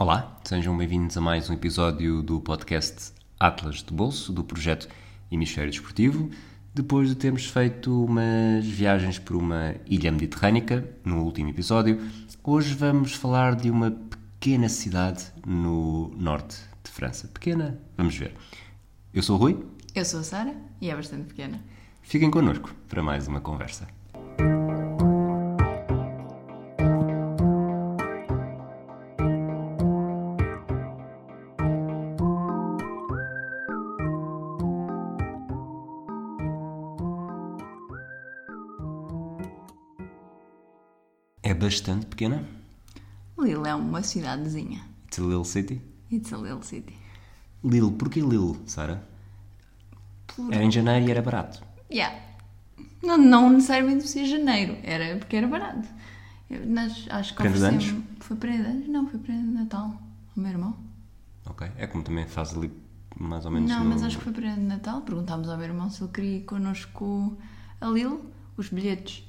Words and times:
Olá, 0.00 0.38
sejam 0.44 0.78
bem-vindos 0.78 1.16
a 1.16 1.20
mais 1.20 1.50
um 1.50 1.54
episódio 1.54 2.22
do 2.22 2.40
podcast 2.40 3.12
Atlas 3.36 3.82
de 3.82 3.92
Bolso, 3.92 4.32
do 4.32 4.44
projeto 4.44 4.88
Hemisfério 5.28 5.72
Desportivo. 5.72 6.30
Depois 6.72 7.08
de 7.08 7.16
termos 7.16 7.46
feito 7.46 8.04
umas 8.04 8.64
viagens 8.64 9.18
por 9.18 9.34
uma 9.34 9.74
ilha 9.86 10.12
mediterrânica 10.12 10.88
no 11.04 11.24
último 11.24 11.50
episódio, 11.50 12.00
hoje 12.44 12.74
vamos 12.74 13.12
falar 13.14 13.56
de 13.56 13.72
uma 13.72 13.90
pequena 13.90 14.68
cidade 14.68 15.32
no 15.44 16.14
norte 16.16 16.58
de 16.84 16.92
França. 16.92 17.26
Pequena? 17.26 17.76
Vamos 17.96 18.14
ver. 18.14 18.36
Eu 19.12 19.20
sou 19.24 19.34
o 19.34 19.40
Rui. 19.40 19.66
Eu 19.96 20.04
sou 20.04 20.20
a 20.20 20.22
Sara 20.22 20.54
e 20.80 20.90
é 20.90 20.94
bastante 20.94 21.24
pequena. 21.24 21.60
Fiquem 22.02 22.30
connosco 22.30 22.72
para 22.88 23.02
mais 23.02 23.26
uma 23.26 23.40
conversa. 23.40 23.88
Bastante 41.68 42.06
pequena. 42.06 42.42
Lille 43.38 43.68
é 43.68 43.74
uma 43.74 44.02
cidadezinha. 44.02 44.80
It's 45.04 45.18
a 45.18 45.22
little 45.22 45.44
city. 45.44 45.82
It's 46.10 46.32
a 46.32 46.38
little 46.38 46.62
city. 46.62 46.96
Lille, 47.62 47.92
porquê 47.92 48.20
Lille, 48.20 48.58
Sara? 48.64 49.06
Por... 50.26 50.50
Era 50.50 50.64
em 50.64 50.70
janeiro 50.70 51.06
e 51.06 51.10
era 51.10 51.20
barato. 51.20 51.62
Yeah. 51.92 52.18
Não, 53.02 53.18
não 53.18 53.50
necessariamente 53.50 54.08
ser 54.08 54.24
janeiro, 54.24 54.78
era 54.82 55.18
porque 55.18 55.36
era 55.36 55.46
barato. 55.46 55.86
Eu, 56.48 56.64
nós, 56.64 57.06
acho 57.10 57.34
que 57.34 57.42
Prenda 57.42 57.58
de 57.58 57.64
anos? 57.66 57.94
Foi 58.20 58.36
prenda 58.38 58.64
de 58.64 58.70
anos? 58.70 58.88
Não, 58.88 59.06
foi 59.06 59.20
prenda 59.20 59.42
de 59.42 59.52
Natal. 59.52 60.02
O 60.34 60.40
meu 60.40 60.50
irmão? 60.50 60.74
Ok. 61.44 61.70
É 61.76 61.86
como 61.86 62.02
também 62.02 62.26
faz 62.26 62.56
ali 62.56 62.72
mais 63.20 63.44
ou 63.44 63.50
menos 63.50 63.70
Não, 63.70 63.84
no... 63.84 63.90
mas 63.90 64.02
acho 64.02 64.16
que 64.16 64.24
foi 64.24 64.32
prenda 64.32 64.56
de 64.56 64.66
Natal. 64.66 65.02
Perguntámos 65.02 65.50
ao 65.50 65.58
meu 65.58 65.66
irmão 65.66 65.90
se 65.90 66.02
ele 66.02 66.12
queria 66.12 66.36
ir 66.38 66.44
connosco 66.44 67.36
a 67.78 67.88
Lille. 67.88 68.20
Os 68.56 68.70
bilhetes, 68.70 69.27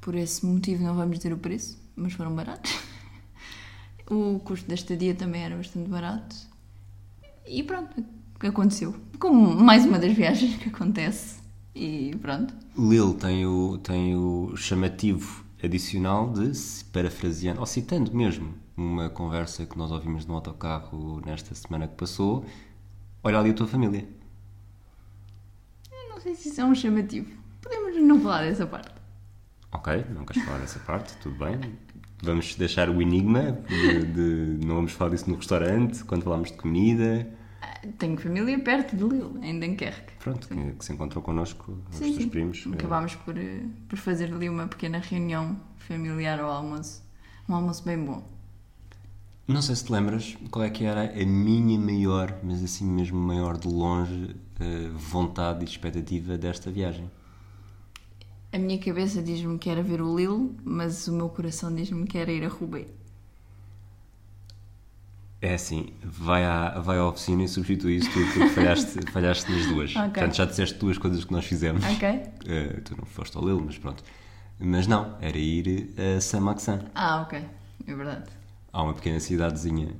por 0.00 0.14
esse 0.14 0.44
motivo, 0.44 0.82
não 0.82 0.94
vamos 0.94 1.18
dizer 1.18 1.32
o 1.32 1.38
preço, 1.38 1.78
mas 1.96 2.12
foram 2.12 2.34
baratos. 2.34 2.72
O 4.10 4.40
custo 4.40 4.66
da 4.66 4.74
estadia 4.74 5.14
também 5.14 5.42
era 5.42 5.54
bastante 5.54 5.86
barato. 5.86 6.34
E 7.46 7.62
pronto, 7.62 8.02
aconteceu. 8.40 8.94
Como 9.18 9.54
mais 9.54 9.84
uma 9.84 9.98
das 9.98 10.14
viagens 10.14 10.56
que 10.56 10.70
acontece. 10.70 11.40
E 11.74 12.16
pronto. 12.16 12.54
Lille 12.74 13.12
tem 13.14 13.44
o, 13.44 13.76
tem 13.76 14.16
o 14.16 14.56
chamativo 14.56 15.44
adicional 15.62 16.32
de, 16.32 16.54
se 16.54 16.84
parafraseando, 16.86 17.60
ou 17.60 17.66
citando 17.66 18.14
mesmo, 18.14 18.54
uma 18.76 19.10
conversa 19.10 19.66
que 19.66 19.76
nós 19.76 19.90
ouvimos 19.90 20.24
no 20.24 20.34
autocarro 20.34 21.20
nesta 21.26 21.54
semana 21.54 21.86
que 21.86 21.94
passou, 21.94 22.44
olha 23.22 23.38
ali 23.38 23.50
a 23.50 23.54
tua 23.54 23.66
família. 23.66 24.08
Eu 25.90 26.08
não 26.10 26.20
sei 26.20 26.34
se 26.34 26.48
isso 26.48 26.60
é 26.60 26.64
um 26.64 26.74
chamativo. 26.74 27.30
Podemos 27.60 28.02
não 28.02 28.20
falar 28.20 28.42
dessa 28.42 28.66
parte. 28.66 28.97
Ok, 29.72 30.04
não 30.14 30.24
queres 30.24 30.42
falar 30.44 30.58
dessa 30.58 30.78
parte, 30.80 31.14
tudo 31.18 31.36
bem. 31.36 31.58
Vamos 32.22 32.54
deixar 32.56 32.88
o 32.88 33.00
enigma 33.00 33.52
de, 33.68 34.04
de- 34.58 34.66
não 34.66 34.76
vamos 34.76 34.92
falar 34.92 35.10
disso 35.10 35.28
no 35.30 35.36
restaurante, 35.36 36.02
quando 36.04 36.22
falamos 36.24 36.50
de 36.50 36.56
comida. 36.56 37.28
Ah, 37.60 37.80
Tenho 37.98 38.16
família 38.16 38.58
perto 38.58 38.96
de 38.96 39.04
Lille, 39.04 39.38
em 39.46 39.60
Dunkerque. 39.60 40.14
Pronto, 40.18 40.48
que, 40.48 40.54
que 40.72 40.84
se 40.84 40.92
encontrou 40.92 41.22
connosco, 41.22 41.78
os 41.90 41.96
Sim, 41.96 42.12
teus 42.12 42.22
sim. 42.24 42.28
primos. 42.28 42.66
Acabámos 42.72 43.14
por, 43.16 43.36
eh, 43.38 43.60
por 43.88 43.98
fazer 43.98 44.32
ali 44.32 44.48
uma 44.48 44.66
pequena 44.66 44.98
reunião 44.98 45.56
familiar 45.76 46.40
ao 46.40 46.50
almoço. 46.50 47.02
Um 47.48 47.54
almoço 47.54 47.84
bem 47.84 48.02
bom. 48.02 48.26
Não 49.46 49.62
sei 49.62 49.76
se 49.76 49.84
te 49.84 49.92
lembras 49.92 50.36
qual 50.50 50.64
é 50.64 50.70
que 50.70 50.84
era 50.84 51.04
a 51.04 51.26
minha 51.26 51.78
maior, 51.78 52.36
mas 52.42 52.62
assim 52.62 52.84
mesmo 52.84 53.18
maior 53.18 53.56
de 53.56 53.66
longe, 53.68 54.34
eh, 54.60 54.88
vontade 54.94 55.64
e 55.64 55.68
expectativa 55.68 56.36
desta 56.36 56.70
viagem. 56.70 57.10
A 58.52 58.58
minha 58.58 58.78
cabeça 58.78 59.22
diz-me 59.22 59.58
que 59.58 59.68
era 59.68 59.82
ver 59.82 60.00
o 60.00 60.16
Lille, 60.16 60.56
mas 60.64 61.06
o 61.06 61.12
meu 61.12 61.28
coração 61.28 61.74
diz-me 61.74 62.06
que 62.06 62.16
era 62.16 62.32
ir 62.32 62.44
a 62.44 62.48
Roubaix. 62.48 62.88
É 65.40 65.54
assim, 65.54 65.92
vai 66.02 66.44
à, 66.44 66.80
vai 66.80 66.98
à 66.98 67.06
oficina 67.06 67.44
e 67.44 67.48
substitui 67.48 67.96
isso 67.96 68.10
tudo 68.10 68.26
porque 68.32 68.48
falhaste, 68.48 68.98
falhaste 69.12 69.52
nas 69.52 69.66
duas. 69.66 69.90
Ok. 69.94 70.02
Portanto, 70.04 70.34
já 70.34 70.44
disseste 70.46 70.78
duas 70.78 70.98
coisas 70.98 71.24
que 71.24 71.32
nós 71.32 71.44
fizemos. 71.44 71.84
Ok? 71.84 72.08
Eh, 72.08 72.80
tu 72.84 72.96
não 72.96 73.04
foste 73.04 73.36
ao 73.36 73.44
Lille, 73.46 73.62
mas 73.64 73.78
pronto. 73.78 74.02
Mas 74.58 74.88
não, 74.88 75.16
era 75.20 75.38
ir 75.38 75.94
a 76.16 76.20
Saint-Maxin. 76.20 76.80
Ah, 76.94 77.22
ok. 77.22 77.38
É 77.86 77.94
verdade. 77.94 78.24
Há 78.72 78.82
uma 78.82 78.94
pequena 78.94 79.20
cidadezinha, 79.20 79.94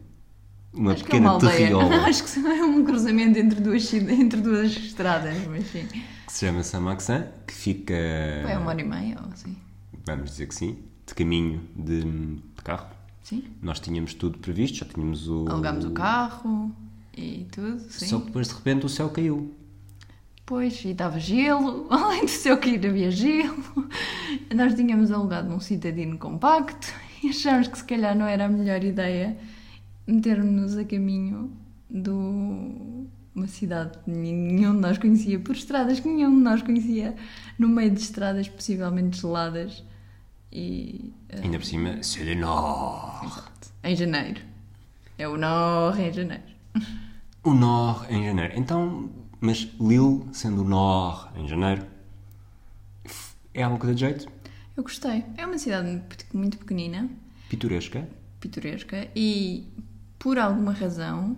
uma 0.72 0.92
Acho 0.92 1.02
é 1.02 1.04
pequena 1.04 1.30
aldeia. 1.30 1.52
terriola 1.56 1.96
Acho 2.06 2.24
que 2.24 2.46
é 2.46 2.64
um 2.64 2.84
cruzamento 2.84 3.38
entre 3.38 3.60
duas, 3.60 3.92
entre 3.94 4.40
duas 4.40 4.70
estradas, 4.76 5.46
mas 5.46 5.66
sim. 5.66 5.86
que 5.86 6.32
se 6.32 6.46
chama 6.46 6.62
Saint-Maxin, 6.62 7.24
que 7.46 7.54
fica, 7.54 7.94
É 7.94 8.56
uma 8.58 8.70
hora 8.70 8.80
e 8.80 8.84
meia 8.84 9.16
ou 9.24 9.32
assim. 9.32 9.56
vamos 10.06 10.30
dizer 10.30 10.46
que 10.46 10.54
sim, 10.54 10.78
de 11.06 11.14
caminho 11.14 11.62
de, 11.74 12.02
de 12.04 12.62
carro. 12.62 12.86
Sim. 13.22 13.44
Nós 13.60 13.80
tínhamos 13.80 14.14
tudo 14.14 14.38
previsto, 14.38 14.78
já 14.78 14.86
tínhamos 14.86 15.28
o. 15.28 15.46
Alugámos 15.48 15.84
o 15.84 15.90
carro 15.90 16.74
e 17.16 17.46
tudo, 17.50 17.78
sim. 17.90 18.06
Só 18.06 18.20
que 18.20 18.26
depois 18.26 18.48
de 18.48 18.54
repente 18.54 18.86
o 18.86 18.88
céu 18.88 19.10
caiu. 19.10 19.54
Pois, 20.46 20.82
e 20.84 20.88
estava 20.92 21.18
gelo, 21.20 21.86
além 21.92 22.24
do 22.24 22.30
seu 22.30 22.56
cair 22.56 22.86
havia 22.86 23.10
gelo. 23.10 23.62
Nós 24.54 24.74
tínhamos 24.74 25.10
alugado 25.10 25.52
um 25.52 25.60
citadino 25.60 26.16
compacto 26.16 26.88
e 27.22 27.28
achámos 27.28 27.68
que 27.68 27.76
se 27.76 27.84
calhar 27.84 28.16
não 28.16 28.24
era 28.26 28.46
a 28.46 28.48
melhor 28.48 28.82
ideia 28.82 29.36
meter-nos 30.12 30.76
a 30.76 30.84
caminho 30.84 31.52
de 31.90 32.10
uma 33.34 33.46
cidade 33.46 33.96
que 34.04 34.10
nenhum 34.10 34.74
de 34.74 34.80
nós 34.80 34.98
conhecia, 34.98 35.38
por 35.38 35.54
estradas 35.54 36.00
que 36.00 36.08
nenhum 36.08 36.34
de 36.36 36.42
nós 36.42 36.62
conhecia, 36.62 37.14
no 37.58 37.68
meio 37.68 37.90
de 37.90 38.00
estradas 38.00 38.48
possivelmente 38.48 39.20
geladas 39.20 39.84
e 40.52 41.12
eh, 41.28 41.40
Ainda 41.42 41.58
por 41.58 41.64
cima, 41.66 42.02
c'est 42.02 42.24
le 42.24 42.34
nord. 42.34 43.30
em 43.84 43.94
janeiro. 43.94 44.40
É 45.18 45.28
o 45.28 45.36
Nord 45.36 46.00
em 46.00 46.12
janeiro. 46.12 46.42
O 47.44 47.52
nord 47.54 48.12
em 48.12 48.24
janeiro. 48.24 48.54
Então, 48.56 49.10
mas 49.40 49.68
Lille, 49.80 50.24
sendo 50.32 50.62
o 50.62 50.64
nord 50.64 51.28
em 51.38 51.46
janeiro, 51.46 51.84
é 53.54 53.68
coisa 53.76 53.94
de 53.94 54.00
jeito? 54.00 54.28
Eu 54.76 54.82
gostei. 54.82 55.24
É 55.36 55.44
uma 55.44 55.58
cidade 55.58 55.88
muito- 55.88 56.24
muito 56.32 56.58
pequenina. 56.58 57.08
Pitoresca. 57.48 58.08
pitoresca 58.40 59.08
e 59.16 59.66
por 60.18 60.38
alguma 60.38 60.72
razão 60.72 61.36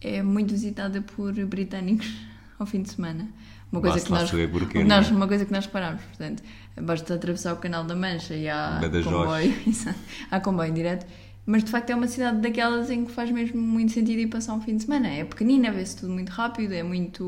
é 0.00 0.22
muito 0.22 0.52
visitada 0.52 1.00
por 1.02 1.32
britânicos 1.46 2.10
ao 2.58 2.66
fim 2.66 2.82
de 2.82 2.90
semana. 2.90 3.28
Uma 3.72 3.80
coisa 3.80 3.96
Basta 3.96 4.06
que 4.28 4.38
nós, 4.38 4.50
porquê, 4.50 4.84
nós- 4.84 5.08
não 5.10 5.14
é? 5.14 5.18
uma 5.18 5.28
coisa 5.28 5.44
que 5.44 5.52
nós 5.52 5.64
reparámos, 5.66 6.02
portanto, 6.02 6.42
basta 6.82 7.14
atravessar 7.14 7.52
o 7.54 7.56
Canal 7.58 7.84
da 7.84 7.94
Mancha 7.94 8.34
e 8.34 8.48
há 8.48 8.78
Badajoz. 8.80 9.04
comboio, 9.14 9.54
há 10.30 10.40
comboio 10.40 10.72
direto, 10.74 11.06
mas 11.46 11.62
de 11.62 11.70
facto 11.70 11.90
é 11.90 11.94
uma 11.94 12.08
cidade 12.08 12.40
daquelas 12.40 12.90
em 12.90 13.04
que 13.04 13.12
faz 13.12 13.30
mesmo 13.30 13.60
muito 13.62 13.92
sentido 13.92 14.18
ir 14.18 14.26
passar 14.26 14.54
um 14.54 14.60
fim 14.60 14.76
de 14.76 14.82
semana. 14.82 15.06
É 15.08 15.24
pequenina, 15.24 15.70
vê-se 15.70 15.96
tudo 15.98 16.12
muito 16.12 16.30
rápido, 16.30 16.72
é 16.72 16.82
muito 16.82 17.24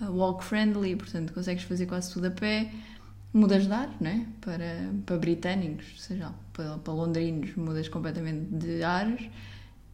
uh, 0.00 0.04
walk 0.08 0.44
friendly, 0.44 0.94
portanto 0.94 1.32
consegues 1.32 1.64
fazer 1.64 1.86
quase 1.86 2.12
tudo 2.12 2.28
a 2.28 2.30
pé. 2.30 2.70
Mudas 3.34 3.66
de 3.66 3.72
ar, 3.72 3.90
né? 4.00 4.24
Para, 4.40 4.88
para 5.04 5.18
britânicos, 5.18 6.00
seja 6.00 6.30
para, 6.54 6.78
para 6.78 6.92
londrinos, 6.94 7.54
mudas 7.56 7.88
completamente 7.88 8.46
de 8.54 8.82
ares 8.82 9.28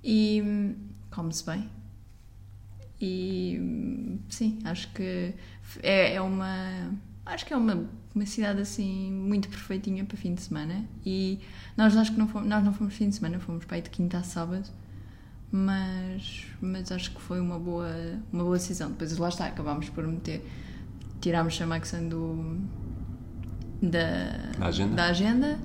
e 0.02 0.74
come-se 1.10 1.44
bem. 1.44 1.68
E 3.00 4.18
sim, 4.28 4.58
acho 4.64 4.92
que 4.92 5.34
é, 5.82 6.14
é 6.14 6.20
uma. 6.20 6.92
Acho 7.26 7.46
que 7.46 7.52
é 7.52 7.56
uma, 7.56 7.84
uma 8.14 8.26
cidade 8.26 8.60
assim 8.60 9.10
muito 9.10 9.48
perfeitinha 9.48 10.04
para 10.04 10.16
fim 10.16 10.34
de 10.34 10.42
semana. 10.42 10.84
E 11.04 11.40
nós 11.76 11.96
acho 11.96 12.12
que 12.12 12.18
não 12.18 12.28
fomos, 12.28 12.48
nós 12.48 12.64
não 12.64 12.72
fomos 12.72 12.94
fim 12.94 13.08
de 13.08 13.16
semana, 13.16 13.38
fomos 13.40 13.64
para 13.64 13.76
aí 13.76 13.82
de 13.82 13.90
quinta 13.90 14.18
a 14.18 14.22
sábado. 14.22 14.68
Mas, 15.50 16.46
mas 16.60 16.90
acho 16.90 17.10
que 17.12 17.20
foi 17.20 17.38
uma 17.38 17.58
boa, 17.58 17.90
uma 18.32 18.42
boa 18.42 18.56
decisão. 18.56 18.90
Depois 18.90 19.16
lá 19.18 19.28
está, 19.28 19.46
acabámos 19.46 19.88
por 19.90 20.06
meter. 20.06 20.44
Tirámos 21.20 21.60
a 21.60 21.66
Maxan 21.66 22.08
do, 22.08 22.56
da, 23.82 24.30
Da 24.58 24.66
agenda. 24.66 24.94
da 24.94 25.04
agenda. 25.06 25.58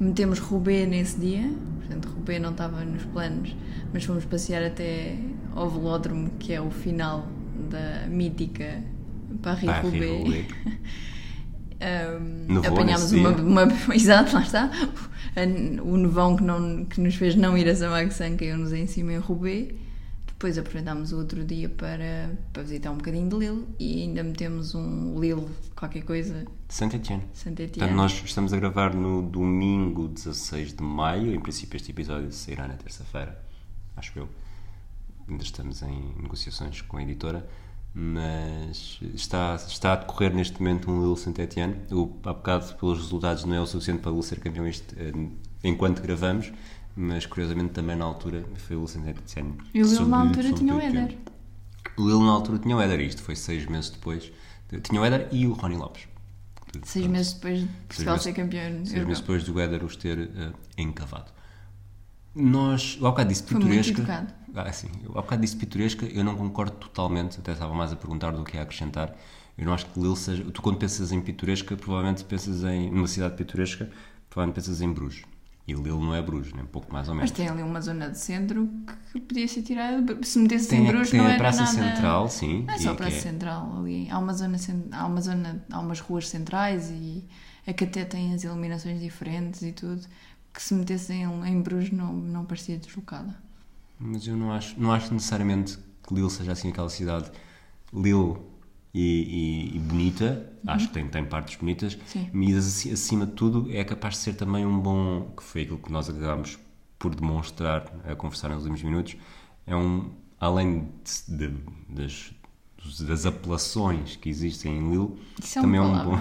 Metemos 0.00 0.38
Roubaix 0.38 0.88
nesse 0.88 1.18
dia, 1.20 1.48
portanto 1.84 2.08
Roubaix 2.08 2.40
não 2.40 2.50
estava 2.50 2.84
nos 2.84 3.02
planos, 3.04 3.54
mas 3.92 4.04
fomos 4.04 4.24
passear 4.24 4.62
até 4.62 5.16
ao 5.54 5.68
velódromo, 5.68 6.30
que 6.38 6.52
é 6.52 6.60
o 6.60 6.70
final 6.70 7.26
da 7.70 8.06
mítica 8.08 8.82
Paris-Roubaix. 9.42 10.46
Um, 11.80 12.58
apanhámos 12.66 13.12
uma, 13.12 13.32
dia? 13.32 13.44
uma. 13.44 13.68
Exato, 13.94 14.34
lá 14.34 14.42
está. 14.42 14.70
O 15.82 15.96
nevão 15.96 16.36
que, 16.36 16.42
não, 16.42 16.84
que 16.84 17.00
nos 17.00 17.14
fez 17.16 17.34
não 17.34 17.58
ir 17.58 17.68
a 17.68 17.74
Samaxan 17.74 18.36
caiu-nos 18.36 18.72
em 18.72 18.86
cima 18.86 19.12
em 19.12 19.18
Roubaix. 19.18 19.74
Depois 20.44 20.58
aproveitámos 20.58 21.10
o 21.10 21.16
outro 21.16 21.42
dia 21.42 21.70
para, 21.70 22.30
para 22.52 22.62
visitar 22.62 22.90
um 22.90 22.98
bocadinho 22.98 23.30
de 23.30 23.34
Lille 23.34 23.66
e 23.78 24.02
ainda 24.02 24.22
metemos 24.22 24.74
um 24.74 25.18
Lille 25.18 25.48
qualquer 25.74 26.02
coisa, 26.02 26.44
Saint-Etienne. 26.68 27.22
Saint-Étienne. 27.32 27.78
Portanto, 27.78 27.96
nós 27.96 28.22
estamos 28.22 28.52
a 28.52 28.58
gravar 28.58 28.94
no 28.94 29.22
domingo 29.22 30.06
16 30.06 30.74
de 30.74 30.82
maio. 30.82 31.34
Em 31.34 31.40
princípio, 31.40 31.78
este 31.78 31.92
episódio 31.92 32.30
sairá 32.30 32.68
na 32.68 32.74
terça-feira, 32.74 33.42
acho 33.96 34.18
eu. 34.18 34.28
Ainda 35.26 35.42
estamos 35.42 35.80
em 35.80 36.12
negociações 36.20 36.82
com 36.82 36.98
a 36.98 37.02
editora, 37.02 37.48
mas 37.94 39.00
está, 39.14 39.54
está 39.54 39.94
a 39.94 39.96
decorrer 39.96 40.34
neste 40.34 40.60
momento 40.60 40.90
um 40.90 41.02
Lille 41.02 41.16
Saint-Etienne. 41.16 41.76
Há 42.22 42.34
bocado, 42.34 42.74
pelos 42.74 42.98
resultados, 42.98 43.46
não 43.46 43.54
é 43.54 43.60
o 43.62 43.66
suficiente 43.66 44.02
para 44.02 44.10
o 44.10 44.16
Lille 44.16 44.26
ser 44.26 44.40
campeão 44.40 44.66
este, 44.66 44.94
eh, 44.98 45.10
enquanto 45.64 46.02
gravamos, 46.02 46.52
mas 46.96 47.26
curiosamente 47.26 47.72
também 47.72 47.96
na 47.96 48.04
altura 48.04 48.44
foi 48.56 48.76
o 48.76 48.80
Lille 48.80 48.90
Saint-Etienne. 48.92 49.58
E 49.72 49.80
o 49.82 49.84
Lille 49.84 49.96
Sob- 49.96 50.10
na 50.10 50.20
altura 50.20 50.52
tinha 50.52 50.74
o. 50.74 50.80
Éder. 50.80 51.18
O 51.96 52.06
Lille 52.08 52.22
na 52.24 52.30
altura 52.32 52.58
tinha 52.58 52.76
o 52.76 52.80
Éder, 52.80 53.00
isto 53.00 53.22
foi 53.22 53.36
seis 53.36 53.66
meses 53.66 53.90
depois. 53.90 54.32
Tinha 54.82 55.00
o 55.00 55.04
Éder 55.04 55.28
e 55.30 55.46
o 55.46 55.52
Rony 55.52 55.76
Lopes. 55.76 56.08
Seis 56.82 57.06
meses 57.06 57.34
depois 57.34 57.60
de 57.60 57.66
Portugal 57.88 58.18
ser 58.18 58.32
campeão 58.32 58.62
Seis 58.78 58.88
europeu. 58.94 59.06
meses 59.06 59.20
depois 59.20 59.44
do 59.44 59.60
Éder 59.60 59.84
os 59.84 59.94
ter 59.96 60.18
eh, 60.18 60.52
encavado. 60.76 61.30
Nós, 62.34 62.96
eu 63.00 63.06
há 63.06 63.10
bocado 63.10 63.28
disse 63.28 63.44
Foi 63.44 63.60
muito 63.60 63.68
pitoresca. 63.70 64.00
educado. 64.02 64.34
Ah, 64.56 64.72
sim, 64.72 64.88
eu 65.04 65.12
há 65.12 65.22
bocado 65.22 65.42
disse 65.42 65.56
pitoresca, 65.56 66.04
eu 66.06 66.24
não 66.24 66.36
concordo 66.36 66.72
totalmente, 66.76 67.38
até 67.38 67.52
estava 67.52 67.72
mais 67.74 67.92
a 67.92 67.96
perguntar 67.96 68.32
do 68.32 68.42
que 68.42 68.56
a 68.58 68.62
acrescentar. 68.62 69.14
Eu 69.56 69.64
não 69.66 69.72
acho 69.72 69.86
que 69.86 70.00
Lille 70.00 70.16
seja. 70.16 70.42
Tu, 70.44 70.60
quando 70.60 70.78
pensas 70.78 71.12
em 71.12 71.20
pitoresca, 71.20 71.76
provavelmente 71.76 72.24
pensas 72.24 72.64
em. 72.64 72.90
numa 72.90 73.06
cidade 73.06 73.36
pitoresca, 73.36 73.88
provavelmente 74.28 74.56
pensas 74.56 74.80
em 74.80 74.92
Bruges. 74.92 75.22
E 75.66 75.72
Lille 75.72 75.90
não 75.98 76.14
é 76.14 76.20
Bruges, 76.20 76.52
nem 76.52 76.64
pouco 76.66 76.92
mais 76.92 77.08
ou 77.08 77.14
menos. 77.14 77.30
Mas 77.30 77.36
tem 77.38 77.48
ali 77.48 77.62
uma 77.62 77.80
zona 77.80 78.10
de 78.10 78.18
centro 78.18 78.68
que 79.10 79.20
podia 79.20 79.48
ser 79.48 79.62
tirada. 79.62 80.18
Se 80.22 80.38
metesse 80.38 80.68
tem 80.68 80.84
em 80.84 80.88
a, 80.88 80.92
Bruges 80.92 81.10
tem 81.10 81.20
não 81.20 81.30
a 81.30 81.36
Praça 81.36 81.62
nada... 81.62 81.72
Central, 81.72 82.28
sim. 82.28 82.64
Não 82.64 82.74
é 82.74 82.78
só 82.78 82.88
a 82.90 82.92
que 82.92 82.98
Praça 82.98 83.16
é- 83.16 83.20
Central 83.20 83.78
ali. 83.78 84.10
Há 84.10 84.18
uma 84.18 84.34
zona, 84.34 84.58
há 84.92 85.06
uma 85.06 85.20
zona, 85.22 85.64
há 85.70 85.80
umas 85.80 86.00
ruas 86.00 86.28
centrais 86.28 86.90
e 86.90 87.24
é 87.66 87.72
que 87.72 87.84
até 87.84 88.04
tem 88.04 88.34
as 88.34 88.44
iluminações 88.44 89.00
diferentes 89.00 89.62
e 89.62 89.72
tudo. 89.72 90.02
Que 90.52 90.62
se 90.62 90.74
metesse 90.74 91.12
em, 91.14 91.24
em 91.46 91.62
Bruges 91.62 91.90
não, 91.90 92.12
não 92.12 92.44
parecia 92.44 92.76
deslocada. 92.76 93.34
Mas 93.98 94.26
eu 94.26 94.36
não 94.36 94.52
acho, 94.52 94.78
não 94.78 94.92
acho 94.92 95.14
necessariamente 95.14 95.78
que 96.06 96.14
Lille 96.14 96.30
seja 96.30 96.52
assim 96.52 96.68
aquela 96.68 96.90
cidade 96.90 97.30
Lille 97.92 98.36
e, 98.94 99.70
e- 99.72 99.76
e 99.76 99.78
bonita. 99.80 100.50
Acho 100.66 100.86
que 100.88 100.94
tem, 100.94 101.06
tem 101.08 101.24
partes 101.24 101.56
bonitas. 101.56 101.94
Uhum. 101.94 102.00
Sim. 102.06 102.30
Mas 102.32 102.56
aci- 102.66 102.90
acima 102.92 103.26
de 103.26 103.32
tudo 103.32 103.68
é 103.70 103.82
capaz 103.84 104.14
de 104.14 104.20
ser 104.20 104.34
também 104.34 104.64
um 104.64 104.78
bom. 104.80 105.32
que 105.36 105.42
foi 105.42 105.62
aquilo 105.62 105.78
que 105.78 105.90
nós 105.92 106.08
acabámos 106.08 106.58
por 106.98 107.14
demonstrar 107.14 107.92
a 108.08 108.14
conversar 108.14 108.48
nos 108.50 108.58
últimos 108.60 108.82
minutos. 108.82 109.16
É 109.66 109.74
um. 109.76 110.10
além 110.40 110.88
de- 111.28 111.36
de- 111.48 111.54
das, 111.88 112.32
das 113.00 113.24
apelações 113.26 114.16
que 114.16 114.28
existem 114.28 114.76
em 114.78 114.90
Lille, 114.90 115.14
é 115.42 115.60
também 115.60 115.78
é 115.80 115.82
um 115.82 116.04
bom. 116.04 116.20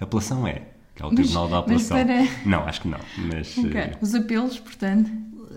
Apelação 0.00 0.46
é. 0.46 0.68
Que 0.94 1.02
é 1.02 1.06
o 1.06 1.10
Mas- 1.10 1.16
Tribunal 1.20 1.48
da 1.48 1.56
mas 1.66 1.90
Apelação. 1.90 1.96
para- 2.06 2.48
Não, 2.50 2.64
acho 2.64 2.80
que 2.82 2.88
não. 2.88 2.98
Mas. 3.32 3.56
Ok. 3.58 3.76
eh, 3.76 3.98
Os 4.00 4.14
apelos, 4.14 4.58
portanto. 4.58 5.10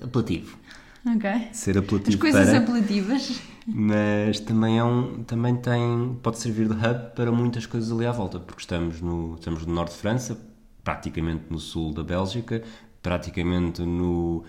apelativo. 0.04 0.58
Ok. 1.06 1.50
Ser 1.51 1.77
As 1.77 1.83
apelativo 1.83 2.18
coisas 2.19 2.50
para 2.50 2.57
apelativas. 2.59 3.42
mas 3.65 4.39
também 4.39 4.77
é 4.77 4.83
um 4.83 5.24
também 5.24 5.56
tem 5.56 6.18
pode 6.21 6.38
servir 6.39 6.68
de 6.68 6.74
hub 6.74 7.15
para 7.15 7.31
muitas 7.31 7.65
coisas 7.65 7.92
ali 7.92 8.06
à 8.06 8.12
volta 8.12 8.39
porque 8.39 8.62
estamos 8.62 9.01
no 9.01 9.36
estamos 9.36 9.65
no 9.65 9.74
norte 9.74 9.94
de 9.94 9.98
França 9.98 10.38
praticamente 10.83 11.45
no 11.50 11.57
sul 11.59 11.94
da 11.94 12.03
Bélgica 12.03 12.63
praticamente 13.01 13.81
no 13.81 14.44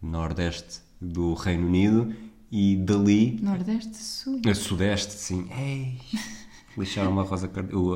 nordeste 0.00 0.80
do 1.00 1.34
Reino 1.34 1.66
Unido 1.66 2.14
e 2.52 2.76
dali 2.76 3.38
Nordeste, 3.42 3.96
Sul. 3.96 4.40
a 4.48 4.54
sudeste 4.54 5.12
sim 5.14 5.48
ei 5.56 5.98
lixaram 6.78 7.10
uma 7.10 7.22
rosa 7.22 7.48
card... 7.48 7.74
o, 7.74 7.94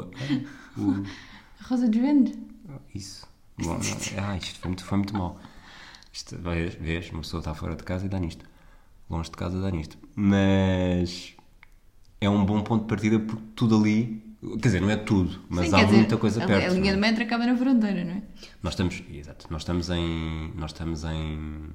o, 0.76 1.04
Rosa 1.68 1.88
de 1.88 2.00
Vendes. 2.00 2.38
isso 2.94 3.26
Bom, 3.60 3.74
não, 3.74 4.24
ah, 4.24 4.36
isto 4.36 4.58
foi 4.60 4.68
muito, 4.68 4.84
foi 4.84 4.98
muito 4.98 5.16
mal 5.16 5.38
isto, 6.18 6.36
vês, 6.36 6.74
vês, 6.74 7.10
uma 7.10 7.20
pessoa 7.20 7.40
está 7.40 7.54
fora 7.54 7.76
de 7.76 7.84
casa 7.84 8.06
e 8.06 8.08
dá 8.08 8.18
nisto 8.18 8.44
longe 9.08 9.30
de 9.30 9.36
casa 9.36 9.60
dá 9.60 9.70
nisto 9.70 9.96
mas 10.16 11.34
é 12.20 12.28
um 12.28 12.44
bom 12.44 12.60
ponto 12.62 12.82
de 12.82 12.88
partida 12.88 13.20
porque 13.20 13.42
tudo 13.54 13.76
ali 13.76 14.22
quer 14.60 14.68
dizer, 14.68 14.80
não 14.80 14.90
é 14.90 14.96
tudo 14.96 15.40
mas 15.48 15.68
Sim, 15.68 15.76
há 15.76 15.84
dizer, 15.84 15.96
muita 15.96 16.16
coisa 16.16 16.42
a, 16.42 16.46
perto 16.46 16.70
A 16.70 16.74
linha 16.74 16.92
é? 16.92 16.96
metro 16.96 17.22
acaba 17.22 17.46
na 17.46 17.56
fronteira, 17.56 18.04
não 18.04 18.14
é? 18.14 18.22
nós 18.62 18.72
estamos, 18.72 19.02
exato, 19.12 19.46
nós 19.48 19.62
estamos 19.62 19.90
em 19.90 20.52
nós 20.56 20.72
estamos 20.72 21.04
em 21.04 21.70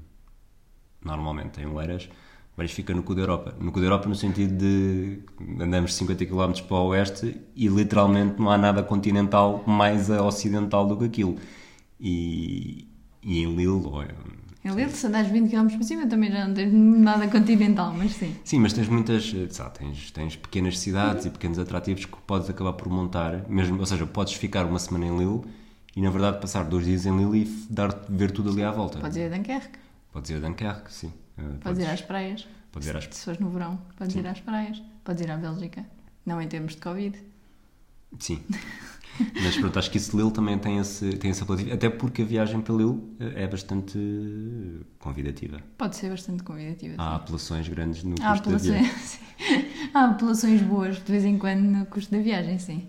normalmente 1.03 1.61
em 1.61 1.65
Oeiras 1.65 2.09
mas 2.57 2.71
fica 2.71 2.93
no 2.93 3.01
cu 3.01 3.15
da 3.15 3.21
Europa 3.21 3.55
no 3.59 3.71
cu 3.71 3.79
da 3.79 3.85
Europa 3.85 4.09
no 4.09 4.15
sentido 4.15 4.57
de 4.57 5.19
andamos 5.59 5.95
50 5.95 6.25
km 6.25 6.51
para 6.67 6.77
o 6.77 6.87
oeste 6.87 7.39
e 7.55 7.67
literalmente 7.69 8.39
não 8.39 8.51
há 8.51 8.57
nada 8.57 8.83
continental 8.83 9.63
mais 9.65 10.11
a 10.11 10.21
ocidental 10.21 10.85
do 10.85 10.97
que 10.97 11.05
aquilo 11.05 11.37
e, 11.97 12.87
e 13.23 13.41
em 13.41 13.55
Lille 13.55 13.67
ou 13.67 14.03
em- 14.63 14.69
Em 14.69 14.75
Lille, 14.75 14.92
se 14.92 15.06
andares 15.07 15.30
20 15.31 15.50
km 15.50 15.68
por 15.77 15.83
cima, 15.83 16.07
também 16.07 16.31
já 16.31 16.48
não 16.48 16.54
tens 16.54 16.71
nada 16.74 17.27
continental, 17.27 17.94
mas 17.94 18.13
sim. 18.13 18.36
Sim, 18.44 18.60
mas 18.60 18.74
tens 18.74 18.88
muitas, 18.88 19.33
eh, 19.36 19.48
sabe, 19.50 19.80
tens, 19.80 20.12
tens 20.12 20.36
pequenas 20.36 20.80
cidades 20.80 21.25
e 21.25 21.30
pequenos 21.30 21.60
atrativos 21.60 22.06
que 22.06 22.18
podes 22.25 22.50
acabar 22.50 22.74
por 22.74 22.88
montar, 22.89 23.48
mesmo, 23.50 23.80
ou 23.80 23.86
seja, 23.86 24.06
podes 24.06 24.33
ficar 24.33 24.65
uma 24.65 24.80
semana 24.80 25.06
em 25.07 25.18
Lille 25.18 25.42
e 25.95 26.01
na 26.01 26.10
verdade 26.10 26.39
passar 26.39 26.63
dois 26.63 26.86
dias 26.86 27.06
em 27.06 27.15
Lille 27.18 27.44
e 27.44 27.74
dar 27.74 27.89
ver 28.10 28.31
tudo 28.31 28.50
ali 28.51 28.63
à 28.63 28.71
volta. 28.71 29.00
Podes 29.00 29.18
ir 29.18 29.31
a 29.31 29.36
Dunkerque, 29.38 29.77
Podes 30.12 30.30
ir 30.30 30.36
a 30.38 30.39
Dunkerque, 30.48 30.94
sim. 30.94 31.12
Eh, 31.38 31.42
podes 31.62 31.80
ir 31.83 31.89
às 31.89 32.01
praias. 32.01 32.48
podes 32.71 32.88
ir 32.88 32.95
às 32.98 33.04
Se 33.12 33.25
fores 33.25 33.39
no 33.39 33.50
verão, 33.50 33.80
podes 33.98 34.15
ir 34.15 34.25
às 34.27 34.39
praias. 34.39 34.81
Podes 35.04 35.21
ir 35.21 35.30
à 35.31 35.38
Bélgica. 35.38 35.86
Não 36.25 36.42
em 36.42 36.48
termos 36.48 36.74
de 36.75 36.81
Covid. 36.81 37.18
Sim. 38.19 38.39
Mas 39.42 39.57
pronto, 39.57 39.77
acho 39.77 39.92
que 39.92 39.98
isso 39.98 40.12
de 40.12 40.18
Lille 40.18 40.31
também 40.31 40.57
tem 40.57 40.77
esse, 40.80 41.18
tem 41.18 41.31
esse 41.31 41.44
apelativo, 41.44 41.74
até 41.74 41.89
porque 41.89 42.21
a 42.24 42.25
viagem 42.25 42.62
para 42.62 42.75
Lille 42.75 43.00
eh, 43.19 43.44
é 43.44 43.48
bastante 43.48 43.98
eh, 43.98 44.83
convidativa. 45.00 45.60
Pode 45.77 45.95
ser 45.95 46.10
bastante 46.10 46.44
convidativa. 46.44 46.95
Há 46.98 47.15
apelações 47.15 47.68
grandes 47.68 48.04
no 48.04 48.15
sim. 48.18 48.24
Há 48.24 48.31
custo 48.31 48.50
da 48.50 48.57
viagem. 48.57 48.92
sim. 48.98 49.19
Há 49.94 50.06
apelações 50.06 50.62
boas 50.62 50.95
de 50.98 51.12
vez 51.12 51.25
em 51.25 51.38
quando 51.38 51.62
no 51.62 51.86
custo 51.86 52.12
da 52.12 52.21
viagem, 52.21 52.57
sim. 52.57 52.88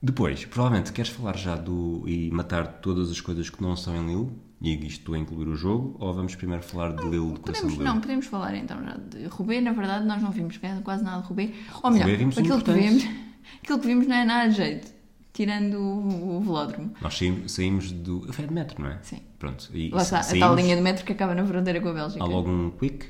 Depois, 0.00 0.44
provavelmente 0.44 0.92
queres 0.92 1.10
falar 1.10 1.36
já 1.36 1.56
do 1.56 2.04
e 2.06 2.30
matar 2.30 2.66
todas 2.80 3.10
as 3.10 3.20
coisas 3.20 3.50
que 3.50 3.60
não 3.60 3.74
são 3.74 3.96
em 3.96 4.06
Lille, 4.06 4.30
e 4.60 4.86
isto 4.86 5.14
a 5.14 5.18
incluir 5.18 5.48
o 5.48 5.56
jogo, 5.56 5.96
ou 5.98 6.12
vamos 6.12 6.34
primeiro 6.36 6.62
falar 6.62 6.92
de 6.92 7.02
Lille, 7.02 7.32
de 7.32 7.40
Podemos, 7.40 7.72
de 7.72 7.78
Lille? 7.78 7.84
não, 7.84 8.00
podemos 8.00 8.26
falar 8.26 8.54
então 8.56 8.82
já 8.84 8.96
de 8.96 9.26
Roubaix. 9.26 9.62
Na 9.62 9.72
verdade, 9.72 10.04
nós 10.04 10.22
não 10.22 10.30
vimos 10.30 10.58
quase 10.84 11.02
nada 11.02 11.22
de 11.22 11.28
Roubaix. 11.28 11.52
Ou 11.82 11.90
melhor, 11.90 12.08
Roubaix 12.08 12.18
vimos 12.18 12.36
o 12.36 12.40
aquilo 12.40 12.62
que, 12.62 12.72
vimos, 12.72 13.04
aquilo 13.62 13.78
que 13.80 13.86
vimos 13.86 14.06
não 14.06 14.16
é 14.16 14.24
nada 14.24 14.48
de 14.48 14.56
jeito. 14.56 14.97
Tirando 15.38 15.74
o, 15.78 16.38
o 16.38 16.40
velódromo. 16.40 16.90
Nós 17.00 17.16
saímos, 17.16 17.52
saímos 17.52 17.92
do. 17.92 18.32
Foi 18.32 18.44
de 18.44 18.52
metro, 18.52 18.82
não 18.82 18.90
é? 18.90 18.98
Sim. 19.02 19.20
Pronto. 19.38 19.70
E 19.72 19.88
Lá 19.88 20.02
está, 20.02 20.18
a 20.18 20.22
saímos, 20.24 20.48
tal 20.48 20.56
linha 20.56 20.74
de 20.74 20.82
metro 20.82 21.04
que 21.04 21.12
acaba 21.12 21.32
na 21.32 21.46
fronteira 21.46 21.80
com 21.80 21.90
a 21.90 21.92
Bélgica. 21.92 22.24
Há 22.24 22.26
logo 22.26 22.50
um 22.50 22.70
quick. 22.72 23.06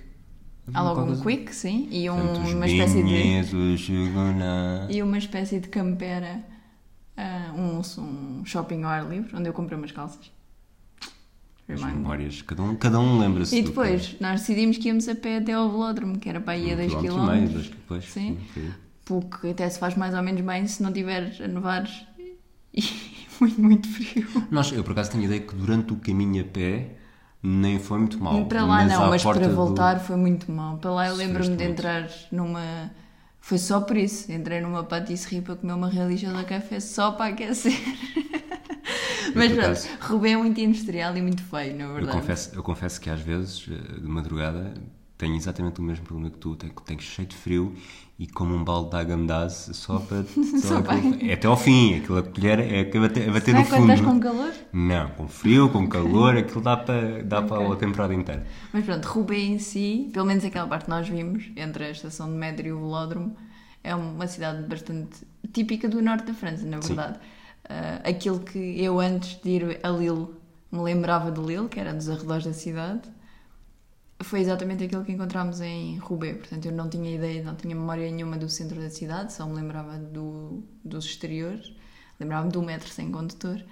Há 0.74 0.82
logo 0.82 1.00
um 1.00 1.18
quick, 1.22 1.54
sim, 1.54 1.88
e 1.90 2.10
um- 2.10 2.16
Portanto, 2.18 2.50
uma 2.54 2.66
espécie 2.66 3.02
de 3.02 4.94
e 4.94 5.02
uma 5.02 5.16
espécie 5.16 5.58
de 5.58 5.68
campera, 5.68 6.44
ah, 7.16 7.50
um, 7.56 7.80
um 8.02 8.44
shopping 8.44 8.82
ao 8.82 8.90
ar 8.90 9.08
livre, 9.08 9.34
onde 9.34 9.48
eu 9.48 9.54
comprei 9.54 9.78
umas 9.78 9.92
calças. 9.92 10.30
As 11.66 11.82
memórias, 11.82 12.42
cada 12.42 12.62
um, 12.62 12.76
cada 12.76 13.00
um 13.00 13.18
lembra-se 13.18 13.56
E 13.56 13.62
do 13.62 13.68
depois, 13.70 14.16
nós 14.20 14.40
decidimos 14.42 14.76
que 14.76 14.88
íamos 14.88 15.08
a 15.08 15.14
pé 15.14 15.38
até 15.38 15.54
ao 15.54 15.70
velódromo, 15.70 16.18
que 16.18 16.28
era 16.28 16.42
para 16.42 16.58
ir 16.58 16.74
a 16.74 16.76
2 16.76 16.92
Um 16.92 17.00
quilómetro 17.00 17.34
e 17.34 17.38
meio, 17.38 17.48
km. 17.48 17.52
dois, 17.54 17.68
depois, 17.68 18.04
Sim. 18.04 18.38
foi. 18.52 18.70
Porque 19.06 19.46
até 19.48 19.66
se 19.70 19.78
faz 19.78 19.94
mais 19.96 20.12
ou 20.14 20.22
menos 20.22 20.42
bem 20.42 20.66
se 20.66 20.82
não 20.82 20.92
tiveres 20.92 21.40
a 21.40 21.48
nevar 21.48 21.88
e 22.78 23.18
muito, 23.40 23.60
muito 23.60 23.88
frio. 23.88 24.26
Nós, 24.50 24.72
eu 24.72 24.82
por 24.84 24.92
acaso 24.92 25.10
tenho 25.10 25.22
a 25.24 25.26
ideia 25.26 25.40
que 25.40 25.54
durante 25.54 25.92
o 25.92 25.96
caminho 25.96 26.42
a 26.42 26.46
pé 26.46 26.96
nem 27.42 27.78
foi 27.78 27.98
muito 27.98 28.18
mal. 28.22 28.46
para 28.46 28.64
lá 28.64 28.84
não, 28.84 29.04
à 29.04 29.10
mas 29.10 29.22
para 29.22 29.48
do- 29.48 29.54
voltar 29.54 30.00
foi 30.00 30.16
muito 30.16 30.50
mal. 30.50 30.78
Para 30.78 30.90
lá 30.90 31.08
eu 31.08 31.14
lembro-me 31.16 31.44
de 31.56 31.64
muito. 31.64 31.70
entrar 31.70 32.08
numa. 32.32 32.90
Foi 33.40 33.56
só 33.58 33.80
por 33.80 33.96
isso. 33.96 34.30
Entrei 34.32 34.60
numa 34.60 34.82
patisserie 34.84 35.40
para 35.40 35.56
comer 35.56 35.72
uma 35.72 35.88
religiosa 35.88 36.42
café 36.44 36.80
só 36.80 37.12
para 37.12 37.32
aquecer. 37.32 37.72
mas 39.34 39.52
pronto, 39.52 39.80
Roubaix 40.00 40.34
é 40.34 40.36
muito 40.36 40.60
industrial 40.60 41.16
e 41.16 41.22
muito 41.22 41.42
feio, 41.42 41.76
na 41.76 41.84
Eu 41.84 41.94
verdade. 41.94 42.18
confesso, 42.18 42.54
eu 42.54 42.62
confesso 42.62 43.00
que 43.00 43.10
às 43.10 43.20
vezes, 43.20 43.66
eh, 43.70 44.00
de 44.00 44.08
madrugada, 44.08 44.74
tenho 45.16 45.34
exatamente 45.36 45.80
o 45.80 45.82
mesmo 45.82 46.04
problema 46.04 46.30
que 46.30 46.38
tu. 46.38 46.56
Tenho, 46.56 46.72
tenho 46.84 47.00
cheio 47.00 47.28
de 47.28 47.36
frio 47.36 47.74
e 48.18 48.26
como 48.26 48.54
um 48.54 48.64
balde 48.64 48.90
de 48.90 48.96
Agamdaz 48.96 49.70
só 49.74 49.98
para. 50.08 50.24
Só 50.60 50.82
para- 50.82 50.98
é 51.24 51.34
até 51.34 51.46
ao 51.46 51.56
fim. 51.56 51.98
Aquilo 51.98 52.18
a 52.18 52.22
colher 52.22 52.58
é 52.58 52.80
a 52.80 53.00
bater, 53.00 53.28
a 53.28 53.32
bater 53.32 53.44
Será 53.52 53.58
no 53.60 53.64
fundo. 53.64 53.82
estás 53.92 54.00
com 54.00 54.18
calor? 54.20 54.52
Não, 54.72 55.08
com 55.10 55.28
frio, 55.28 55.68
com 55.70 55.88
calor, 55.88 56.36
aquilo 56.36 56.60
dá 56.60 56.76
para, 56.76 57.22
dá 57.22 57.42
para 57.42 57.72
a 57.72 57.76
temporada 57.76 58.12
inteira. 58.14 58.44
Mas 58.72 58.84
pronto, 58.84 59.04
Roubaix 59.06 59.42
em 59.44 59.58
si, 59.58 60.10
pelo 60.12 60.26
menos 60.26 60.44
aquela 60.44 60.66
parte 60.66 60.84
que 60.84 60.90
nós 60.90 61.08
vimos, 61.08 61.44
entre 61.56 61.84
a 61.84 61.90
estação 61.90 62.28
de 62.30 62.36
metro 62.36 62.66
e 62.66 62.72
o 62.72 62.78
velódromo, 62.78 63.36
é 63.84 63.94
uma 63.94 64.26
cidade 64.26 64.64
bastante 64.64 65.24
típica 65.52 65.88
do 65.88 66.02
norte 66.02 66.26
da 66.26 66.34
França, 66.34 66.66
na 66.66 66.78
verdade. 66.80 67.18
Ah, 67.70 68.00
aquilo 68.04 68.40
que 68.40 68.82
eu 68.82 68.98
antes 68.98 69.40
de 69.42 69.50
ir 69.50 69.80
a 69.82 69.90
Lille 69.90 70.26
me 70.72 70.80
lembrava 70.80 71.30
de 71.30 71.40
Lille, 71.40 71.68
que 71.68 71.78
era 71.78 71.94
dos 71.94 72.08
arredores 72.10 72.44
da 72.44 72.52
cidade, 72.52 73.02
foi 74.20 74.40
exatamente 74.40 74.84
aquilo 74.84 75.04
que 75.04 75.12
encontramos 75.12 75.60
em 75.60 75.96
Roubaix. 75.98 76.38
Portanto, 76.38 76.66
eu 76.66 76.72
não 76.72 76.88
tinha 76.88 77.14
ideia, 77.14 77.42
não 77.42 77.54
tinha 77.54 77.74
memória 77.74 78.10
nenhuma 78.10 78.36
do 78.36 78.48
centro 78.48 78.80
da 78.80 78.90
cidade, 78.90 79.32
só 79.32 79.46
me 79.46 79.54
lembrava 79.54 79.96
do, 79.98 80.62
dos 80.84 81.04
exteriores. 81.04 81.72
Lembrava-me 82.18 82.50
do 82.52 82.62
metro 82.62 82.88
sem 82.88 83.10
condutor. 83.12 83.62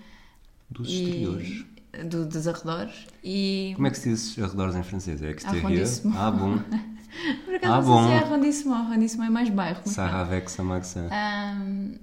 Dos 0.70 0.88
E- 0.88 1.02
exteriores. 1.04 1.64
do- 2.08 2.26
dos 2.26 2.46
arredores. 2.46 3.06
E. 3.24 3.72
Como 3.74 3.86
é 3.86 3.90
que 3.90 3.98
se 3.98 4.08
diz 4.10 4.38
arredores 4.38 4.74
em 4.76 4.82
francês? 4.82 5.20
É 5.22 5.30
exterior? 5.30 5.88
Ah, 6.16 6.30
bom. 6.30 6.58
Por 7.46 7.54
acaso 7.54 7.72
Ah, 7.72 7.80
não 7.80 7.82
bom. 7.82 7.98
sei 8.08 8.08
se 8.18 8.22
é 8.22 8.26
arrondissement. 8.26 8.76
Arrondissement 8.76 9.26
é 9.26 9.30
mais 9.30 9.48
bairro. 9.50 9.80
mas 9.84 9.94
Sarra 9.94 10.10
pronto. 10.18 10.32
avec 10.32 10.50
Samaxan. 10.50 11.08
Ahm, 11.10 11.94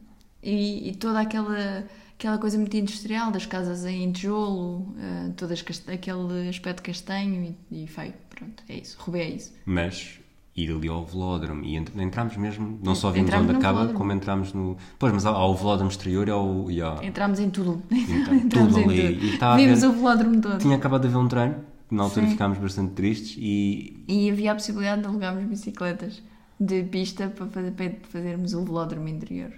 e, 0.42 0.90
e 0.90 0.96
toda 0.96 1.22
aquela, 1.22 1.86
aquela 2.24 2.38
coisa 2.38 2.58
muito 2.58 2.76
industrial 2.78 3.32
das 3.32 3.46
casas 3.46 3.84
em 3.86 4.10
tijolo, 4.14 4.96
todas 5.36 5.62
cast- 5.62 5.92
aquele 5.92 6.48
aspecto 6.48 6.82
castanho 6.82 7.54
e, 7.70 7.84
e 7.84 7.88
feio. 7.88 8.14
Pronto, 8.30 8.64
é 8.70 8.78
isso. 8.78 8.96
Roubaix 9.00 9.26
é 9.32 9.36
isso. 9.36 9.54
Mas 9.66 10.20
ir 10.56 10.72
ali 10.72 10.88
ao 10.88 11.06
velódromo 11.06 11.66
e 11.66 11.76
ent- 11.76 11.92
entramos 11.98 12.38
mesmo, 12.38 12.80
não 12.82 12.96
só 12.96 13.12
vimos 13.12 13.28
Entramos 13.28 13.50
onde 13.50 13.58
acaba, 13.58 13.74
velódromo. 13.80 14.00
como 14.00 14.12
entramos 14.14 14.54
no. 14.54 14.78
Pois, 14.98 15.12
mas 15.12 15.26
há, 15.26 15.32
há 15.32 15.46
o 15.46 15.54
velódromo 15.54 15.90
exterior 15.92 16.26
e 16.28 16.32
ao. 16.32 16.72
E 16.72 16.82
há... 16.82 17.00
Entramos 17.04 17.40
em 17.40 17.50
tudo. 17.50 17.84
Então, 17.92 18.34
Entramos 18.40 18.74
tudo 18.76 18.92
em 18.92 19.00
ali. 19.06 19.16
tudo. 19.16 19.26
E 19.26 19.38
tá 19.38 19.56
Vimos 19.58 19.82
ver- 19.82 19.88
o 19.88 19.92
velódromo 19.92 20.42
todo. 20.42 20.58
Tinha 20.60 20.76
acabado 20.78 21.02
de 21.02 21.08
haver 21.10 21.18
um 21.18 21.28
treino, 21.28 21.56
na 21.92 22.04
altura 22.04 22.26
Sim. 22.26 22.32
ficámos 22.32 22.58
bastante 22.58 22.94
tristes 22.94 23.36
e. 23.38 24.02
E 24.08 24.30
havia 24.32 24.54
a 24.54 24.56
possibilidade 24.56 25.02
de 25.02 25.08
alugarmos 25.10 25.44
bicicletas 25.44 26.24
de 26.58 26.84
pista 26.84 27.28
para, 27.28 27.48
fazer, 27.48 27.72
para 27.72 27.92
fazermos 28.10 28.54
o 28.54 28.64
velódromo 28.64 29.10
interior. 29.10 29.52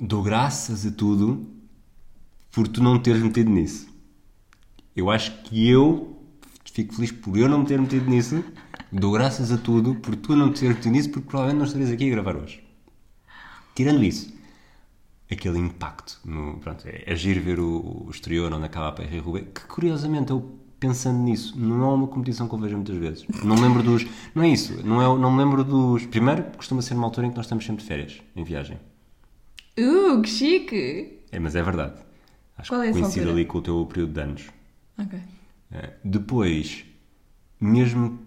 Dou 0.00 0.22
graças 0.24 0.84
a 0.86 0.90
tudo 0.90 1.46
por 2.50 2.68
tu 2.68 2.82
não 2.82 2.98
teres 2.98 3.22
metido 3.22 3.50
nisso. 3.50 3.88
Eu 4.94 5.10
acho 5.10 5.42
que 5.42 5.68
eu 5.68 6.16
fico 6.72 6.94
feliz 6.94 7.12
por 7.12 7.36
eu 7.36 7.48
não 7.48 7.60
me 7.60 7.66
ter 7.66 7.80
metido 7.80 8.08
nisso. 8.08 8.44
Dou 8.90 9.12
graças 9.12 9.50
a 9.52 9.58
tudo 9.58 9.94
por 9.96 10.14
tu 10.16 10.36
não 10.36 10.52
te 10.52 10.60
teres 10.60 10.76
metido 10.76 10.92
nisso, 10.92 11.10
porque 11.10 11.28
provavelmente 11.28 11.58
não 11.58 11.66
estarias 11.66 11.90
aqui 11.90 12.06
a 12.06 12.10
gravar 12.10 12.36
hoje. 12.36 12.62
Tirando 13.74 14.02
isso, 14.02 14.32
aquele 15.30 15.58
impacto. 15.58 16.20
No, 16.24 16.58
pronto, 16.58 16.86
é, 16.86 17.04
é 17.06 17.16
giro 17.16 17.40
ver 17.40 17.60
o, 17.60 18.06
o 18.06 18.10
exterior 18.10 18.52
onde 18.52 18.66
acaba 18.66 18.88
a 18.88 18.92
PR 18.92 19.18
Roubaix, 19.22 19.48
que 19.54 19.66
curiosamente 19.66 20.30
eu 20.30 20.58
pensando 20.80 21.18
nisso, 21.18 21.58
não 21.58 21.82
é 21.82 21.94
uma 21.94 22.06
competição 22.06 22.48
que 22.48 22.54
eu 22.54 22.58
vejo 22.58 22.76
muitas 22.76 22.96
vezes. 22.96 23.26
Não 23.42 23.56
me 23.56 23.62
lembro 23.62 23.82
dos. 23.82 24.06
Não 24.34 24.42
é 24.42 24.48
isso, 24.48 24.84
não, 24.86 25.02
é, 25.02 25.18
não 25.18 25.30
me 25.30 25.42
lembro 25.42 25.64
dos. 25.64 26.06
Primeiro, 26.06 26.44
costuma 26.56 26.82
ser 26.82 26.94
uma 26.94 27.04
altura 27.04 27.26
em 27.26 27.30
que 27.30 27.36
nós 27.36 27.46
estamos 27.46 27.64
sempre 27.64 27.82
de 27.82 27.88
férias, 27.88 28.22
em 28.34 28.44
viagem. 28.44 28.78
Uh, 29.78 30.20
que 30.22 30.28
chique! 30.28 31.18
É, 31.30 31.38
mas 31.38 31.54
é 31.54 31.62
verdade. 31.62 32.07
Acho 32.58 32.70
Qual 32.70 32.82
é 32.82 32.92
que 32.92 32.98
coincide 32.98 33.28
ali 33.28 33.44
com 33.44 33.58
o 33.58 33.62
teu 33.62 33.86
período 33.86 34.12
de 34.12 34.20
anos. 34.20 34.50
Ok. 34.98 35.18
Eh, 35.70 35.92
depois, 36.04 36.84
mesmo 37.60 38.18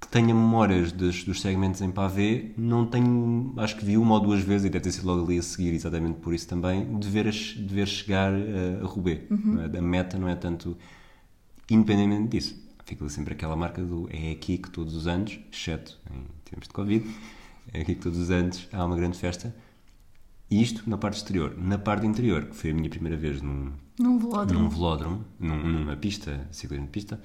que 0.00 0.06
tenha 0.08 0.34
memórias 0.34 0.92
dos, 0.92 1.24
dos 1.24 1.40
segmentos 1.40 1.80
em 1.80 1.90
pavê, 1.90 2.52
não 2.56 2.86
tenho, 2.86 3.54
acho 3.56 3.76
que 3.76 3.84
vi 3.84 3.96
uma 3.96 4.14
ou 4.14 4.20
duas 4.20 4.40
vezes, 4.42 4.66
e 4.66 4.70
deve 4.70 4.84
ter 4.84 4.92
sido 4.92 5.06
logo 5.06 5.24
ali 5.24 5.38
a 5.38 5.42
seguir, 5.42 5.74
exatamente 5.74 6.20
por 6.20 6.32
isso 6.34 6.46
também, 6.46 6.98
de 6.98 7.08
ver, 7.08 7.30
de 7.30 7.74
ver 7.74 7.88
chegar 7.88 8.32
eh, 8.32 8.78
a 8.82 8.86
Roubaix. 8.86 9.28
Uhum. 9.30 9.54
não 9.54 9.62
é? 9.62 9.78
A 9.78 9.82
meta 9.82 10.18
não 10.18 10.28
é 10.28 10.36
tanto, 10.36 10.76
independentemente 11.70 12.28
disso. 12.28 12.68
Fica 12.84 13.06
sempre 13.08 13.34
aquela 13.34 13.56
marca 13.56 13.82
do 13.82 14.08
é 14.10 14.32
aqui 14.32 14.56
que 14.56 14.70
todos 14.70 14.94
os 14.94 15.06
anos, 15.06 15.38
exceto 15.52 15.98
em 16.10 16.24
tempos 16.50 16.68
de 16.68 16.74
Covid, 16.74 17.06
é 17.72 17.80
aqui 17.80 17.94
que 17.94 18.00
todos 18.00 18.18
os 18.18 18.30
anos 18.30 18.68
há 18.72 18.84
uma 18.84 18.96
grande 18.96 19.18
festa. 19.18 19.54
Isto 20.50 20.88
na 20.88 20.96
parte 20.96 21.16
exterior. 21.18 21.54
Na 21.58 21.76
parte 21.78 22.06
interior, 22.06 22.46
que 22.46 22.56
foi 22.56 22.70
a 22.70 22.74
minha 22.74 22.88
primeira 22.88 23.16
vez 23.16 23.42
num, 23.42 23.72
Num 23.98 24.18
velódromo. 24.18 24.62
num 24.64 24.68
velódromo, 24.70 25.24
num- 25.38 25.62
numa 25.62 25.96
pista, 25.96 26.46
ciclismo 26.50 26.86
de 26.86 26.90
pista, 26.92 27.20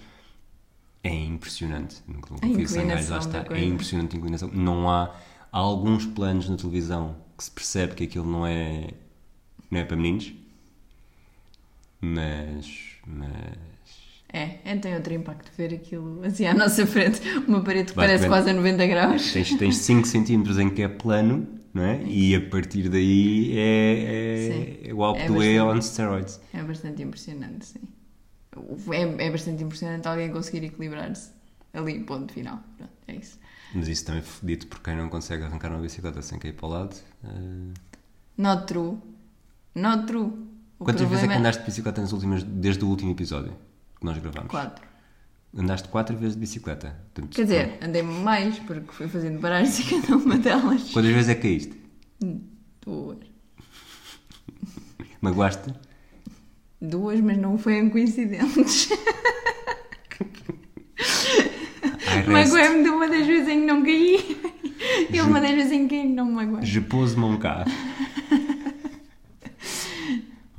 é 1.03 1.13
impressionante. 1.13 2.01
Nunca 2.07 2.31
nunca 2.33 2.45
A 2.45 2.49
fui 2.49 2.59
a 2.59 2.63
inclinação 2.63 3.11
lá 3.17 3.19
está. 3.19 3.45
É 3.55 3.63
impressionante 3.63 4.15
a 4.15 4.19
inclinação. 4.19 4.49
Não 4.53 4.89
há, 4.89 5.03
há 5.51 5.57
alguns 5.57 6.05
planos 6.05 6.49
na 6.49 6.57
televisão 6.57 7.15
que 7.37 7.43
se 7.45 7.51
percebe 7.51 7.95
que 7.95 8.03
aquilo 8.03 8.25
não 8.29 8.45
é, 8.45 8.89
não 9.71 9.79
é 9.79 9.85
para 9.85 9.95
meninos, 9.95 10.33
mas, 12.01 12.67
mas 13.07 13.31
É, 14.31 14.57
é, 14.65 14.75
tem 14.77 14.93
outro 14.95 15.13
impacto 15.13 15.51
ver 15.57 15.73
aquilo 15.73 16.21
assim 16.25 16.45
à 16.45 16.53
nossa 16.53 16.85
frente, 16.85 17.21
uma 17.47 17.61
parede 17.61 17.89
que 17.89 17.95
parece 17.95 18.27
Basicamente- 18.27 18.29
quase 18.29 18.49
a 18.49 18.53
90 18.53 18.87
graus. 18.87 19.31
tens, 19.31 19.55
tens 19.57 19.77
5 19.77 20.07
centímetros 20.07 20.59
em 20.59 20.69
que 20.69 20.81
é 20.81 20.87
plano, 20.87 21.47
não 21.73 21.83
é? 21.83 22.03
E 22.03 22.35
a 22.35 22.41
partir 22.49 22.89
daí 22.89 23.51
é, 23.57 24.49
Sim. 24.81 24.89
é, 24.89 24.93
o 24.93 25.03
Alpe 25.03 25.21
É 25.21 25.29
bastante. 25.29 25.59
on 25.77 25.81
steroids. 25.81 26.41
É 26.53 26.61
bastante 26.63 27.01
impressionante, 27.01 27.65
sim. 27.65 27.79
É, 28.91 29.25
é 29.27 29.31
bastante 29.31 29.63
impressionante 29.63 30.07
alguém 30.07 30.31
conseguir 30.31 30.63
equilibrar-se 30.65 31.31
ali, 31.73 31.99
ponto 32.01 32.31
final. 32.33 32.59
Pronto, 32.77 32.91
é 33.07 33.15
isso. 33.15 33.39
Mas 33.73 33.87
isso 33.87 34.05
também 34.05 34.21
foi 34.21 34.47
dito 34.49 34.67
por 34.67 34.79
quem 34.81 34.95
não 34.95 35.09
consegue 35.09 35.43
arrancar 35.43 35.71
uma 35.71 35.81
bicicleta 35.81 36.21
sem 36.21 36.37
cair 36.37 36.53
para 36.53 36.65
o 36.67 36.69
lado. 36.69 36.95
eh, 37.23 37.73
Not 38.37 38.67
true. 38.67 38.97
Not 39.73 40.05
true. 40.05 40.31
O 40.77 40.85
Quantas 40.85 41.01
vezes 41.01 41.23
é 41.23 41.27
que 41.27 41.33
problema 41.33 41.39
andaste 41.39 41.61
de 41.61 41.65
bicicleta 41.65 42.01
nas 42.01 42.11
últimas, 42.13 42.43
desde 42.43 42.83
o 42.85 42.87
último 42.89 43.11
episódio 43.11 43.53
que 43.99 44.05
nós 44.05 44.17
gravámos? 44.19 44.51
Quatro. 44.51 44.85
Andaste 45.55 45.87
quatro 45.89 46.17
vezes 46.17 46.33
de 46.35 46.39
bicicleta. 46.39 46.95
Portanto, 47.13 47.35
Quer 47.35 47.43
dizer, 47.43 47.77
andei 47.81 48.01
mais, 48.01 48.57
porque 48.59 48.91
fui 48.91 49.07
fazendo 49.07 49.39
paragens 49.39 49.79
em 49.91 50.01
cada 50.01 50.17
uma 50.17 50.37
delas. 50.37 50.89
Quantas 50.91 51.11
vezes 51.11 51.29
é 51.29 51.35
que 51.35 51.41
caíste? 51.41 51.73
Duas. 52.83 53.17
Magoaste? 55.21 55.73
Duas, 56.81 57.21
mas 57.21 57.37
não 57.37 57.57
foram 57.57 57.89
coincidentes. 57.89 58.89
Ai, 62.07 62.21
reste. 62.21 62.29
Magoei-me 62.29 62.83
de 62.83 62.89
uma 62.89 63.07
das 63.07 63.25
vezes 63.25 63.47
em 63.47 63.61
que 63.61 63.65
não 63.65 63.83
caí 63.83 64.41
e 65.11 65.21
uma 65.21 65.39
das 65.39 65.51
vezes 65.51 65.71
em 65.71 65.87
que 65.87 66.03
não 66.03 66.25
me 66.25 66.33
magoei. 66.33 66.65
Je 66.65 66.81
pose 66.81 67.15
mon 67.17 67.37
cas. 67.37 67.67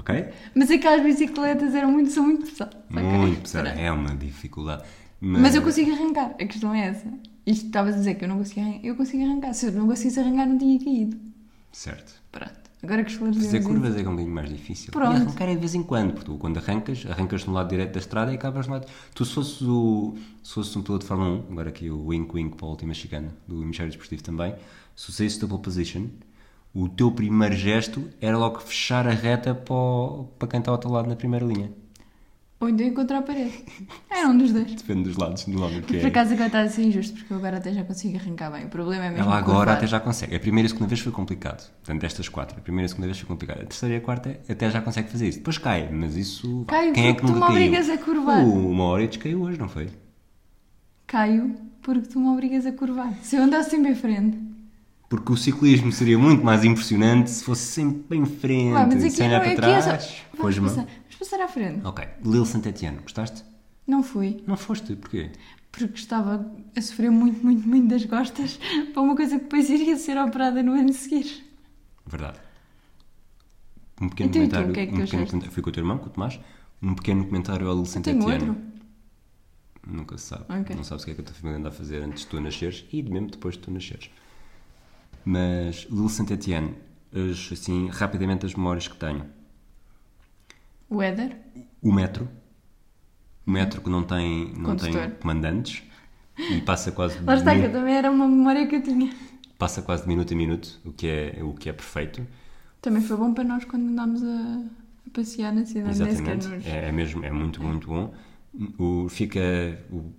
Ok? 0.05 0.29
Mas 0.55 0.71
aquelas 0.71 1.03
bicicletas 1.03 1.75
eram 1.75 1.91
muito, 1.91 2.11
são 2.11 2.25
muito 2.25 2.47
pesadas. 2.47 2.77
Muito 2.89 3.41
pesado. 3.41 3.65
Pronto. 3.65 3.81
É 3.81 3.91
uma 3.91 4.15
dificuldade. 4.15 4.85
Mas 5.21 5.55
eu 5.55 5.63
consigo 5.63 5.91
arrancar, 5.93 6.35
a 6.39 6.45
questão 6.45 6.75
é 6.75 6.89
essa. 6.89 7.09
Isto 7.47 7.67
estavas 7.67 7.95
a 7.95 7.99
dizer 7.99 8.15
que 8.15 8.25
eu 8.25 8.29
não 8.29 8.39
conseguia 8.39 8.63
arrancar. 8.65 8.87
Eu 8.87 8.97
consigo 8.97 9.25
arrancar. 9.25 9.55
Se 9.55 9.67
eu 9.67 9.73
não 9.73 9.87
conseguisse 9.87 10.21
arrancar, 10.21 10.47
não 10.47 10.59
tinha 10.59 10.79
caído. 10.79 11.17
Certo. 11.73 12.15
Pronto. 12.31 12.65
Agora 12.83 13.03
que 13.03 13.17
Fazer 13.17 13.59
isso. 13.59 13.67
curvas 13.67 13.97
é 13.97 14.01
um 14.01 14.05
bocadinho 14.05 14.31
mais 14.35 14.51
difícil. 14.51 14.93
Pronto. 14.93 15.17
E 15.17 15.23
arrancar 15.23 15.45
é 15.49 15.55
de 15.55 15.61
vez 15.61 15.75
em 15.75 15.83
quando, 15.83 16.13
porque 16.13 16.27
tu 16.27 16.37
quando 16.37 16.59
arrancas, 16.59 17.07
arrancas 17.09 17.47
no 17.47 17.55
lado 17.55 17.71
direito 17.71 17.93
da 17.93 17.99
estrada 17.99 18.31
e 18.31 18.35
acabas 18.35 18.67
no 18.67 18.75
lado. 18.75 18.87
Tu 19.15 19.25
se 19.25 19.33
fosses, 19.35 19.63
o, 19.63 20.15
se 20.43 20.53
fosses 20.53 20.77
um 20.77 20.83
piloto 20.83 21.05
de 21.05 21.09
Fórmula 21.09 21.31
1, 21.49 21.53
agora 21.53 21.71
aqui 21.71 21.89
o 21.89 22.09
wink 22.09 22.35
wink 22.35 22.57
para 22.57 22.67
a 22.67 22.71
última 22.71 22.93
chicana 22.93 23.35
do 23.49 23.63
Hemisfério 23.63 23.91
Desportivo 23.91 24.23
também, 24.23 24.55
se 24.95 25.07
tu 25.07 25.13
saísses 25.13 25.39
da 25.39 25.49
pole 25.49 25.63
position, 25.63 26.09
o 26.75 26.89
teu 26.89 27.11
primeiro 27.13 27.55
gesto 27.55 28.09
era 28.21 28.37
logo 28.37 28.59
fechar 28.61 29.07
a 29.07 29.11
reta 29.13 29.55
para, 29.55 29.75
o- 29.75 30.29
para 30.39 30.49
quem 30.49 30.59
está 30.61 30.71
ao 30.73 30.79
teu 30.79 30.91
lado 30.91 31.09
na 31.09 31.17
primeira 31.17 31.45
linha. 31.47 31.71
Ou 32.61 32.69
então 32.71 32.87
encontrar 32.87 33.19
a 33.19 33.23
parede. 33.23 33.63
Era 34.11 34.29
um 34.29 34.39
dos 34.39 34.51
dois. 34.53 34.73
Depende 34.75 35.03
dos 35.05 35.17
lados 35.19 35.45
do 35.45 35.63
homem 35.63 35.83
que 35.83 35.99
Por 35.99 36.07
é. 36.07 36.09
acaso 36.09 36.33
agora 36.33 36.47
está 36.47 36.61
a 36.63 36.69
ser 36.69 36.83
injusto, 36.85 37.15
porque 37.15 37.31
eu 37.33 37.37
agora 37.37 37.59
até 37.59 37.73
já 37.75 37.85
consigo 37.85 38.17
arrancar 38.17 38.51
bem. 38.51 38.65
O 38.65 38.69
problema 38.69 39.05
é 39.05 39.11
mesmo 39.11 39.25
Ela 39.25 39.37
agora 39.37 39.57
curvar. 39.59 39.77
até 39.77 39.87
já 39.87 40.01
consegue. 40.01 40.35
A 40.35 40.41
primeira 40.41 40.67
e 40.67 40.69
a 40.69 40.71
segunda 40.71 40.89
vez 40.89 41.01
foi 41.01 41.13
complicado. 41.13 41.71
Portanto, 41.81 42.01
destas 42.01 42.29
quatro. 42.29 42.57
A 42.59 42.61
primeira 42.63 42.85
e 42.85 42.87
a 42.87 42.89
segunda 42.89 43.07
vez 43.07 43.19
foi 43.19 43.29
complicado. 43.29 43.61
A 43.61 43.65
terceira 43.67 43.95
e 43.97 43.99
a 43.99 44.01
quarta 44.01 44.41
até 44.49 44.71
já 44.71 44.81
consegue 44.81 45.11
fazer 45.11 45.29
isso. 45.29 45.39
Depois 45.39 45.59
cai, 45.59 45.91
mas 45.93 46.17
isso. 46.17 46.65
Caio, 46.67 46.93
Quem 46.95 47.09
é 47.09 47.13
porque 47.13 47.27
que 47.27 47.27
tu 47.27 47.35
nunca 47.35 47.49
me 47.51 47.55
caiu? 47.55 47.67
obrigas 47.69 47.91
a 47.91 47.99
curvar. 48.03 48.45
O 48.45 48.69
uma 48.71 48.85
hora 48.85 49.03
e 49.03 49.09
caiu 49.09 49.43
hoje, 49.43 49.59
não 49.59 49.69
foi? 49.69 49.89
Caio, 51.07 51.55
porque 51.83 52.09
tu 52.09 52.19
me 52.19 52.29
obrigas 52.29 52.65
a 52.65 52.73
curvar. 52.73 53.13
Se 53.21 53.37
eu 53.37 53.43
andasse 53.43 53.71
sempre 53.71 53.91
em 53.91 53.95
frente. 53.95 54.39
Porque 55.15 55.33
o 55.33 55.37
ciclismo 55.37 55.93
seria 55.93 56.19
muito 56.19 56.45
mais 56.45 56.65
impressionante 56.65 57.31
se 57.31 57.45
fosse 57.45 57.63
sempre 57.67 58.19
em 58.19 58.25
frente, 58.27 58.73
Vá, 58.73 58.85
mas 58.87 59.05
aqui 59.05 59.11
sem 59.13 59.29
olhar 59.29 59.41
para 59.41 59.51
aqui 59.53 59.61
é 59.61 59.81
trás. 59.81 60.03
só... 60.05 60.17
Vamos 60.37 60.59
passar, 60.59 60.87
vamos 60.87 61.17
passar 61.19 61.41
à 61.41 61.47
frente. 61.49 61.87
Ok. 61.87 62.05
Lille 62.25 62.47
Saint-Etienne, 62.47 62.99
gostaste? 62.99 63.45
Não 63.87 64.03
fui, 64.03 64.43
Não 64.47 64.57
foste, 64.57 64.97
porquê? 64.97 65.31
porque 65.71 65.95
estava 65.99 66.51
a 66.77 66.81
sofrer 66.81 67.11
muito, 67.11 67.45
muito, 67.45 67.67
muito 67.69 67.89
das 67.89 68.05
costas 68.07 68.59
para 68.93 69.03
uma 69.03 69.15
coisa 69.17 69.37
que 69.39 69.45
depois 69.45 69.69
iria 69.71 69.97
ser 69.97 70.17
operada 70.19 70.63
no 70.63 70.73
ano 70.73 70.91
a 70.91 70.93
seguir. 70.93 71.45
Verdade. 72.07 72.39
Um 74.01 74.09
pequeno 74.09 74.31
Então, 74.31 74.43
tu, 74.49 74.51
comentário. 74.51 74.71
o 74.71 74.73
que 74.75 74.81
é 74.81 74.87
que 74.87 74.93
um 74.93 74.97
pequeno 75.05 75.27
comentário. 75.27 75.53
Fui 75.55 75.63
com 75.63 75.71
o 75.71 75.73
teu 75.73 75.81
irmão, 75.83 75.99
com 75.99 76.07
o 76.07 76.11
Tomás. 76.11 76.41
Um 76.83 76.95
pequeno 76.95 77.25
comentário 77.25 77.69
ao 77.69 77.75
Lille 77.75 77.89
Tenho 77.89 78.05
Saint-Etienne. 78.05 78.49
outro. 78.51 78.57
Nunca 79.87 80.19
se 80.19 80.25
sabe. 80.27 80.45
Ok. 80.49 80.75
Não 80.77 80.83
sabes 80.85 81.03
o 81.03 81.07
que 81.07 81.13
é 81.13 81.15
que 81.15 81.21
a 81.21 81.25
tua 81.25 81.35
família 81.35 81.59
anda 81.59 81.69
a 81.69 81.73
fazer 81.73 82.03
antes 82.03 82.23
de 82.23 82.29
tu 82.29 82.41
nasceres 82.41 82.85
e 82.93 83.03
mesmo 83.03 83.29
depois 83.31 83.55
de 83.55 83.61
tu 83.61 83.71
nasceres. 83.71 84.11
Mas 85.25 85.87
Lille 85.91 86.09
Saint-Etienne, 86.09 86.75
as, 87.13 87.53
assim, 87.53 87.89
rapidamente 87.89 88.45
as 88.45 88.55
memórias 88.55 88.89
que 88.89 88.97
tenho. 88.97 89.25
O 90.89 91.01
Éder, 91.03 91.37
O 91.83 91.93
metro. 91.93 92.29
O 93.47 93.51
metro 93.51 93.81
que 93.81 93.91
não 93.91 94.03
tem, 94.03 94.53
não 94.57 94.77
tem 94.77 94.93
comandantes 95.21 95.83
e 96.39 96.61
passa 96.63 96.91
quase, 96.91 97.19
lá 97.23 97.35
está, 97.35 97.55
que 97.55 97.69
também 97.69 97.95
era 97.95 98.11
uma 98.11 98.27
memória 98.27 98.67
que 98.67 98.77
eu 98.77 98.83
tinha. 98.83 99.15
passa 99.59 99.83
quase 99.83 100.03
de 100.03 100.09
minuto 100.09 100.33
a 100.33 100.37
minuto, 100.37 100.81
o 100.85 100.93
que 100.93 101.07
é, 101.07 101.43
o 101.43 101.53
que 101.53 101.69
é 101.69 101.73
perfeito. 101.73 102.27
Também 102.81 103.03
foi 103.03 103.17
bom 103.17 103.33
para 103.33 103.45
nós 103.45 103.65
quando 103.65 103.89
andámos 103.89 104.23
a, 104.23 104.65
a 105.07 105.11
passear 105.13 105.53
na 105.53 105.65
cidade. 105.65 106.03
Exatamente. 106.03 106.69
É, 106.69 106.89
é 106.89 106.93
mesmo, 106.93 107.25
é 107.25 107.31
muito, 107.31 107.63
muito 107.63 107.87
bom. 107.87 108.15
O, 108.79 109.09
fica 109.09 109.41
o, 109.91 110.13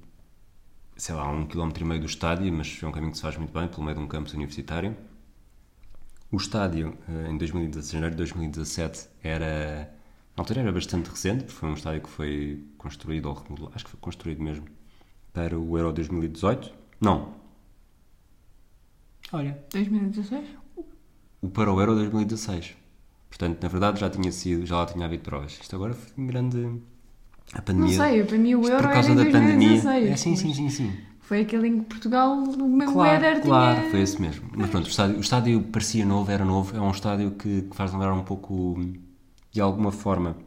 sei 0.96 1.16
lá, 1.16 1.24
a 1.24 1.30
um 1.32 1.46
quilómetro 1.46 1.84
e 1.84 1.88
meio 1.88 2.02
do 2.02 2.08
estádio, 2.08 2.52
mas 2.54 2.80
é 2.82 2.88
um 2.88 2.92
caminho 2.92 3.12
que 3.12 3.18
se 3.18 3.24
faz 3.24 3.38
muito 3.38 3.54
bem, 3.54 3.68
pelo 3.68 3.84
meio 3.84 3.98
de 3.98 4.04
um 4.04 4.08
campus 4.08 4.34
universitário. 4.34 4.96
O 6.32 6.38
estádio, 6.38 6.98
eh, 7.08 7.30
em 7.30 7.38
2017, 7.38 7.94
janeiro 7.94 8.16
de 8.16 8.18
2017, 8.18 9.08
era. 9.24 9.94
Na 10.36 10.42
altura 10.42 10.62
era 10.62 10.72
bastante 10.72 11.10
recente, 11.10 11.46
porque 11.46 11.58
foi 11.60 11.70
um 11.70 11.74
estádio 11.74 12.02
que 12.02 12.10
foi 12.10 12.64
construído, 12.78 13.28
ou 13.28 13.36
remodelado, 13.36 13.75
acho 13.75 13.86
que 13.86 13.92
foi 13.92 14.00
construído 14.00 14.42
mesmo, 14.42 14.66
para 15.34 15.58
o 15.58 15.78
Euro 15.78 15.94
2018. 15.94 16.74
Não. 17.00 17.36
Olha. 19.32 19.58
2016? 19.72 20.48
O 21.42 21.50
para 21.50 21.72
o 21.72 21.80
Euro 21.80 21.96
2016. 21.96 22.75
Portanto, 23.30 23.62
na 23.62 23.68
verdade 23.70 24.00
já 24.00 24.10
tinha 24.10 24.32
sido, 24.32 24.66
já 24.66 24.78
lá 24.78 24.86
tinha 24.86 25.06
havido 25.06 25.24
provas. 25.24 25.60
Isto 25.62 25.75
agora 25.75 25.94
foi 25.94 26.24
um 26.24 26.28
grande. 26.28 26.82
A 27.54 27.62
pandemia. 27.62 27.98
Não 27.98 28.06
sei, 28.06 28.24
para 28.24 28.38
mim 28.38 28.56
o 28.56 28.68
Euro 28.68 28.84
por 28.84 28.94
causa 28.94 29.12
era 29.12 29.24
da 29.24 29.30
em 29.30 29.32
pandemia. 29.32 29.70
2016. 29.82 30.10
É, 30.12 30.16
sim, 30.18 30.36
sim, 30.36 30.54
sim, 30.54 30.70
sim. 30.70 30.94
Foi 31.22 31.42
aquele 31.42 31.68
em 31.68 31.80
que 31.80 31.86
Portugal, 31.86 32.34
o 32.34 32.68
meu 32.70 32.92
Claro, 32.92 33.25
Éder 33.25 33.42
claro, 33.42 33.80
tinha... 33.80 33.92
foi 33.92 34.02
esse 34.02 34.22
mesmo. 34.22 34.48
Mas 34.56 34.70
pronto, 34.70 34.86
o 34.86 34.90
estádio, 34.90 35.18
o 35.18 35.22
estádio 35.22 35.62
parecia 35.64 36.06
novo, 36.06 36.30
era 36.32 36.46
novo. 36.46 36.75
É 36.75 36.80
um 36.80 36.92
estádio 36.92 37.32
que, 37.32 37.64
que 37.64 37.75
faz 37.75 37.92
lembrar 37.92 38.14
um 38.14 38.24
pouco, 38.24 38.80
de 39.52 39.60
alguma 39.62 39.92
forma, 39.92 40.38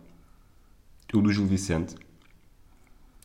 o 1.12 1.20
do 1.20 1.32
Gil 1.32 1.46
Vicente. 1.46 1.96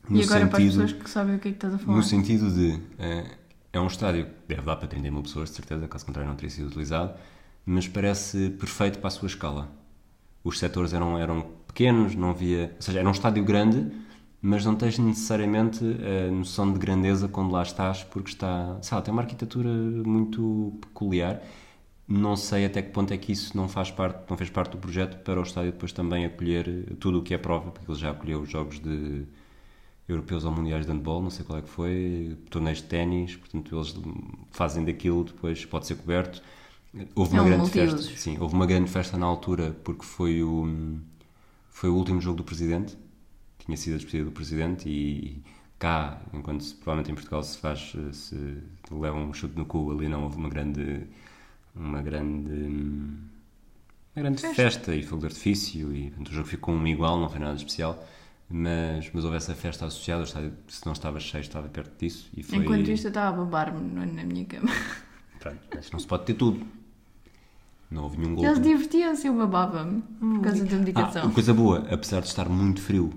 No 0.10 0.18
E 0.18 0.24
agora 0.24 0.48
para 0.48 0.58
as 0.58 0.64
sentido, 0.64 0.82
pessoas 0.82 1.04
que 1.04 1.10
sabem 1.10 1.36
o 1.36 1.40
que 1.40 1.48
é 1.50 1.52
que 1.52 1.58
estás 1.58 1.74
a 1.76 1.78
falar. 1.78 1.96
no 1.98 2.04
sentido 2.04 2.52
de. 2.52 2.80
eh, 3.00 3.26
é 3.72 3.80
um 3.80 3.88
estádio 3.88 4.26
que 4.26 4.32
deve 4.48 4.62
dar 4.64 4.76
para 4.76 4.88
30 4.88 5.12
mil 5.12 5.22
pessoas, 5.24 5.50
de 5.50 5.56
certeza, 5.56 5.88
caso 5.88 6.06
contrário 6.06 6.30
não 6.30 6.36
teria 6.36 6.50
sido 6.50 6.68
utilizado, 6.68 7.14
mas 7.66 7.88
parece 7.88 8.50
perfeito 8.52 9.00
para 9.00 9.08
a 9.08 9.12
sua 9.12 9.28
escala. 9.28 9.72
Os 10.44 10.60
setores 10.60 10.94
eram, 10.94 11.18
eram 11.18 11.48
pequenos, 11.74 12.16
não 12.16 12.32
havia. 12.32 12.72
Ou 12.76 12.82
seja, 12.82 13.00
era 13.00 13.08
um 13.08 13.12
estádio 13.12 13.44
grande, 13.44 13.92
mas 14.42 14.66
não 14.66 14.76
tens 14.76 14.98
necessariamente 15.00 15.84
a 16.28 16.32
noção 16.32 16.72
de 16.74 16.80
grandeza 16.80 17.28
quando 17.28 17.52
lá 17.52 17.64
estás, 17.64 18.04
porque 18.04 18.30
está. 18.32 18.78
Sei 18.82 18.96
lá, 18.96 19.02
tem 19.02 19.12
uma 19.14 19.22
arquitetura 19.22 19.70
muito 19.70 20.78
peculiar. 20.82 21.42
Não 22.08 22.36
sei 22.36 22.66
até 22.66 22.82
que 22.82 22.92
ponto 22.92 23.14
é 23.14 23.18
que 23.18 23.32
isso 23.32 23.56
não 23.58 23.70
faz 23.70 23.90
parte, 23.92 24.30
não 24.30 24.38
fez 24.38 24.50
parte 24.50 24.72
do 24.74 24.78
projeto 24.78 25.24
para 25.24 25.40
o 25.40 25.44
estádio 25.44 25.72
depois 25.72 25.94
também 25.94 26.26
acolher 26.26 26.96
tudo 27.00 27.20
o 27.20 27.24
que 27.24 27.34
é 27.34 27.38
prova, 27.38 27.72
porque 27.72 27.90
ele 27.92 28.00
já 28.00 28.12
acolheu 28.12 28.42
os 28.42 28.50
jogos 28.50 28.80
de 28.80 29.26
europeus 30.08 30.44
ou 30.46 30.52
mundiais 30.52 30.86
de 30.86 30.92
handball, 30.92 31.22
não 31.22 31.30
sei 31.30 31.46
qual 31.46 31.60
é 31.60 31.62
que 31.62 31.70
foi, 31.70 32.38
torneios 32.50 32.80
de 32.80 32.86
ténis, 32.86 33.36
portanto 33.38 33.76
eles 33.76 33.96
fazem 34.52 34.84
daquilo, 34.86 35.24
depois 35.24 35.66
pode 35.66 35.88
ser 35.88 35.96
coberto. 35.96 36.42
Houve 37.16 37.34
É 37.34 37.40
uma 37.40 37.44
um 37.44 37.46
grande 37.46 37.70
festa, 37.70 38.02
multiusos. 38.02 38.14
sim, 38.16 38.38
houve 38.40 38.54
uma 38.56 38.66
grande 38.68 38.90
festa 38.92 39.18
na 39.18 39.26
altura 39.26 39.76
porque 39.84 40.04
foi 40.06 40.44
o 40.44 41.00
foi 41.74 41.90
o 41.90 41.96
último 41.96 42.22
jogo 42.22 42.38
do 42.38 42.44
presidente, 42.44 42.98
tinha 43.60 43.76
sido 43.78 43.96
a 43.96 43.98
despedida 43.98 44.26
do 44.26 44.32
presidente 44.32 44.88
e 44.90 45.42
cá, 45.80 46.22
enquanto 46.34 46.64
se- 46.64 46.76
provavelmente 46.76 47.12
em 47.12 47.16
Portugal 47.16 47.44
se 47.44 47.58
faz 47.58 47.94
se 48.14 48.58
leva 48.92 49.18
um 49.18 49.34
chute 49.34 49.58
no 49.58 49.66
cu, 49.66 49.92
ali 49.92 50.08
não 50.08 50.24
houve 50.24 50.38
uma 50.38 50.50
grande 50.50 51.08
uma 51.76 52.02
grande 52.02 52.54
uma 54.16 54.22
grande 54.24 54.42
Festa. 54.42 54.56
festa, 54.56 54.96
e 54.96 55.04
fogo 55.04 55.22
de 55.22 55.28
artifício 55.28 55.94
e 55.96 56.10
portanto, 56.10 56.30
o 56.30 56.34
jogo 56.34 56.48
ficou 56.48 56.74
um 56.76 56.86
igual, 56.88 57.20
não 57.20 57.30
foi 57.30 57.40
nada 57.40 57.56
especial. 57.56 58.04
Mas, 58.50 59.10
mas 59.14 59.24
houve 59.26 59.38
essa 59.38 59.56
festa 59.56 59.86
associada, 59.88 60.22
o 60.22 60.26
estádio, 60.26 60.54
se 60.68 60.86
não 60.86 60.94
estava 60.94 61.20
cheio, 61.20 61.42
estava 61.42 61.68
perto 61.70 61.98
disso. 61.98 62.30
E 62.38 62.44
foi... 62.44 62.60
Enquanto 62.60 62.88
isto 62.92 63.06
eu 63.06 63.10
estava 63.10 63.30
a 63.42 63.46
babar-me 63.46 64.06
na 64.06 64.24
minha 64.24 64.46
cama. 64.46 64.70
Pronto, 65.40 65.60
mas 65.74 65.90
não 65.90 66.00
se 66.00 66.06
pode 66.06 66.26
ter 66.26 66.36
tudo. 66.36 66.64
Não 67.90 68.04
houve 68.04 68.18
nenhum 68.18 68.36
gol. 68.36 68.46
Eles 68.46 68.60
divertiam-se, 68.62 69.28
eu 69.28 69.36
babava-me 69.36 70.02
por 70.20 70.42
causa 70.42 70.66
da 70.66 70.76
Ah, 70.76 70.80
medicação. 70.80 71.24
uma 71.26 71.34
coisa 71.34 71.54
boa, 71.54 71.86
apesar 71.92 72.22
de 72.22 72.28
estar 72.28 72.50
muito 72.50 72.82
frio 72.82 73.12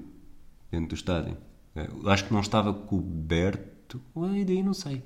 dentro 0.70 0.88
do 0.88 0.94
estádio, 0.94 1.36
eh, 1.74 1.88
eu 2.02 2.10
acho 2.10 2.26
que 2.26 2.32
não 2.32 2.40
estava 2.40 2.74
coberto. 2.74 4.00
Ai, 4.16 4.44
daí 4.44 4.62
não 4.62 4.74
sei. 4.74 5.02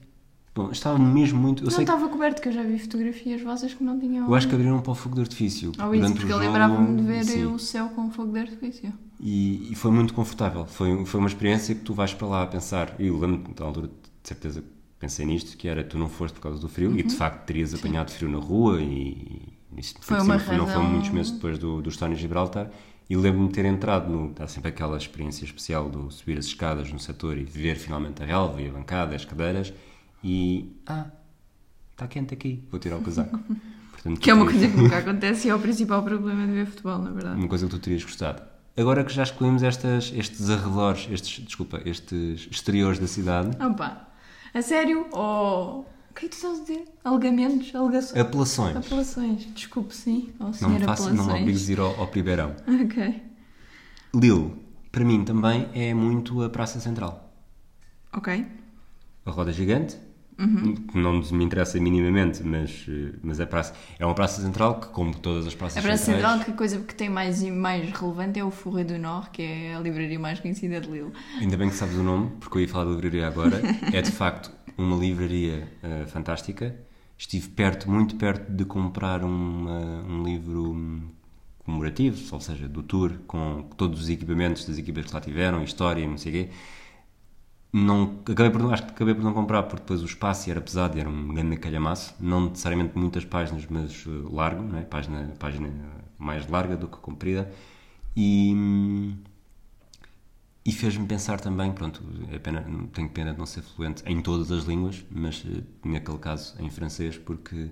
Bom, 0.52 0.70
estava 0.72 0.98
mesmo 0.98 1.40
muito. 1.40 1.62
Eu, 1.62 1.66
não 1.66 1.70
sei 1.70 1.84
que, 1.84 1.90
estava 1.90 2.08
coberto, 2.08 2.42
que 2.42 2.48
eu 2.48 2.52
já 2.52 2.62
vi 2.64 2.78
fotografias 2.78 3.40
vossas 3.40 3.72
que 3.72 3.84
não 3.84 3.98
tinham. 4.00 4.26
eu 4.26 4.34
acho 4.34 4.48
que 4.48 4.54
abriram 4.54 4.80
para 4.80 4.90
o 4.90 4.94
fogo 4.96 5.14
de 5.14 5.20
artifício. 5.20 5.70
Ou 5.78 5.94
isso, 5.94 6.02
durante 6.02 6.12
o 6.12 6.14
porque 6.16 6.32
eu 6.32 6.36
jogo, 6.36 6.44
lembrava-me 6.44 6.96
de 6.96 7.02
ver 7.04 7.24
sim. 7.24 7.44
o 7.46 7.58
céu 7.58 7.88
com 7.90 8.10
fogo 8.10 8.32
de 8.32 8.40
artifício. 8.40 8.92
E, 9.20 9.70
e 9.70 9.74
foi 9.76 9.92
muito 9.92 10.12
confortável. 10.12 10.66
Foi, 10.66 11.04
foi 11.06 11.20
uma 11.20 11.28
experiência 11.28 11.74
que 11.74 11.82
tu 11.82 11.94
vais 11.94 12.12
para 12.12 12.26
lá 12.26 12.42
a 12.42 12.46
pensar. 12.48 12.96
E 12.98 13.06
eu 13.06 13.18
lembro-me, 13.18 13.54
da 13.54 13.64
altura, 13.64 13.86
de 13.86 14.28
certeza, 14.28 14.64
pensei 14.98 15.24
nisto, 15.24 15.56
que 15.56 15.68
era 15.68 15.84
tu 15.84 15.96
não 15.96 16.08
foste 16.08 16.34
por 16.34 16.40
causa 16.40 16.58
do 16.58 16.68
frio 16.68 16.98
e 16.98 17.02
de 17.02 17.14
facto 17.14 17.46
terias 17.46 17.72
apanhado 17.72 18.10
frio 18.10 18.28
na 18.28 18.38
rua 18.38 18.82
e 18.82 19.52
isso. 19.76 19.94
Foi 20.00 20.16
uma 20.16 20.24
cima, 20.24 20.38
foi- 20.40 20.56
não 20.56 20.66
foi 20.66 20.74
razão- 20.74 20.90
muitos 20.90 21.10
meses 21.10 21.32
depois 21.32 21.58
do, 21.58 21.80
do 21.82 21.88
estádio 21.90 22.14
em 22.14 22.18
Gibraltar. 22.18 22.70
E 23.08 23.16
lembro-me 23.16 23.48
de 23.48 23.54
ter 23.54 23.64
entrado 23.64 24.08
no. 24.08 24.32
Há 24.38 24.46
sempre 24.46 24.68
aquela 24.68 24.96
experiência 24.96 25.44
especial 25.44 25.88
do 25.90 26.10
subir 26.12 26.38
as 26.38 26.44
escadas 26.46 26.92
no 26.92 26.98
setor 27.00 27.36
e 27.36 27.42
ver 27.44 27.74
finalmente 27.76 28.22
a 28.22 28.26
relva 28.26 28.60
e 28.62 28.68
a 28.68 28.72
bancada, 28.72 29.16
as 29.16 29.24
cadeiras 29.24 29.72
e. 30.22 30.70
Ah, 30.86 31.06
está 31.92 32.06
quente 32.06 32.32
aqui, 32.34 32.62
vou 32.70 32.78
tirar 32.78 32.96
o 32.96 33.02
casaco. 33.02 33.38
Portanto, 33.92 34.20
Que 34.20 34.30
é 34.30 34.34
uma 34.34 34.46
coisa 34.46 34.66
que 34.68 34.76
nunca 34.76 34.96
acontece 34.98 35.48
e 35.48 35.50
é 35.50 35.54
o 35.54 35.58
principal 35.58 36.02
problema 36.02 36.46
de 36.46 36.52
ver 36.52 36.66
futebol, 36.66 36.98
na 36.98 37.10
verdade. 37.10 37.36
uma 37.38 37.48
coisa 37.48 37.66
que 37.66 37.70
tu 37.72 37.78
terias 37.78 38.02
gostado. 38.04 38.42
Agora 38.76 39.04
que 39.04 39.12
já 39.12 39.24
excluímos 39.24 39.62
estas, 39.62 40.12
estes 40.16 40.48
arredores, 40.48 41.06
estes, 41.10 41.44
desculpa, 41.44 41.82
estes 41.84 42.48
exteriores 42.50 42.98
da 42.98 43.06
cidade, 43.06 43.50
Opa, 43.62 44.08
a 44.54 44.62
sério? 44.62 45.06
Ou. 45.12 45.86
O 46.10 46.14
que 46.14 46.26
é 46.26 46.28
que 46.28 46.36
tu 46.36 46.36
estás 46.36 46.58
a 46.58 46.62
dizer? 46.62 46.84
Alegamentos? 47.04 47.74
Alegações? 47.74 48.20
apelações. 48.20 48.76
Apelações. 48.76 49.46
Desculpe, 49.54 49.94
sim. 49.94 50.30
Ou 50.40 50.50
Não 50.60 50.70
me 50.70 50.80
faças, 50.80 51.12
não 51.14 51.26
me 51.26 51.40
obrigues 51.40 51.68
a 51.68 51.72
ir 51.72 51.80
ao, 51.80 52.00
ao 52.00 52.08
Pribeirão. 52.08 52.54
Ok. 52.84 53.22
Lille, 54.14 54.52
para 54.90 55.04
mim 55.04 55.24
também 55.24 55.68
é 55.72 55.94
muito 55.94 56.42
a 56.42 56.50
Praça 56.50 56.80
Central. 56.80 57.32
Ok. 58.12 58.44
A 59.24 59.30
roda 59.30 59.52
gigante, 59.52 59.96
Uhum. 60.40 60.74
que 60.74 60.98
não 60.98 61.20
me 61.20 61.44
interessa 61.44 61.78
minimamente, 61.78 62.42
mas, 62.42 62.86
eh, 62.88 63.12
mas 63.22 63.38
é, 63.38 63.44
praça, 63.44 63.74
é 63.98 64.06
uma 64.06 64.14
praça 64.14 64.40
central 64.40 64.80
que, 64.80 64.88
como 64.88 65.14
todas 65.14 65.46
as 65.46 65.54
praças 65.54 65.76
A 65.76 65.82
Praça 65.82 66.04
centrais... 66.06 66.22
Central, 66.24 66.44
que 66.46 66.50
a 66.50 66.54
coisa 66.54 66.78
que 66.80 66.94
tem 66.94 67.10
mais, 67.10 67.42
mais 67.42 67.90
relevante 67.92 68.40
é 68.40 68.44
o 68.44 68.50
Forré 68.50 68.82
do 68.84 68.98
Nord, 68.98 69.28
que 69.30 69.42
é 69.42 69.74
a 69.74 69.78
livraria 69.80 70.18
mais 70.18 70.40
conhecida 70.40 70.80
de 70.80 70.88
Lille. 70.90 71.12
Ainda 71.38 71.58
bem 71.58 71.68
que 71.68 71.74
sabes 71.76 71.94
o 71.96 72.02
nome, 72.02 72.30
porque 72.40 72.56
eu 72.56 72.62
ia 72.62 72.68
falar 72.68 72.84
da 72.86 72.90
livraria 72.92 73.28
agora. 73.28 73.60
É 73.92 74.00
de 74.00 74.10
facto 74.10 74.50
uma 74.80 74.96
livraria 74.96 75.68
eh, 75.82 76.06
fantástica. 76.06 76.74
Estive 77.18 77.48
perto, 77.50 77.90
muito 77.90 78.16
perto 78.16 78.50
de 78.50 78.64
comprar 78.64 79.22
uma- 79.24 80.02
um 80.08 80.22
livro 80.24 81.02
comemorativo, 81.64 82.18
ou 82.34 82.40
seja, 82.40 82.68
do 82.68 82.82
tour, 82.82 83.12
com 83.26 83.62
todos 83.76 84.00
os 84.02 84.08
equipamentos 84.08 84.64
das 84.64 84.78
equipas 84.78 85.06
que 85.06 85.14
lá 85.14 85.20
tiveram, 85.20 85.62
história 85.62 86.02
e 86.02 86.06
não 86.08 86.16
sei 86.18 86.32
o 86.32 86.34
quê. 86.46 86.52
Não, 87.72 88.18
acabei 88.28 88.50
por, 88.50 88.72
acho 88.72 88.84
que 88.84 88.90
acabei 88.90 89.14
por 89.14 89.22
não 89.22 89.32
comprar 89.32 89.62
porque 89.64 89.82
depois 89.82 90.02
o 90.02 90.04
espaço 90.06 90.50
era 90.50 90.60
pesado 90.60 90.98
era 90.98 91.08
um 91.08 91.28
grande 91.34 91.56
calhamaço. 91.56 92.14
Não 92.18 92.48
necessariamente 92.48 92.98
muitas 92.98 93.24
páginas, 93.24 93.64
mas 93.70 94.04
eh, 94.06 94.10
largo, 94.30 94.62
não 94.62 94.78
é? 94.78 94.82
página, 94.82 95.32
página 95.38 95.70
mais 96.18 96.46
larga 96.48 96.76
do 96.76 96.88
que 96.88 96.96
comprida. 96.98 97.48
E, 98.16 98.52
hum, 98.54 99.16
e 100.64 100.72
fez-me 100.72 101.06
pensar 101.06 101.40
também, 101.40 101.72
pronto, 101.72 102.02
é 102.30 102.38
pena, 102.38 102.62
tenho 102.92 103.08
pena 103.10 103.32
de 103.32 103.38
não 103.38 103.46
ser 103.46 103.62
fluente 103.62 104.02
em 104.06 104.20
todas 104.20 104.50
as 104.52 104.64
línguas, 104.64 105.04
mas 105.10 105.44
eh, 105.46 105.62
naquele 105.84 106.18
caso 106.18 106.54
em 106.62 106.68
francês, 106.70 107.16
porque 107.18 107.70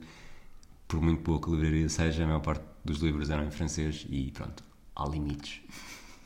por 0.86 1.00
muito 1.00 1.34
a 1.34 1.50
livraria 1.50 1.88
seja, 1.88 2.24
a 2.24 2.26
maior 2.26 2.40
parte 2.40 2.64
dos 2.84 2.98
livros 3.00 3.30
eram 3.30 3.44
em 3.46 3.50
francês 3.50 4.06
e 4.08 4.30
pronto, 4.32 4.64
há 4.96 5.06
limites. 5.08 5.60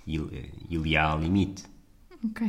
Il, 0.07 0.29
eh, 0.33 0.51
il 0.71 0.87
y 0.87 0.97
a 0.97 1.15
limite. 1.17 1.65
Ok. 2.25 2.43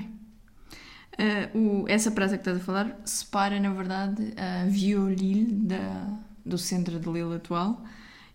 Eh, 1.17 1.49
o- 1.54 1.86
essa 1.88 2.12
praça 2.12 2.38
que 2.38 2.41
estás 2.41 2.58
a 2.58 2.63
falar 2.63 2.99
separa, 3.06 3.60
na 3.60 3.71
verdade, 3.71 4.34
a 4.38 4.65
da, 5.67 6.19
do 6.45 6.58
centro 6.58 6.99
de 6.99 7.10
Lille 7.10 7.36
atual. 7.36 7.84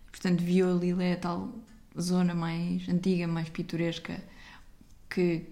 E, 0.07 0.11
portanto, 0.11 0.41
Vieux-Lille 0.43 1.03
é 1.03 1.13
a 1.13 1.17
tal 1.17 1.53
zona 1.99 2.33
mais 2.33 2.87
antiga, 2.87 3.27
mais 3.27 3.49
pitoresca, 3.49 4.21
que 5.09 5.47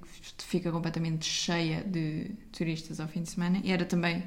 fica 0.45 0.71
completamente 0.71 1.25
cheia 1.25 1.83
de 1.83 2.31
turistas 2.51 2.99
ao 2.99 3.07
fim 3.07 3.21
de 3.23 3.29
semana. 3.29 3.59
E 3.63 3.71
era 3.71 3.85
também, 3.85 4.23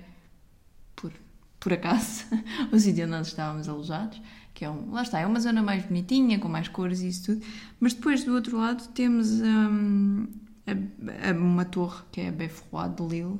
por, 0.96 1.12
por 1.58 1.72
acaso, 1.72 2.24
o 2.72 2.78
sítio 2.78 3.04
onde 3.04 3.12
nós 3.12 3.28
estávamos 3.28 3.68
alojados. 3.68 4.20
Que 4.52 4.64
é 4.64 4.70
um, 4.70 4.90
lá 4.92 5.02
está, 5.02 5.20
é 5.20 5.26
uma 5.26 5.40
zona 5.40 5.62
mais 5.62 5.84
bonitinha, 5.84 6.38
com 6.38 6.48
mais 6.48 6.68
cores 6.68 7.00
e 7.00 7.08
isso 7.08 7.24
tudo. 7.34 7.46
Mas 7.78 7.94
depois, 7.94 8.24
do 8.24 8.34
outro 8.34 8.58
lado, 8.58 8.88
temos 8.88 9.28
hum, 9.40 10.26
a- 10.66 11.30
a- 11.30 11.32
uma 11.32 11.64
torre 11.64 12.02
que 12.12 12.20
é 12.20 12.28
a 12.28 12.32
Beffroi 12.32 12.88
de 12.90 13.02
Lille. 13.06 13.38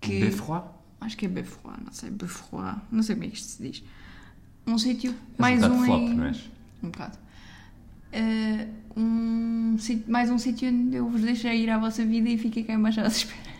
Que, 0.00 0.20
Beffroi? 0.20 0.62
Acho 1.00 1.16
que 1.16 1.26
é 1.26 1.28
Beffroi, 1.28 1.74
não 1.84 1.92
sei, 1.92 2.10
Beffroi, 2.10 2.74
não 2.92 3.02
sei 3.02 3.14
como 3.16 3.24
é 3.26 3.28
que 3.30 3.36
isto 3.36 3.48
se 3.48 3.62
diz. 3.62 3.82
Um 4.66 4.76
sítio, 4.78 5.12
És 5.12 5.38
mais 5.38 5.62
um 5.64 5.72
um, 5.72 5.84
flop, 5.84 6.00
em... 6.02 6.14
não 6.14 6.24
és? 6.26 6.50
Um 6.82 6.90
bocado. 6.90 7.18
Eh, 8.12 8.66
um, 8.96 9.76
mais 10.08 10.30
um 10.30 10.38
sítio 10.38 10.68
onde 10.68 10.96
eu 10.96 11.08
vos 11.08 11.20
deixei 11.22 11.62
ir 11.62 11.70
à 11.70 11.78
vossa 11.78 12.04
vida 12.04 12.28
e 12.28 12.36
fiquei 12.36 12.64
cá 12.64 12.72
embaixo 12.74 13.00
à 13.00 13.04
vossa 13.04 13.16
espera. 13.18 13.50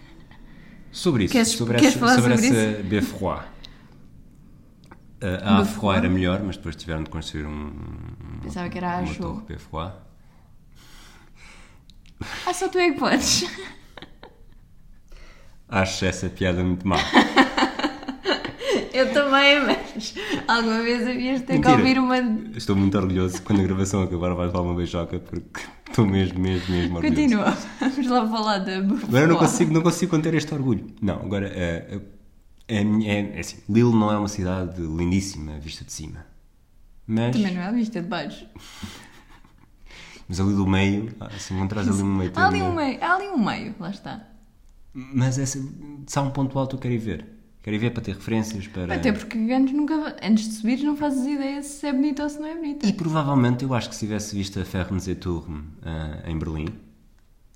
Sobre 0.90 1.24
isso, 1.24 1.32
Queres- 1.32 1.48
sobre, 1.48 1.74
queres 1.78 1.90
essa, 1.90 1.98
falar 2.00 2.14
sobre, 2.16 2.36
sobre 2.36 2.48
essa 2.58 2.82
Beffroi. 2.82 3.38
Uh, 5.22 5.38
a? 5.44 5.58
Afroi 5.58 5.96
era 5.96 6.08
melhor, 6.08 6.42
mas 6.42 6.56
depois 6.56 6.74
tiveram 6.74 7.04
de 7.04 7.10
construir 7.10 7.46
um, 7.46 7.72
Pensava 8.42 8.68
que 8.68 8.78
era 8.78 8.98
a 8.98 9.00
uma 9.00 9.14
torre 9.14 9.42
Beffroi. 9.46 9.92
Ah, 12.46 12.52
só 12.52 12.68
tu 12.68 12.78
é 12.78 12.90
que 12.90 12.98
podes. 12.98 13.44
Acho 15.68 16.04
essa 16.04 16.28
piada 16.28 16.62
muito 16.64 16.86
má. 16.86 16.96
Eu 18.92 19.12
também, 19.12 19.60
mas 19.64 19.79
alguma 20.48 20.82
vez 20.82 21.06
havias 21.06 21.40
de 21.40 21.46
ter 21.46 21.52
que 21.60 21.68
Mentira. 21.68 21.76
ouvir 21.76 21.98
uma. 21.98 22.18
Estou 22.56 22.76
muito 22.76 22.96
orgulhoso. 22.96 23.42
Quando 23.42 23.60
a 23.60 23.62
gravação 23.62 24.02
acabar, 24.02 24.34
vais 24.34 24.52
levar 24.52 24.62
uma 24.62 24.74
beijoca 24.74 25.18
porque 25.18 25.60
estou 25.88 26.06
mesmo, 26.06 26.38
mesmo, 26.38 26.74
mesmo 26.74 26.96
orgulhoso. 26.96 27.16
Continua. 27.16 27.56
Vamos 27.80 28.06
lá 28.06 28.28
falar 28.28 28.58
da. 28.58 28.78
Agora 28.78 29.26
não 29.26 29.36
consigo, 29.36 29.72
não 29.72 29.82
consigo 29.82 30.10
conter 30.10 30.34
este 30.34 30.52
orgulho. 30.54 30.86
Não, 31.00 31.16
agora 31.16 31.48
é, 31.48 32.00
é, 32.68 32.82
é, 32.82 33.36
é 33.36 33.40
assim, 33.40 33.58
Lille 33.68 33.92
não 33.92 34.12
é 34.12 34.18
uma 34.18 34.28
cidade 34.28 34.80
lindíssima 34.80 35.58
vista 35.58 35.84
de 35.84 35.92
cima. 35.92 36.26
Mas, 37.06 37.34
Também 37.34 37.54
não 37.54 37.62
é 37.62 37.72
vista 37.72 38.00
de 38.00 38.06
baixo. 38.06 38.46
mas 40.28 40.38
ali 40.38 40.54
do 40.54 40.64
meio, 40.64 41.12
ah, 41.18 41.28
se 41.36 41.52
encontrares 41.52 41.90
ali 41.90 42.02
no 42.02 42.14
meio. 42.14 42.32
Há 42.36 42.46
ali 42.46 42.62
um 42.62 42.72
meio, 42.72 43.02
há 43.02 43.14
ali 43.16 43.26
um 43.26 43.44
meio, 43.44 43.74
lá 43.80 43.90
está. 43.90 44.28
Mas 44.92 45.38
essa, 45.38 45.60
se 46.06 46.18
há 46.18 46.22
um 46.22 46.30
ponto 46.30 46.56
alto 46.56 46.76
eu 46.76 46.80
quero 46.80 46.94
ir 46.94 46.98
ver. 46.98 47.39
Quero 47.62 47.78
ver 47.78 47.90
para 47.92 48.02
ter 48.02 48.14
referências, 48.14 48.66
para... 48.68 48.94
Até 48.94 49.12
porque 49.12 49.36
antes, 49.52 49.74
nunca, 49.74 50.16
antes 50.22 50.48
de 50.48 50.54
subires 50.54 50.82
não 50.82 50.96
fazes 50.96 51.26
ideia 51.26 51.62
se 51.62 51.86
é 51.86 51.92
bonito 51.92 52.22
ou 52.22 52.28
se 52.28 52.38
não 52.38 52.46
é 52.48 52.54
bonito. 52.54 52.86
E 52.86 52.92
provavelmente 52.92 53.64
eu 53.64 53.74
acho 53.74 53.88
que 53.90 53.94
se 53.94 54.00
tivesse 54.06 54.34
visto 54.34 54.58
a 54.58 54.64
Fernsehturm 54.64 55.60
ah, 55.82 56.22
em 56.26 56.38
Berlim, 56.38 56.68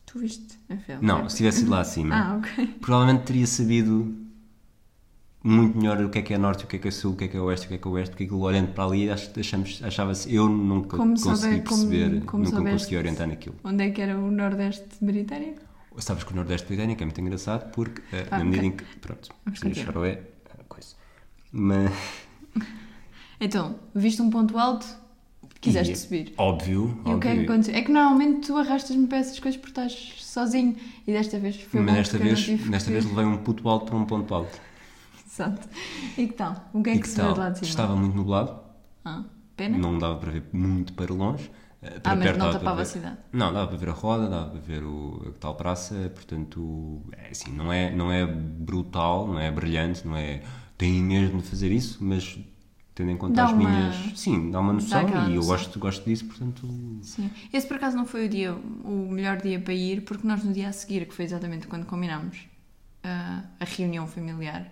Tu 0.05 0.19
viste 0.19 0.59
a 0.69 0.77
filme? 0.77 1.07
não, 1.07 1.27
se 1.29 1.39
tivesse 1.39 1.63
ido 1.63 1.71
lá 1.71 1.81
acima, 1.81 2.15
Ah, 2.15 2.37
ok. 2.37 2.67
provavelmente 2.83 3.25
teria 3.25 3.47
sabido 3.47 4.15
muito 5.43 5.77
melhor 5.77 6.03
o 6.03 6.09
que 6.11 6.19
é 6.19 6.23
que 6.23 6.35
é 6.35 6.39
norte, 6.39 6.65
o 6.65 6.67
que 6.67 6.77
é 6.77 6.79
que 6.79 6.89
é 6.89 6.91
sul, 6.91 7.13
o 7.13 7.17
que 7.17 7.25
é 7.25 7.29
que 7.29 7.37
é 7.37 7.41
oeste, 7.41 7.67
o 7.67 7.69
que 7.71 7.75
é 7.75 7.79
que 7.79 7.87
é 7.89 7.91
oeste, 7.91 8.11
porque 8.13 8.25
aquilo 8.25 8.41
olhando 8.41 8.73
para 8.73 8.85
ali 8.85 9.11
ach- 9.11 9.31
achamos- 9.39 9.81
achava-se, 9.83 10.35
eu 10.35 10.49
nunca 10.49 10.97
Como 10.97 11.13
consegui 11.21 11.37
souber- 11.37 11.65
como- 11.65 11.89
perceber, 11.89 12.21
como 12.27 12.45
nunca 12.45 12.71
consegui 12.71 12.97
orientar 12.97 13.27
naquilo. 13.27 13.57
Onde 13.65 13.85
é 13.85 13.91
que 13.91 14.01
era 14.01 14.19
o 14.19 14.31
Nordeste 14.31 14.87
britânico? 15.03 15.61
Sabes 15.99 16.25
que 16.25 16.33
o 16.33 16.37
Nordeste 16.37 16.67
Britânico 16.67 17.03
é 17.03 17.07
muito 17.07 17.21
engraçado 17.21 17.71
porque, 17.73 18.03
eh, 18.13 18.27
Ah, 18.31 18.39
na 18.39 18.45
medida 18.45 18.67
ok. 18.67 18.69
em 18.69 18.77
que, 18.77 18.85
pronto. 18.99 19.29
Choroé, 19.75 20.11
é 20.59 20.63
coisa. 20.69 20.95
Mas, 21.53 21.93
Então, 23.41 23.79
viste 23.95 24.21
um 24.23 24.31
ponto 24.31 24.57
alto, 24.59 24.87
quiseste 25.61 25.93
e, 25.93 25.97
subir. 25.97 26.35
Óbvio, 26.37 27.01
E 27.05 27.15
o 27.15 27.19
que 27.21 27.29
é 27.29 27.33
que 27.33 27.39
óbvio. 27.41 27.53
aconteceu? 27.53 27.75
É 27.75 27.83
que 27.83 27.93
normalmente 27.93 28.47
tu 28.47 28.57
arrastas-me 28.57 29.07
para 29.07 29.19
essas 29.19 29.39
coisas 29.39 29.61
porque 29.61 29.71
estás 29.73 30.15
sozinho 30.19 30.77
e 31.07 31.13
desta 31.13 31.39
vez 31.39 31.61
foi 31.61 31.81
Mas 31.81 31.95
desta 31.97 32.19
vez, 32.19 32.47
desta 32.47 32.87
que- 32.89 32.93
vez 32.93 33.05
levei 33.05 33.25
um 33.25 33.39
puto 33.39 33.69
alto 33.69 33.87
para 33.87 33.97
um 33.97 34.05
ponto 34.05 34.35
alto. 34.35 34.61
Exato. 35.27 35.69
E 36.17 36.27
que 36.29 36.33
tal? 36.35 36.71
O 36.73 36.83
que 36.83 36.91
é 36.91 36.93
que, 36.95 37.01
que 37.01 37.09
se 37.09 37.21
vê 37.21 37.33
de 37.33 37.39
lá 37.39 37.51
de 37.51 37.59
cima? 37.59 37.69
Estava 37.71 37.97
muito 37.97 38.15
nublado, 38.17 38.61
Ah, 39.05 39.25
pena? 39.57 39.77
não 39.77 39.99
dava 39.99 40.17
para 40.17 40.31
ver 40.31 40.45
muito 40.53 40.93
para 40.93 41.13
longe. 41.13 41.51
Eh, 41.85 42.01
para 42.01 42.13
ah, 42.13 42.17
mas 42.17 42.37
não 42.37 42.51
tapava 42.51 42.83
a 42.83 42.85
cidade. 42.85 43.17
Não, 43.33 43.53
dava 43.53 43.69
para 43.69 43.77
ver 43.77 43.89
a 43.89 43.93
roda, 43.93 44.29
dava 44.29 44.51
para 44.51 44.61
ver 44.61 44.83
o, 44.85 45.27
a 45.29 45.33
tal 45.41 45.55
praça, 45.55 46.11
portanto, 46.15 47.03
é 47.13 47.31
assim, 47.31 47.53
não 47.53 47.73
é, 47.73 47.95
não 47.95 48.11
é 48.13 48.27
brutal, 48.27 49.27
não 49.27 49.39
é 49.39 49.51
brilhante, 49.51 50.07
não 50.07 50.17
é. 50.17 50.43
Tem 50.77 51.03
mesmo 51.03 51.41
de 51.41 51.49
fazer 51.49 51.71
isso, 51.71 51.99
mas 52.03 52.39
tendo 52.95 53.11
em 53.11 53.17
conta 53.17 53.35
Dá 53.35 53.45
as 53.45 53.53
uma- 53.53 53.59
minhas. 53.71 54.19
Sim, 54.19 54.51
dá 54.51 54.61
uma 54.61 54.73
noção 54.73 55.01
aquela 55.01 55.25
e 55.25 55.31
eu 55.31 55.37
noção. 55.37 55.57
gosto, 55.57 55.79
gosto 55.79 56.05
disso, 56.05 56.25
portanto. 56.27 56.67
Sim. 57.03 57.31
Esse 57.53 57.67
por 57.67 57.77
acaso 57.77 57.97
não 57.97 58.07
foi 58.07 58.27
o 58.27 58.29
dia, 58.29 58.53
o 58.55 59.09
melhor 59.11 59.37
dia 59.41 59.61
para 59.61 59.75
ir, 59.75 60.03
porque 60.03 60.27
nós 60.27 60.43
no 60.45 60.53
dia 60.53 60.69
a 60.69 60.73
seguir, 60.73 61.07
que 61.07 61.15
foi 61.15 61.25
exatamente 61.25 61.67
quando 61.67 61.87
combinámos 61.87 62.39
ah, 63.05 63.43
a 63.61 63.65
reunião 63.65 64.07
familiar, 64.07 64.71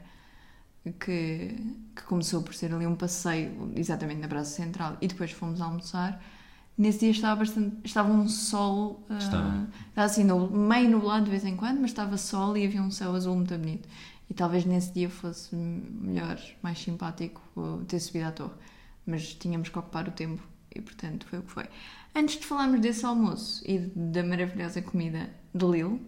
que, 1.01 1.57
que 1.95 2.03
começou 2.07 2.43
por 2.43 2.55
ser 2.55 2.75
ali 2.75 2.87
um 2.87 2.97
passeio 2.97 3.73
exatamente 3.77 4.21
na 4.21 4.29
Praça 4.29 4.51
Central 4.51 4.97
e 5.01 5.07
depois 5.09 5.31
fomos 5.31 5.61
almoçar. 5.61 6.21
Nesse 6.77 7.01
dia 7.01 7.11
estava 7.11 7.37
bastante, 7.37 7.77
estava 7.85 8.11
um 8.11 8.27
sol, 8.29 9.05
ah, 9.09 9.19
Estava. 9.19 9.69
assim 9.95 10.25
no- 10.25 10.51
meio 10.51 10.91
nublado 10.91 11.25
de 11.27 11.31
vez 11.31 11.45
em 11.45 11.55
quando, 11.55 11.81
mas 11.81 11.91
estava 11.91 12.17
sol 12.17 12.57
e 12.57 12.65
havia 12.67 12.83
um 12.83 12.91
céu 12.91 13.15
azul 13.15 13.37
muito 13.37 13.57
bonito. 13.57 13.89
E 14.31 14.35
talvez 14.35 14.65
nesse 14.65 14.93
dia 14.93 15.11
fosse 15.11 15.55
melhor, 15.55 16.41
mais 16.63 16.79
simpático 16.79 17.43
uh, 17.57 17.85
ter 17.87 18.01
subido 18.01 18.27
à 18.27 18.33
torre. 18.33 18.55
Mas 19.07 19.35
tínhamos 19.35 19.69
que 19.69 19.79
ocupar 19.79 20.09
o 20.09 20.13
tempo 20.13 20.43
e, 20.75 20.81
portanto, 20.81 21.27
foi 21.29 21.41
o 21.41 21.43
que 21.43 21.51
foi. 21.51 21.65
Antes 22.15 22.39
de 22.41 22.47
falarmos 22.47 22.81
desse 22.81 23.05
almoço 23.05 23.63
e 23.67 23.79
da 23.95 24.23
maravilhosa 24.23 24.81
comida 24.81 25.29
de 25.55 25.67
Lille, 25.67 26.01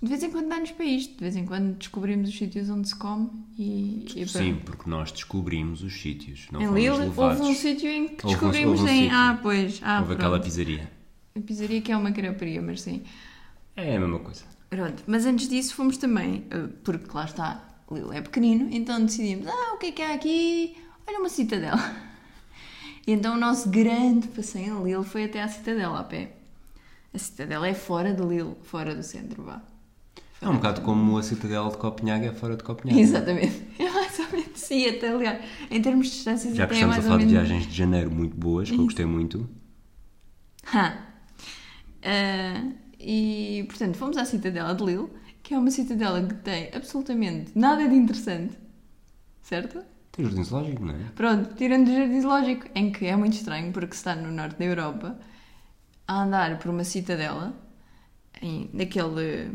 de 0.00 0.08
vez 0.08 0.22
em 0.22 0.30
quando 0.30 0.48
dá-nos 0.48 0.70
para 0.70 0.84
isto. 0.84 1.14
De 1.14 1.20
vez 1.20 1.34
em 1.36 1.44
quando 1.44 1.74
descobrimos 1.76 2.28
os 2.28 2.36
sítios 2.38 2.68
onde 2.70 2.88
se 2.88 2.96
come 2.96 3.28
e, 3.58 4.04
e. 4.16 4.28
Sim, 4.28 4.60
porque 4.64 4.88
nós 4.88 5.10
descobrimos 5.12 5.82
os 5.82 5.92
sítios, 6.00 6.46
não 6.52 6.60
Em 6.62 6.72
Lille 6.72 6.90
levados. 6.96 7.40
houve 7.40 7.52
um 7.52 7.54
sítio 7.54 7.88
em 7.90 8.08
que 8.08 8.24
Houve 8.26 8.38
descobrimos 8.38 8.80
houve 8.80 8.92
um 8.92 8.94
em... 8.94 9.10
Ah, 9.10 9.38
pois. 9.42 9.80
Ah, 9.82 10.00
Houve 10.00 10.14
aquela 10.14 10.30
pronto. 10.38 10.44
pizzaria. 10.44 10.90
A 11.36 11.40
pizzaria 11.40 11.80
que 11.80 11.90
é 11.92 11.96
uma 11.96 12.12
caraparia, 12.12 12.62
mas 12.62 12.80
sim. 12.80 13.02
É 13.76 13.96
a 13.96 14.00
mesma 14.00 14.18
coisa. 14.20 14.44
Pronto, 14.70 15.02
mas 15.06 15.24
antes 15.26 15.48
disso 15.48 15.74
fomos 15.74 15.96
também, 15.96 16.44
eh, 16.50 16.68
porque 16.84 17.06
lá 17.14 17.24
está, 17.24 17.64
Lille 17.90 18.14
é 18.16 18.20
pequenino, 18.20 18.68
então 18.70 19.02
decidimos, 19.04 19.46
ah, 19.46 19.74
o 19.74 19.78
que 19.78 19.86
é 19.86 19.92
que 19.92 20.02
há 20.02 20.12
aqui? 20.14 20.76
Olha 21.06 21.20
uma 21.20 21.28
citadela. 21.28 21.96
E 23.06 23.12
então 23.12 23.34
o 23.36 23.38
nosso 23.40 23.70
grande 23.70 24.28
passeio 24.28 24.78
em 24.80 24.84
Lille 24.84 25.04
foi 25.04 25.24
até 25.24 25.42
à 25.42 25.48
citadela 25.48 26.00
a 26.00 26.04
pé. 26.04 26.32
A 27.14 27.18
citadela 27.18 27.66
é 27.66 27.72
fora 27.72 28.12
de 28.12 28.22
Lille, 28.22 28.54
fora 28.64 28.94
do 28.94 29.02
centro, 29.02 29.42
vá. 29.42 29.62
É 30.40 30.48
um 30.48 30.54
bocado 30.54 30.82
como 30.82 31.18
a 31.18 31.22
Citadela 31.22 31.68
de 31.70 31.76
Copenhague 31.76 32.26
é 32.26 32.32
fora 32.32 32.56
de 32.56 32.62
Copenhague. 32.62 33.00
Exatamente. 33.00 33.66
É 33.78 33.90
mais 33.90 34.18
ou 34.18 34.26
menos 34.30 34.58
sim, 34.58 34.86
até 34.88 35.08
aliás, 35.08 35.44
em 35.70 35.82
termos 35.82 36.06
de 36.06 36.12
distâncias 36.14 36.56
Já 36.56 36.66
que 36.66 36.74
até 36.74 36.82
é 36.82 36.88
estamos 36.88 36.98
a 36.98 37.08
falar 37.08 37.18
de 37.18 37.26
viagens 37.26 37.66
de 37.66 37.74
janeiro 37.74 38.10
muito 38.10 38.36
boas, 38.36 38.70
que 38.70 38.76
eu 38.76 38.84
gostei 38.84 39.06
muito. 39.06 39.48
Ha. 40.72 41.08
Ah, 42.04 42.64
e, 42.98 43.64
portanto, 43.68 43.96
fomos 43.96 44.16
à 44.16 44.24
Citadela 44.24 44.74
de 44.74 44.84
Lille, 44.84 45.08
que 45.42 45.54
é 45.54 45.58
uma 45.58 45.70
citadela 45.70 46.22
que 46.22 46.34
tem 46.34 46.70
absolutamente 46.74 47.52
nada 47.54 47.88
de 47.88 47.94
interessante, 47.94 48.58
certo? 49.42 49.82
Tem 50.12 50.24
jardim 50.24 50.42
zoológico, 50.42 50.84
não 50.84 50.94
é? 50.94 50.98
Pronto, 51.14 51.54
tirando 51.54 51.88
o 51.88 51.94
jardim 51.94 52.20
zoológico, 52.20 52.66
em 52.74 52.92
que 52.92 53.06
é 53.06 53.16
muito 53.16 53.34
estranho 53.34 53.72
porque 53.72 53.94
se 53.94 54.00
está 54.00 54.14
no 54.14 54.30
norte 54.30 54.58
da 54.58 54.64
Europa, 54.64 55.18
a 56.06 56.22
andar 56.22 56.58
por 56.58 56.70
uma 56.70 56.84
citadela, 56.84 57.54
em, 58.42 58.68
naquele, 58.72 59.50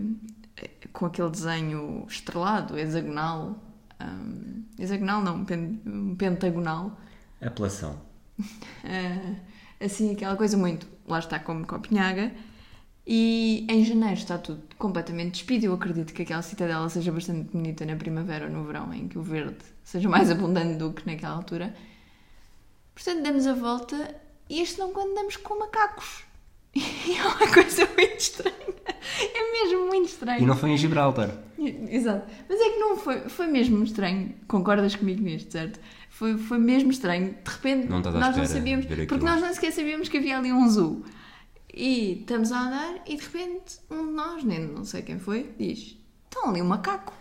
com 0.92 1.06
aquele 1.06 1.30
desenho 1.30 2.06
estrelado, 2.08 2.78
hexagonal, 2.78 3.58
hum, 4.02 4.64
hexagonal 4.80 5.22
não, 5.22 5.44
pen- 5.46 5.82
um 5.86 6.16
pentagonal, 6.16 6.98
Apelação. 7.42 8.00
ah, 8.84 9.36
assim, 9.84 10.12
aquela 10.14 10.36
coisa 10.36 10.56
muito, 10.58 10.88
lá 11.08 11.20
está 11.20 11.40
como 11.40 11.66
Copenhaga, 11.68 12.32
e 13.06 13.68
em 13.70 13.84
janeiro 13.84 14.14
está 14.16 14.38
tudo 14.38 14.64
completamente 14.78 15.34
despido. 15.34 15.66
Eu 15.66 15.74
acredito 15.74 16.14
que 16.14 16.22
aquela 16.22 16.42
citadela 16.42 16.88
seja 16.90 17.12
bastante 17.12 17.52
bonita 17.52 17.86
na 17.86 17.98
primavera 17.98 18.46
ou 18.46 18.52
no 18.52 18.64
verão, 18.64 18.94
em 18.94 19.10
que 19.10 19.18
o 19.18 19.22
verde 19.22 19.58
seja 19.84 20.08
mais 20.08 20.30
abundante 20.32 20.76
do 20.78 20.94
que 20.94 21.06
naquela 21.06 21.36
altura. 21.36 21.76
Portanto, 22.96 23.22
damos 23.24 23.46
a 23.46 23.54
volta 23.54 24.16
e 24.50 24.62
este 24.62 24.80
não 24.80 24.94
quando 24.94 25.16
damos 25.16 25.36
com 25.36 25.60
macacos. 25.60 26.24
E 26.76 26.82
é 27.18 27.24
uma 27.24 27.54
coisa 27.54 27.88
muito 27.98 28.20
estranha. 28.20 28.56
É 29.20 29.52
mesmo 29.52 29.88
muito 29.88 30.10
estranho. 30.10 30.42
E 30.42 30.46
não 30.46 30.56
foi 30.56 30.72
em 30.72 30.78
Gibraltar. 30.78 31.30
Exato. 31.90 32.28
Mas 32.50 32.60
é 32.60 32.70
que 32.70 32.78
não 32.80 32.98
foi, 32.98 33.30
foi 33.30 33.48
mesmo 33.48 33.84
estranho. 33.84 34.34
Concordas 34.48 34.96
comigo 34.96 35.22
nisto, 35.22 35.52
certo? 35.52 35.80
Foi, 36.10 36.38
foi 36.38 36.58
mesmo 36.58 36.92
estranho. 36.92 37.36
De 37.44 37.52
repente, 37.52 37.88
Não 37.88 38.00
nós 38.00 38.36
não 38.38 38.46
sabíamos. 38.46 38.86
Porque 38.86 39.26
nós 39.26 39.42
nem 39.42 39.54
sequer 39.54 39.72
sabíamos 39.72 40.10
que 40.10 40.18
havia 40.18 40.38
ali 40.38 40.52
um 40.52 40.68
zoo. 40.70 41.04
E 41.74 42.20
estamos 42.22 42.52
a 42.52 42.62
andar 42.62 43.02
e 43.08 43.16
de 43.18 43.24
repente 43.24 43.80
um 43.90 44.08
de 44.08 44.14
nós, 44.14 44.44
nem 44.44 44.60
não 44.60 44.86
sei 44.86 45.02
quem 45.02 45.18
foi, 45.18 45.50
diz: 45.58 45.98
Estão 46.26 46.50
ali 46.50 46.62
um 46.62 46.66
macaco. 46.66 47.14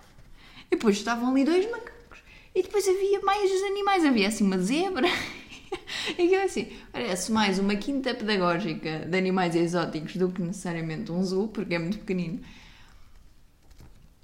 E 0.71 0.77
depois 0.77 0.97
estavam 0.97 1.31
ali 1.31 1.45
dois 1.45 1.71
macacos. 1.71 2.19
E 2.55 2.63
depois 2.63 2.87
havia 2.87 3.21
mais 3.21 3.51
os 3.51 3.63
animais. 3.63 4.05
Havia 4.05 4.29
assim 4.29 4.45
uma 4.45 4.59
zebra. 4.59 5.09
E 6.19 6.23
aquilo 6.23 6.43
assim, 6.43 6.69
parece 6.93 7.31
mais 7.33 7.59
uma 7.59 7.75
quinta 7.77 8.15
pedagógica 8.15 9.07
de 9.09 9.17
animais 9.17 9.55
exóticos 9.55 10.17
do 10.17 10.29
que 10.31 10.43
necessariamente 10.43 11.11
um 11.13 11.23
zoo, 11.25 11.49
porque 11.49 11.75
é 11.75 11.79
muito 11.79 11.99
pequenino. 11.99 12.41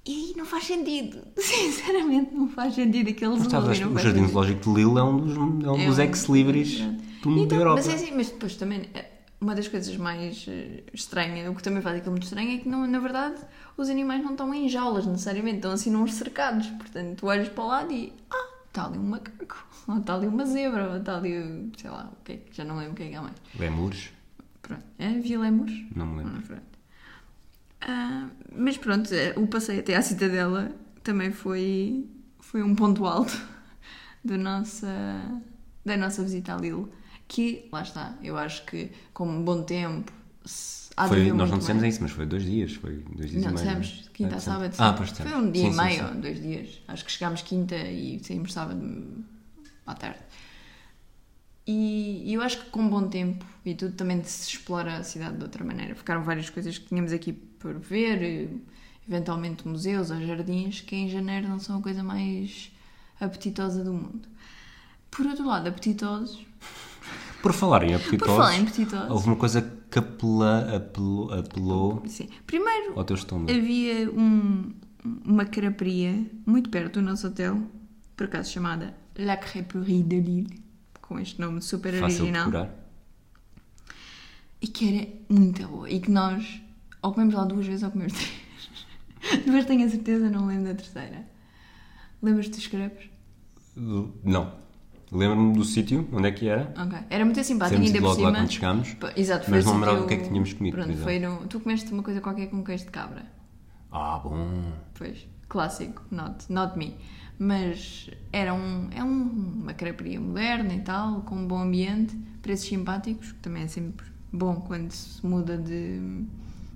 E 0.05 0.11
aí 0.11 0.33
não 0.35 0.45
faz 0.45 0.65
sentido. 0.65 1.19
Sinceramente, 1.37 2.33
não 2.33 2.47
faz 2.49 2.73
sentido 2.75 3.09
aquele 3.09 3.31
Mas 3.31 3.41
zoo. 3.43 3.51
sabes, 3.51 3.77
que 3.79 3.85
o 3.85 3.97
Jardim. 3.97 4.27
Zoológico 4.27 4.61
de 4.61 4.69
Lille 4.81 4.97
é 4.97 5.03
um 5.03 5.17
dos, 5.19 5.35
é 5.35 5.39
um 5.71 5.81
É 5.81 5.85
dos 5.85 5.97
um- 5.97 6.01
ex-libris 6.01 6.79
do 7.21 7.29
mundo 7.29 7.43
Então, 7.43 7.47
da 7.47 7.55
Europa. 7.55 7.75
Mas, 7.77 7.87
é 7.87 7.93
assim, 7.95 8.11
mas 8.15 8.29
depois 8.29 8.55
também, 8.55 8.81
eh, 8.93 9.05
uma 9.41 9.53
das 9.55 9.67
coisas 9.67 9.95
mais 9.97 10.45
eh, 10.47 10.83
estranhas, 10.93 11.49
o 11.49 11.53
que 11.55 11.61
também 11.63 11.81
faz 11.81 11.97
aquilo 11.97 12.11
muito 12.11 12.23
estranho, 12.23 12.55
é 12.55 12.57
que 12.57 12.67
não, 12.67 12.87
na 12.87 12.99
verdade 12.99 13.35
os 13.77 13.89
animais 13.89 14.23
não 14.23 14.31
estão 14.31 14.53
em 14.53 14.67
jaulas 14.67 15.05
necessariamente, 15.05 15.57
estão 15.57 15.71
assim 15.71 15.91
nos 15.91 16.13
cercados. 16.13 16.67
Portanto, 16.67 17.17
tu 17.17 17.27
olhas 17.27 17.47
para 17.49 17.63
o 17.63 17.67
lado 17.67 17.93
e. 17.93 18.11
Ah, 18.31 18.48
está 18.79 18.85
ali 18.89 18.97
um 18.97 19.03
macaco, 19.09 19.67
ou 19.87 19.97
está 19.97 20.15
ali 20.15 20.27
uma 20.27 20.45
zebra, 20.45 20.89
ou 20.89 20.97
está 20.97 21.17
ali. 21.17 21.71
sei 21.77 21.89
lá, 21.89 22.11
o 22.11 22.23
que 22.23 22.31
é 22.33 22.37
que- 22.37 22.55
já 22.55 22.63
não 22.63 22.77
lembro 22.77 22.93
o 22.93 22.95
que 22.95 23.03
é 23.03 23.09
que 23.09 23.15
há 23.15 23.21
mais. 23.21 23.35
Lemures? 23.57 24.11
Pronto. 24.61 24.83
É 24.97 25.09
Vilemurs? 25.19 25.73
Não 25.95 26.05
me 26.05 26.17
lembro. 26.23 26.37
Ah, 26.37 26.41
pronto. 26.47 26.79
Ah, 27.81 28.29
mas 28.55 28.77
pronto, 28.77 29.13
eh, 29.13 29.33
o 29.37 29.47
passeio 29.47 29.79
até 29.79 29.95
à 29.95 30.01
Citadela 30.01 30.71
também 31.03 31.31
foi, 31.31 32.05
foi 32.39 32.61
um 32.61 32.75
ponto 32.75 33.05
alto 33.05 33.31
do 34.23 34.37
nossa, 34.37 34.87
da 35.85 35.95
nossa 35.97 36.21
visita 36.23 36.53
a 36.53 36.57
Lille. 36.57 36.87
Que, 37.27 37.69
lá 37.71 37.81
está, 37.83 38.15
eu 38.23 38.37
acho 38.37 38.65
que 38.65 38.91
com 39.13 39.27
um 39.29 39.43
bom 39.43 39.61
tempo, 39.63 40.11
se- 40.43 40.88
há 40.99 41.07
de 41.07 41.09
Foi, 41.09 41.21
haver 41.21 41.33
nós 41.33 41.49
não 41.49 41.57
muito 41.57 41.59
dissemos 41.59 41.81
mais. 41.81 41.93
isso, 41.95 42.03
mas 42.03 42.11
foi 42.11 42.25
dois 42.25 42.43
dias. 42.43 42.73
Foi 42.75 42.95
dois 43.15 43.31
dias 43.31 43.43
Não, 43.43 43.51
e 43.51 43.53
meio. 43.53 43.65
dissemos 43.65 44.09
quinta 44.13 44.35
É, 44.35 44.37
a 44.37 44.41
sábado. 44.41 44.75
Ah, 44.77 44.93
pois. 44.93 45.09
Foi 45.11 45.33
um 45.35 45.51
dia 45.51 45.63
Sim, 45.63 45.69
e 45.69 45.73
sim, 45.73 45.81
meio, 45.81 46.07
sim. 46.09 46.21
dois 46.21 46.41
dias. 46.41 46.81
Acho 46.87 47.05
que 47.05 47.11
chegámos 47.11 47.41
quinta 47.41 47.75
e 47.75 48.19
saímos 48.23 48.53
sábado 48.53 49.25
à 49.85 49.93
tarde. 49.95 50.19
E, 51.67 52.23
e 52.29 52.33
eu 52.33 52.41
acho 52.41 52.57
que 52.63 52.69
com 52.71 52.89
bom 52.89 53.07
tempo 53.07 53.45
e 53.65 53.75
tudo 53.75 53.93
também 53.93 54.23
se 54.23 54.49
explora 54.49 54.97
a 54.97 55.03
cidade 55.03 55.37
de 55.37 55.43
outra 55.43 55.63
maneira. 55.63 55.93
Ficaram 55.95 56.23
várias 56.23 56.49
coisas 56.49 56.77
que 56.77 56.87
tínhamos 56.87 57.13
aqui 57.13 57.33
por 57.33 57.77
ver, 57.79 58.49
eventualmente 59.07 59.67
museus 59.67 60.09
ou 60.09 60.19
jardins, 60.25 60.81
que 60.81 60.95
em 60.95 61.09
janeiro 61.09 61.47
não 61.47 61.59
são 61.59 61.77
a 61.77 61.81
coisa 61.81 62.01
mais 62.03 62.71
apetitosa 63.19 63.83
do 63.83 63.93
mundo. 63.93 64.27
Por 65.11 65.25
outro 65.27 65.45
lado, 65.45 65.67
apetitosos. 65.69 66.45
Por 67.41 67.53
falar 67.53 67.83
em 67.83 67.89
Por 67.89 67.95
apetitosos, 67.97 68.35
falar 68.35 68.57
em 68.57 68.61
apetitosos. 68.63 69.09
houve 69.11 69.27
uma 69.27 69.35
coisa 69.35 69.61
que 69.89 69.97
apela, 69.99 70.75
apelou, 70.75 71.33
apelou 71.33 72.03
Sim. 72.07 72.27
Primeiro, 72.45 72.97
ao 72.99 73.03
teu 73.05 73.15
estômago. 73.15 73.49
havia 73.51 74.09
um- 74.11 74.73
uma 75.25 75.45
creperia 75.45 76.29
muito 76.45 76.69
perto 76.69 76.99
do 76.99 77.01
nosso 77.01 77.27
hotel, 77.27 77.61
por 78.17 78.25
acaso 78.25 78.51
chamada 78.51 78.93
La 79.17 79.37
Crêperie 79.37 80.03
de 80.03 80.19
Lille, 80.19 80.63
com 81.01 81.17
este 81.19 81.39
nome 81.39 81.61
super 81.61 81.93
Fácil 81.99 82.17
de 82.17 82.21
original, 82.23 82.45
curar. 82.45 82.69
e 84.61 84.67
que 84.67 84.97
era 84.97 85.07
muito 85.29 85.65
boa. 85.67 85.89
E 85.89 85.99
que 85.99 86.11
nós, 86.11 86.61
ou 87.01 87.13
comemos 87.13 87.33
lá 87.33 87.45
duas 87.45 87.65
vezes 87.65 87.83
ou 87.83 87.91
comemos 87.91 88.13
três. 88.13 89.43
duas 89.45 89.65
tenho 89.65 89.85
a 89.85 89.89
certeza, 89.89 90.29
não 90.29 90.45
lembro 90.45 90.65
da 90.65 90.75
terceira. 90.75 91.25
Lembras-te 92.21 92.51
dos 92.51 92.67
crepes? 92.67 93.09
Não. 94.23 94.53
Lembro-me 95.11 95.53
do 95.53 95.63
sítio, 95.65 96.07
onde 96.13 96.27
é 96.27 96.31
que 96.31 96.47
era. 96.47 96.71
Ok. 96.77 96.99
Era 97.09 97.25
muito 97.25 97.43
simpático, 97.43 97.81
ainda 97.81 97.99
por 97.99 98.03
logo 98.07 98.21
lá 98.21 98.27
cima. 98.29 98.39
quando 98.41 98.51
chegámos. 98.51 98.95
Exato, 99.15 99.49
mas 99.49 99.65
não 99.65 99.73
me 99.73 99.79
lembrava 99.79 100.03
o 100.03 100.07
que 100.07 100.13
é 100.13 100.17
que 100.17 100.27
tínhamos 100.27 100.53
comido, 100.53 100.75
Pronto, 100.77 100.97
foi 100.99 101.19
no... 101.19 101.37
Tu 101.47 101.59
comeste 101.59 101.91
uma 101.91 102.03
coisa 102.03 102.21
qualquer 102.21 102.47
com 102.47 102.63
queijo 102.63 102.85
de 102.85 102.91
cabra. 102.91 103.25
Ah, 103.91 104.19
bom. 104.23 104.71
Pois, 104.93 105.27
clássico, 105.47 106.03
not, 106.11 106.45
not 106.51 106.77
me. 106.77 106.95
Mas 107.39 108.09
era 108.31 108.53
um, 108.53 108.89
é 108.91 109.03
um- 109.03 109.61
uma 109.63 109.73
creperia 109.73 110.19
moderna 110.19 110.73
e 110.73 110.81
tal, 110.81 111.21
com 111.21 111.35
um 111.35 111.47
bom 111.47 111.57
ambiente, 111.59 112.15
preços 112.41 112.67
simpáticos, 112.67 113.31
que 113.31 113.39
também 113.39 113.63
é 113.63 113.67
sempre 113.67 114.05
bom 114.31 114.55
quando 114.57 114.91
se 114.91 115.25
muda 115.25 115.57
de 115.57 116.23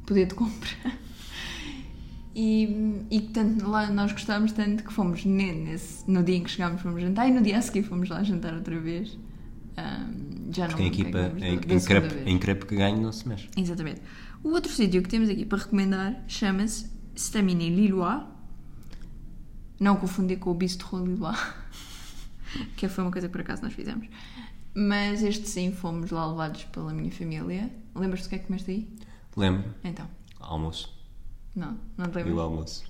poder 0.08 0.26
de 0.26 0.34
compra. 0.34 0.69
E, 2.36 3.06
e 3.12 3.22
tanto, 3.22 3.67
lá 3.69 3.91
nós 3.91 4.12
gostávamos 4.12 4.52
tanto 4.54 4.84
que 4.84 4.91
fomos 4.91 5.24
ne- 5.24 5.52
nesse, 5.54 6.10
no 6.10 6.24
dia 6.24 6.38
em 6.38 6.43
que 6.43 6.50
chegámos 6.50 6.82
fomos 6.82 7.02
jantar 7.02 7.28
e 7.28 7.32
no 7.32 7.41
dia 7.41 7.58
a 7.60 7.62
seguir 7.62 7.84
fomos 7.84 8.10
lá 8.10 8.24
jantar 8.24 8.54
outra 8.56 8.80
vez. 8.80 9.17
Ahm, 9.78 10.52
já 10.52 10.67
não 10.67 10.76
Porque 10.76 10.84
me 10.84 11.04
lembro 11.04 11.38
equipa, 11.38 11.74
o 11.74 11.74
em, 11.76 11.80
crepe, 11.80 12.30
em 12.30 12.38
crepe 12.39 12.65
que 12.65 12.76
ganho 12.76 13.02
não 13.02 13.12
se 13.12 13.28
mexe. 13.28 13.48
Exatamente. 13.56 14.02
O 14.43 14.50
outro 14.50 14.72
sítio 14.72 15.02
que 15.02 15.10
temos 15.10 15.30
aqui 15.30 15.46
para 15.46 15.60
recomendar 15.60 16.24
chama-se 16.28 16.89
Stamina 17.15 17.63
Lillois. 17.63 18.24
Não 19.80 19.96
confundir 19.96 20.39
com 20.39 20.52
o 20.52 20.54
Bistrot 20.54 21.04
Lillois, 21.06 21.38
que 22.78 22.88
foi 22.88 23.04
uma 23.04 23.12
coisa 23.12 23.28
que 23.28 23.32
por 23.32 23.41
acaso 23.41 23.62
nós 23.63 23.74
fizemos. 23.74 24.08
Mas 24.76 25.22
este 25.22 25.48
sim, 25.48 25.72
fomos 25.72 26.10
lá 26.10 26.26
levados 26.28 26.63
pela 26.65 26.93
minha 26.93 27.12
família. 27.12 27.69
Lembras-te 27.96 28.26
do 28.26 28.30
que 28.30 28.36
é 28.36 28.38
que 28.39 28.48
comeste 28.48 28.72
aí? 28.72 28.88
Lembro. 29.36 29.74
Então, 29.84 30.08
Almoço. 30.39 30.93
Não, 31.56 31.78
não 31.98 32.06
te 32.10 32.20
E 32.20 32.32
o 32.32 32.39
almoço. 32.39 32.84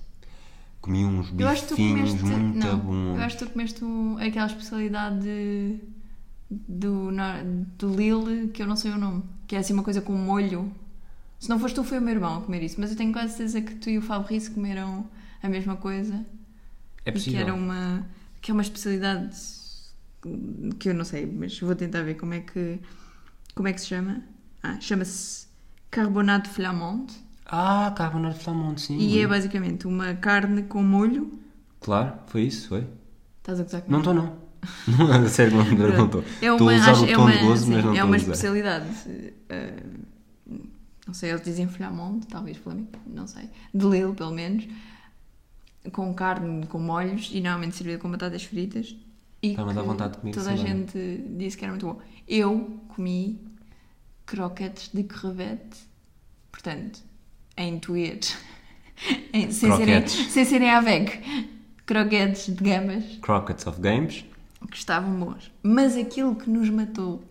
Comi 0.80 1.04
uns 1.04 1.32
Eu 1.38 1.48
acho 1.48 1.62
que 1.62 1.68
tu 1.68 1.76
bifinhos 1.76 2.10
comeste. 2.10 2.24
muito 2.40 2.58
não, 2.58 2.78
bons. 2.78 3.16
eu 3.18 3.22
acho 3.22 3.38
que 3.38 3.44
tu 3.46 3.50
comeste 3.50 3.84
o- 3.84 4.16
aquela 4.20 4.46
especialidade 4.46 5.20
de- 5.22 5.78
do, 6.50 7.10
nor- 7.10 7.42
do 7.78 7.88
Lille, 7.96 8.48
que 8.48 8.62
eu 8.62 8.66
não 8.66 8.76
sei 8.76 8.92
o 8.92 8.98
nome, 8.98 9.22
que 9.46 9.56
é 9.56 9.58
assim 9.58 9.72
uma 9.72 9.82
coisa 9.82 10.00
com 10.02 10.12
molho. 10.12 10.70
Se 11.40 11.48
não 11.48 11.58
foste 11.58 11.74
tu, 11.74 11.84
foi 11.84 11.98
o 11.98 12.02
meu 12.02 12.14
irmão 12.14 12.38
a 12.38 12.40
comer 12.42 12.62
isso, 12.62 12.78
mas 12.80 12.90
eu 12.90 12.96
tenho 12.96 13.12
quase 13.12 13.30
certeza 13.34 13.60
que 13.62 13.74
tu 13.76 13.88
e 13.90 13.98
o 13.98 14.02
Fabrice 14.02 14.50
comeram 14.50 15.08
a 15.42 15.48
mesma 15.48 15.76
coisa 15.76 16.14
É 17.04 17.10
e 17.10 17.12
que 17.12 17.12
possível. 17.12 17.40
era 17.40 17.54
uma 17.54 18.06
que 18.42 18.50
é 18.50 18.54
uma 18.54 18.62
especialidade 18.62 19.34
que 20.78 20.88
eu 20.90 20.94
não 20.94 21.04
sei, 21.04 21.26
mas 21.26 21.58
vou 21.60 21.74
tentar 21.74 22.02
ver 22.02 22.14
como 22.14 22.34
é 22.34 22.40
que 22.40 22.78
como 23.54 23.68
é 23.68 23.72
que 23.72 23.80
se 23.80 23.86
chama. 23.88 24.22
Ah, 24.62 24.78
chama-se 24.80 25.46
carbonate 25.90 26.48
flamande 26.48 27.12
Ah, 27.46 27.92
carbonara 27.96 28.34
de 28.34 28.40
flamande, 28.40 28.80
sim. 28.80 28.96
e 28.98 29.18
é 29.20 29.26
basicamente 29.26 29.86
uma 29.86 30.14
carne 30.14 30.62
com 30.64 30.82
molho. 30.82 31.38
Claro, 31.80 32.14
foi 32.26 32.42
isso, 32.42 32.68
foi. 32.68 32.86
Estás 33.38 33.60
a 33.60 33.64
gozar 33.64 33.82
Não 33.86 34.00
comigo? 34.02 34.10
estou, 34.10 34.14
não. 34.14 34.44
Não, 35.08 35.12
a 35.26 35.28
sério, 35.28 35.56
não 35.56 35.62
estou. 35.64 35.88
Não 35.92 36.04
estou. 36.06 36.24
É 36.40 36.46
Estou 36.46 36.68
uma, 36.68 36.72
a 36.72 36.76
usar 36.76 37.08
é 37.08 37.14
tom 37.14 37.22
uma, 37.22 37.32
de 37.32 37.38
gozo, 37.38 37.64
sim, 37.66 37.72
mas 37.72 37.84
não 37.84 37.90
é 37.90 37.94
estou 37.94 38.06
uma 38.06 38.16
especialidade. 38.16 38.86
eh, 39.50 39.82
não 41.06 41.12
sei, 41.12 41.30
eles 41.30 41.42
dizem 41.42 41.68
flamande, 41.68 42.26
talvez 42.26 42.56
flaming, 42.56 42.88
não 43.06 43.26
sei. 43.26 43.50
De 43.74 43.86
Lille, 43.86 44.14
pelo 44.14 44.32
menos. 44.32 44.66
Com 45.92 46.14
carne, 46.14 46.66
com 46.66 46.78
molhos 46.78 47.28
e 47.30 47.42
normalmente 47.42 47.76
servida 47.76 47.98
com 47.98 48.10
batatas 48.10 48.42
fritas. 48.44 48.96
E 49.42 49.54
dar 49.54 49.66
que 49.66 49.74
vontade 49.82 50.14
de 50.14 50.18
comer 50.20 50.32
Toda 50.32 50.48
a 50.48 50.52
agora. 50.54 50.66
gente 50.68 51.24
disse 51.36 51.58
que 51.58 51.64
era 51.64 51.72
muito 51.72 51.86
bom. 51.86 52.00
Eu 52.26 52.80
comi 52.88 53.38
croquetes 54.24 54.88
de 54.94 55.04
crevette, 55.04 55.78
portanto, 56.50 57.00
em 57.56 57.78
tweet, 57.78 58.36
em, 59.32 59.50
sem, 59.50 59.70
serem, 59.70 60.00
Croquetes. 60.02 60.32
sem 60.32 60.44
serem 60.44 60.70
avec, 60.70 61.20
croquetes 61.86 62.46
de 62.54 62.62
gambas 62.64 63.04
Crockets 63.20 63.66
of 63.66 63.80
Games. 63.80 64.24
que 64.70 64.76
estavam 64.76 65.12
bons. 65.18 65.50
Mas 65.62 65.96
aquilo 65.96 66.34
que 66.34 66.48
nos 66.50 66.68
matou 66.70 67.22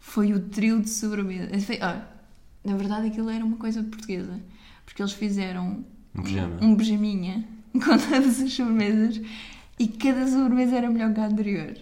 foi 0.00 0.32
o 0.32 0.40
trio 0.40 0.80
de 0.80 0.90
sobremesa. 0.90 1.50
Olha, 1.80 2.08
na 2.64 2.76
verdade, 2.76 3.08
aquilo 3.08 3.30
era 3.30 3.44
uma 3.44 3.56
coisa 3.56 3.82
portuguesa. 3.82 4.40
Porque 4.84 5.02
eles 5.02 5.12
fizeram 5.12 5.84
Um 6.14 6.22
pijama. 6.22 6.56
um 6.62 6.76
pijaminha 6.76 7.44
com 7.72 7.80
todas 7.98 8.40
as 8.40 8.52
sobremesas 8.52 9.20
e 9.78 9.88
cada 9.88 10.26
sobremesa 10.28 10.76
era 10.76 10.90
melhor 10.90 11.12
que 11.12 11.20
a 11.20 11.26
anterior. 11.26 11.74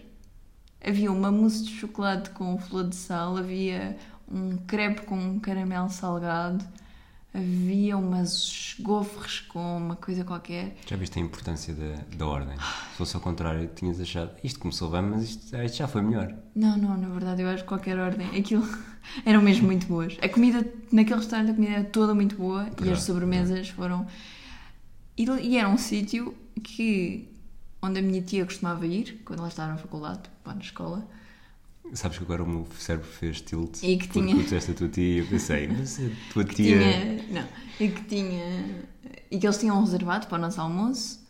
Havia 0.84 1.12
uma 1.12 1.30
mousse 1.30 1.64
de 1.64 1.70
chocolate 1.72 2.30
com 2.30 2.58
flor 2.58 2.88
de 2.88 2.96
sal, 2.96 3.36
havia 3.36 3.96
um 4.28 4.56
crepe 4.66 5.02
com 5.02 5.16
um 5.16 5.38
caramelo 5.38 5.90
salgado, 5.90 6.64
havia 7.34 7.96
umas 7.96 8.76
gofres 8.80 9.40
com 9.40 9.78
uma 9.78 9.96
coisa 9.96 10.24
qualquer. 10.24 10.76
Já 10.86 10.96
viste 10.96 11.18
a 11.18 11.22
importância 11.22 11.74
da, 11.74 12.16
da 12.16 12.26
ordem? 12.26 12.56
Se 12.56 12.96
fosse 12.96 13.16
ao 13.16 13.22
contrário, 13.22 13.70
tinhas 13.74 14.00
achado 14.00 14.30
isto 14.44 14.60
começou 14.60 14.90
bem, 14.90 15.02
mas 15.02 15.24
isto, 15.24 15.56
ah, 15.56 15.64
isto 15.64 15.78
já 15.78 15.88
foi 15.88 16.02
melhor. 16.02 16.34
Não, 16.54 16.76
não, 16.76 16.96
na 16.96 17.08
verdade 17.08 17.42
eu 17.42 17.48
acho 17.48 17.62
que 17.62 17.68
qualquer 17.68 17.98
ordem. 17.98 18.26
Aquilo 18.38 18.66
eram 19.24 19.40
mesmo 19.40 19.66
muito 19.66 19.86
boas. 19.86 20.16
A 20.20 20.28
comida, 20.28 20.66
naquele 20.90 21.20
restaurante, 21.20 21.50
a 21.50 21.54
comida 21.54 21.72
era 21.72 21.84
toda 21.84 22.14
muito 22.14 22.36
boa 22.36 22.68
e 22.84 22.90
as 22.90 23.02
sobremesas 23.02 23.70
foram. 23.70 24.06
E, 25.16 25.24
e 25.24 25.56
era 25.56 25.68
um 25.68 25.78
sítio 25.78 26.34
que. 26.62 27.28
onde 27.80 27.98
a 27.98 28.02
minha 28.02 28.20
tia 28.20 28.44
costumava 28.44 28.86
ir, 28.86 29.22
quando 29.24 29.40
ela 29.40 29.48
estava 29.48 29.72
na 29.72 29.78
faculdade, 29.78 30.20
pá, 30.44 30.54
na 30.54 30.60
escola. 30.60 31.06
Sabes 31.94 32.16
que 32.18 32.24
agora 32.24 32.42
o 32.42 32.48
meu 32.48 32.66
cérebro 32.78 33.06
fez 33.06 33.40
tilt 33.42 33.82
E 33.82 33.96
que 33.98 34.08
porque 34.08 34.20
tinha- 34.20 34.34
tu 34.36 34.42
disseste 34.42 34.70
a 34.70 34.74
tua 34.74 34.88
tia 34.88 35.04
e 35.04 35.18
eu 35.18 35.26
pensei, 35.26 35.68
mas 35.68 35.98
a 36.00 36.32
tua 36.32 36.44
tia. 36.44 36.78
tinha. 36.78 37.22
Não, 37.30 37.48
e 37.80 37.88
que 37.88 38.02
tinha. 38.04 38.84
E 39.30 39.38
que 39.38 39.46
eles 39.46 39.58
tinham 39.58 39.80
reservado 39.84 40.26
para 40.26 40.38
o 40.38 40.40
nosso 40.40 40.60
almoço, 40.60 41.20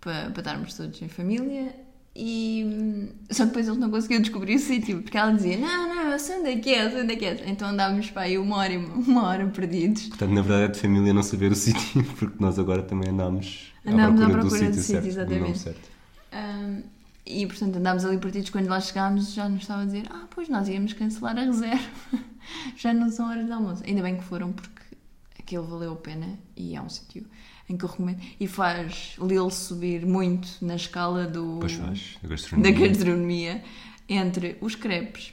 para, 0.00 0.30
para 0.30 0.40
estarmos 0.40 0.74
todos 0.74 1.00
em 1.02 1.08
família. 1.08 1.74
E 2.14 3.08
só 3.30 3.44
que 3.44 3.48
depois 3.50 3.66
eles 3.68 3.78
não 3.78 3.88
conseguiam 3.90 4.20
descobrir 4.20 4.56
o 4.56 4.58
sítio, 4.58 5.00
porque 5.00 5.16
ela 5.16 5.32
dizia: 5.32 5.56
Não, 5.56 5.88
não, 5.94 6.10
eu 6.12 6.18
sei 6.18 6.38
onde 6.40 6.50
é 6.50 6.58
que 6.58 6.70
é, 6.74 6.84
eu 6.86 6.90
sei 6.90 7.02
onde 7.02 7.12
é 7.12 7.16
que 7.16 7.24
é. 7.24 7.44
Então 7.48 7.68
andávamos 7.68 8.10
para 8.10 8.22
aí 8.22 8.36
uma 8.36 8.56
hora, 8.56 8.78
uma 8.78 9.26
hora 9.28 9.46
perdidos. 9.46 10.08
Portanto, 10.08 10.32
na 10.32 10.42
verdade 10.42 10.64
é 10.64 10.68
de 10.68 10.78
família 10.80 11.14
não 11.14 11.22
saber 11.22 11.52
o 11.52 11.54
sítio, 11.56 12.04
porque 12.18 12.36
nós 12.40 12.58
agora 12.58 12.82
também 12.82 13.10
andámos, 13.10 13.72
Andámos 13.86 14.20
à 14.20 14.26
à 14.26 14.28
procura, 14.30 14.40
procura 14.40 14.70
do 14.70 14.76
do 14.76 14.82
sítio 14.82 14.82
sítio, 14.82 15.12
certo, 15.12 15.28
do 15.28 15.34
exatamente. 15.34 15.58
certo. 15.60 15.88
Ahm, 16.32 16.82
e 17.26 17.46
portanto 17.46 17.76
andámos 17.76 18.04
ali 18.04 18.18
partidos 18.18 18.50
quando 18.50 18.68
lá 18.68 18.80
chegámos 18.80 19.32
já 19.32 19.48
nos 19.48 19.62
estava 19.62 19.82
a 19.82 19.84
dizer 19.84 20.06
ah 20.10 20.26
pois 20.30 20.48
nós 20.48 20.68
íamos 20.68 20.92
cancelar 20.92 21.36
a 21.38 21.42
reserva. 21.44 21.80
Já 22.76 22.92
não 22.92 23.10
são 23.10 23.28
horas 23.28 23.46
de 23.46 23.52
almoço. 23.52 23.82
Ainda 23.86 24.02
bem 24.02 24.16
que 24.16 24.24
foram 24.24 24.52
porque 24.52 24.96
aquilo 25.38 25.66
valeu 25.66 25.92
a 25.92 25.96
pena 25.96 26.38
e 26.56 26.74
é 26.74 26.82
um 26.82 26.88
sítio 26.88 27.26
em 27.68 27.76
que 27.76 27.84
eu 27.84 27.88
recomendo. 27.88 28.20
E 28.38 28.46
faz 28.46 29.16
Lille 29.20 29.50
subir 29.50 30.04
muito 30.04 30.48
na 30.60 30.74
escala 30.74 31.26
do 31.26 31.60
faz, 31.60 32.18
a 32.22 32.22
da 32.22 32.28
gastronomia. 32.28 32.88
gastronomia 32.88 33.64
entre 34.08 34.58
os 34.60 34.74
crepes. 34.74 35.32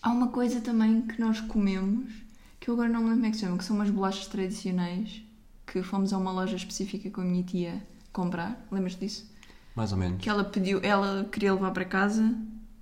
Há 0.00 0.10
uma 0.10 0.28
coisa 0.28 0.60
também 0.60 1.02
que 1.02 1.20
nós 1.20 1.40
comemos 1.40 2.12
que 2.58 2.68
eu 2.68 2.74
agora 2.74 2.88
não 2.88 3.00
me 3.00 3.10
lembro 3.10 3.20
como 3.20 3.26
é 3.26 3.30
que 3.30 3.36
se 3.36 3.42
chama 3.42 3.58
que 3.58 3.64
são 3.64 3.76
umas 3.76 3.90
bolachas 3.90 4.26
tradicionais 4.26 5.22
que 5.66 5.82
fomos 5.82 6.12
a 6.12 6.18
uma 6.18 6.32
loja 6.32 6.56
específica 6.56 7.10
com 7.10 7.20
a 7.20 7.24
minha 7.24 7.42
tia 7.42 7.82
comprar. 8.12 8.66
Lembras 8.70 8.96
disso? 8.96 9.30
Mais 9.78 9.92
ou 9.92 9.98
menos. 9.98 10.20
que 10.20 10.28
ela 10.28 10.42
pediu, 10.42 10.80
ela 10.82 11.24
queria 11.30 11.54
levar 11.54 11.70
para 11.70 11.84
casa 11.84 12.34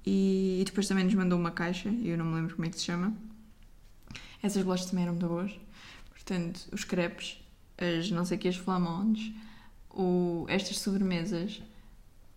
e, 0.07 0.61
e 0.63 0.65
depois 0.65 0.89
também 0.89 1.05
nos 1.05 1.13
mandou 1.13 1.39
uma 1.39 1.51
caixa, 1.51 1.91
e 1.91 2.09
eu 2.09 2.17
não 2.17 2.25
me 2.25 2.37
lembro 2.37 2.55
como 2.55 2.67
é 2.67 2.71
que 2.71 2.79
se 2.79 2.85
chama. 2.85 3.13
Essas 4.43 4.63
bolachas 4.63 4.87
também 4.89 5.05
eram 5.05 5.13
muito 5.13 5.29
boas. 5.29 5.53
Portanto, 6.11 6.61
os 6.73 6.85
crepes, 6.85 7.39
as 7.77 8.11
não 8.11 8.25
sei 8.25 8.39
que 8.39 8.49
as 8.49 8.57
flamandes, 8.57 9.31
o, 9.91 10.47
estas 10.49 10.79
sobremesas 10.79 11.61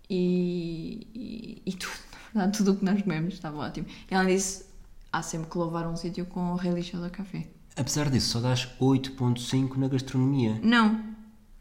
e, 0.10 1.08
e, 1.16 1.62
e 1.66 1.72
tudo, 1.72 1.94
na 2.36 2.42
verdade, 2.42 2.58
tudo 2.58 2.72
o 2.74 2.76
que 2.76 2.84
nós 2.84 3.02
comemos 3.02 3.36
estava 3.36 3.58
ótimo. 3.60 3.88
E 4.12 4.14
ela 4.14 4.26
disse: 4.26 4.66
há 5.10 5.22
sempre 5.22 5.50
que 5.50 5.58
louvar 5.58 5.88
um 5.88 5.96
sítio 5.96 6.26
com 6.26 6.52
o 6.52 6.56
relish 6.58 6.92
da 6.98 7.10
café. 7.10 7.48
Apesar 7.78 8.10
disso, 8.10 8.30
só 8.32 8.42
dás 8.42 8.68
8.5 8.78 9.78
na 9.78 9.88
gastronomia. 9.88 10.60
Não, 10.62 11.02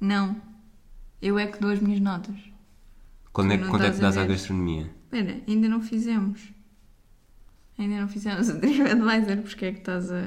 não. 0.00 0.36
Eu 1.22 1.38
é 1.38 1.46
que 1.46 1.60
dou 1.60 1.70
as 1.70 1.78
minhas 1.80 2.00
notas. 2.00 2.34
Quando 3.32 3.52
é, 3.52 3.56
que- 3.58 3.64
não 3.64 3.70
quando 3.70 3.82
é 3.84 3.88
que 3.90 3.94
estás 3.94 4.16
a 4.16 4.20
dás 4.20 4.24
à 4.24 4.26
ver. 4.26 4.32
gastronomia? 4.34 4.90
Espera, 5.04 5.40
ainda 5.46 5.68
não 5.68 5.80
fizemos. 5.80 6.40
Ainda 7.78 8.00
não 8.00 8.08
fizemos 8.08 8.48
o 8.48 8.58
TripAdvisor, 8.60 9.36
porque 9.42 9.64
é 9.66 9.72
que 9.72 9.78
estás 9.78 10.10
a... 10.10 10.24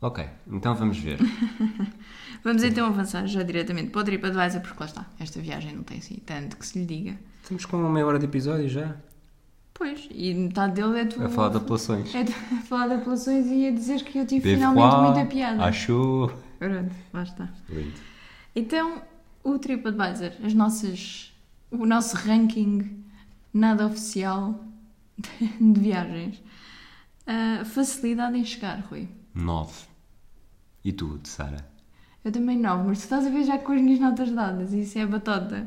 Ok, 0.00 0.24
então 0.50 0.74
vamos 0.74 0.98
ver. 0.98 1.18
Vamos 2.44 2.62
então 2.62 2.86
avançar 2.86 3.26
já 3.26 3.42
diretamente 3.42 3.90
para 3.90 4.00
o 4.00 4.04
TripAdvisor, 4.04 4.60
porque 4.60 4.76
lá 4.78 4.86
está, 4.86 5.06
esta 5.18 5.40
viagem 5.40 5.74
não 5.74 5.82
tem 5.82 5.98
assim 5.98 6.14
tanto 6.24 6.56
que 6.56 6.64
se 6.64 6.78
lhe 6.78 6.86
diga. 6.86 7.18
Estamos 7.42 7.64
com 7.66 7.76
uma 7.78 7.90
meia 7.90 8.06
hora 8.06 8.16
de 8.18 8.26
episódio 8.26 8.68
já. 8.68 8.94
Pois, 9.74 10.08
e 10.10 10.32
metade 10.34 10.74
dele 10.80 11.00
é 11.00 11.04
tu... 11.04 11.20
A 11.22 11.28
falar 11.28 11.48
de 11.50 11.56
apelações. 11.56 12.14
É 12.14 12.22
tu 12.22 12.32
a 12.56 12.60
falar 12.62 12.86
de 12.88 12.94
apelações 12.94 13.46
e 13.48 13.66
a 13.66 13.72
dizer 13.72 14.04
que 14.04 14.18
eu 14.18 14.24
tive 14.26 14.54
finalmente 14.54 14.96
muita 14.96 15.26
piada. 15.26 15.64
Achou. 15.64 16.32
Pronto, 16.60 16.94
lá 17.12 17.22
está. 17.24 17.48
Lindo. 17.68 17.92
Então, 18.54 19.02
o 19.42 19.58
TripAdvisor, 19.58 20.30
as 20.44 20.54
nossas, 20.54 21.32
o 21.70 21.86
nosso 21.86 22.16
ranking 22.16 23.04
nada 23.52 23.86
oficial 23.86 24.64
de 25.18 25.80
viagens. 25.80 26.42
Ah, 27.26 27.64
facilidade 27.64 28.38
em 28.38 28.44
chegar, 28.44 28.80
Rui. 28.80 29.08
9. 29.34 29.86
E 30.84 30.92
tu, 30.92 31.20
Sara? 31.24 31.68
Eu 32.24 32.32
também 32.32 32.58
não, 32.58 32.84
mas 32.84 32.98
tu 32.98 33.02
estás 33.02 33.26
a 33.26 33.30
ver 33.30 33.44
já 33.44 33.58
com 33.58 33.72
as 33.72 33.80
minhas 33.80 34.00
notas 34.00 34.30
dadas, 34.30 34.72
isso 34.72 34.98
é 34.98 35.06
batota. 35.06 35.66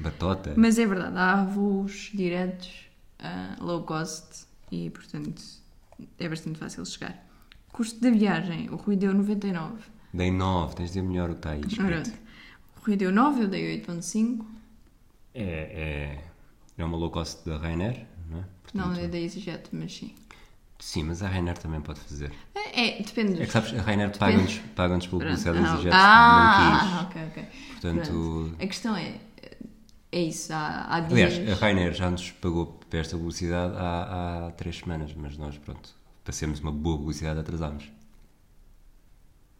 Batota? 0.00 0.54
Mas 0.56 0.78
é 0.78 0.86
verdade, 0.86 1.16
há 1.16 1.44
voos 1.44 2.10
diretos, 2.14 2.88
ah, 3.18 3.56
low 3.60 3.82
cost 3.84 4.46
e, 4.70 4.90
portanto, 4.90 5.42
é 6.18 6.28
bastante 6.28 6.58
fácil 6.58 6.84
chegar. 6.84 7.24
Custo 7.72 8.00
da 8.00 8.10
viagem, 8.10 8.70
o 8.70 8.76
Rui 8.76 8.96
deu 8.96 9.12
99. 9.12 9.82
Dei 10.12 10.30
9, 10.30 10.76
tens 10.76 10.90
de 10.90 11.00
dizer 11.00 11.02
melhor 11.02 11.30
o 11.30 11.32
que 11.32 11.38
está 11.38 11.50
aí 11.50 11.60
escrito. 11.60 12.12
o 12.76 12.86
Rui 12.86 12.96
deu 12.96 13.12
9, 13.12 13.42
eu 13.42 13.48
dei 13.48 13.80
8.5. 13.82 14.44
É, 15.34 15.42
é, 15.42 16.24
é 16.78 16.84
uma 16.84 16.96
low 16.96 17.10
cost 17.10 17.44
da 17.44 17.58
Rainer, 17.58 18.06
não 18.30 18.38
é? 18.38 18.44
Não, 18.72 18.84
Portanto, 18.84 19.00
eu 19.00 19.08
dei 19.08 19.24
EasyJet, 19.24 19.68
mas 19.72 19.92
sim. 19.94 20.14
Sim, 20.78 21.04
mas 21.04 21.22
a 21.22 21.28
Rainer 21.28 21.56
também 21.56 21.80
pode 21.80 22.00
fazer. 22.00 22.32
É, 22.54 22.98
é, 22.98 23.02
depende. 23.02 23.40
É 23.40 23.46
que 23.46 23.52
sabes, 23.52 23.72
a 23.72 23.82
Rainer 23.82 24.16
paga-nos 24.16 24.58
paga 24.74 24.98
publicidade 24.98 25.58
dos 25.58 25.68
Ah, 25.68 25.74
objetos 25.74 25.98
ah, 26.00 27.06
ok, 27.08 27.22
ok. 27.28 27.42
Portanto, 27.70 28.10
Pronto. 28.10 28.56
A 28.62 28.66
questão 28.66 28.96
é, 28.96 29.20
é 30.12 30.20
isso, 30.20 30.52
há, 30.52 30.86
há 30.94 31.00
dias... 31.00 31.34
aliás, 31.34 31.52
a 31.52 31.60
Rainer 31.60 31.92
já 31.94 32.10
nos 32.10 32.30
pagou 32.32 32.66
para 32.88 32.98
esta 32.98 33.16
publicidade 33.16 33.74
há, 33.76 34.46
há 34.46 34.50
três 34.52 34.78
semanas, 34.78 35.14
mas 35.14 35.38
nós, 35.38 35.56
pronto, 35.58 35.90
para 36.22 36.32
sermos 36.32 36.60
uma 36.60 36.72
boa 36.72 36.98
publicidade, 36.98 37.40
atrasámos. 37.40 37.90